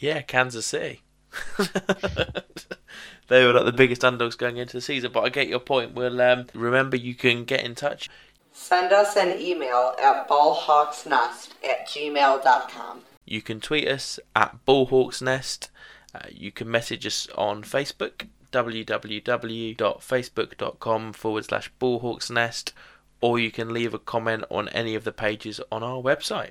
Yeah, 0.00 0.22
Kansas 0.22 0.66
City. 0.66 1.02
they 3.28 3.44
were 3.44 3.52
like 3.52 3.64
the 3.64 3.72
biggest 3.72 4.04
underdogs 4.04 4.36
going 4.36 4.56
into 4.56 4.76
the 4.76 4.80
season, 4.80 5.10
but 5.12 5.24
I 5.24 5.28
get 5.28 5.48
your 5.48 5.60
point. 5.60 5.94
Well, 5.94 6.20
um, 6.20 6.46
remember 6.54 6.96
you 6.96 7.14
can 7.14 7.44
get 7.44 7.64
in 7.64 7.74
touch. 7.74 8.08
Send 8.52 8.92
us 8.92 9.16
an 9.16 9.40
email 9.40 9.94
at 10.02 10.28
ballhawksnest 10.28 11.50
at 11.64 11.88
gmail.com. 11.88 13.02
You 13.24 13.42
can 13.42 13.60
tweet 13.60 13.88
us 13.88 14.18
at 14.34 14.64
ballhawksnest. 14.66 15.68
Uh, 16.14 16.20
you 16.30 16.50
can 16.50 16.70
message 16.70 17.06
us 17.06 17.28
on 17.36 17.62
Facebook, 17.62 18.26
www.facebook.com 18.52 21.12
forward 21.12 21.44
slash 21.44 21.70
ballhawksnest, 21.80 22.72
or 23.20 23.38
you 23.38 23.52
can 23.52 23.72
leave 23.72 23.94
a 23.94 23.98
comment 23.98 24.44
on 24.50 24.68
any 24.70 24.96
of 24.96 25.04
the 25.04 25.12
pages 25.12 25.60
on 25.70 25.84
our 25.84 26.02
website. 26.02 26.50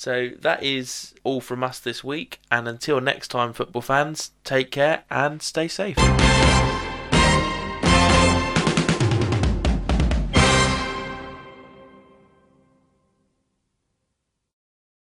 So 0.00 0.30
that 0.40 0.62
is 0.62 1.12
all 1.24 1.42
from 1.42 1.62
us 1.62 1.78
this 1.78 2.02
week, 2.02 2.40
and 2.50 2.66
until 2.66 3.02
next 3.02 3.28
time, 3.28 3.52
football 3.52 3.82
fans, 3.82 4.30
take 4.44 4.70
care 4.70 5.04
and 5.10 5.42
stay 5.42 5.68
safe. 5.68 5.98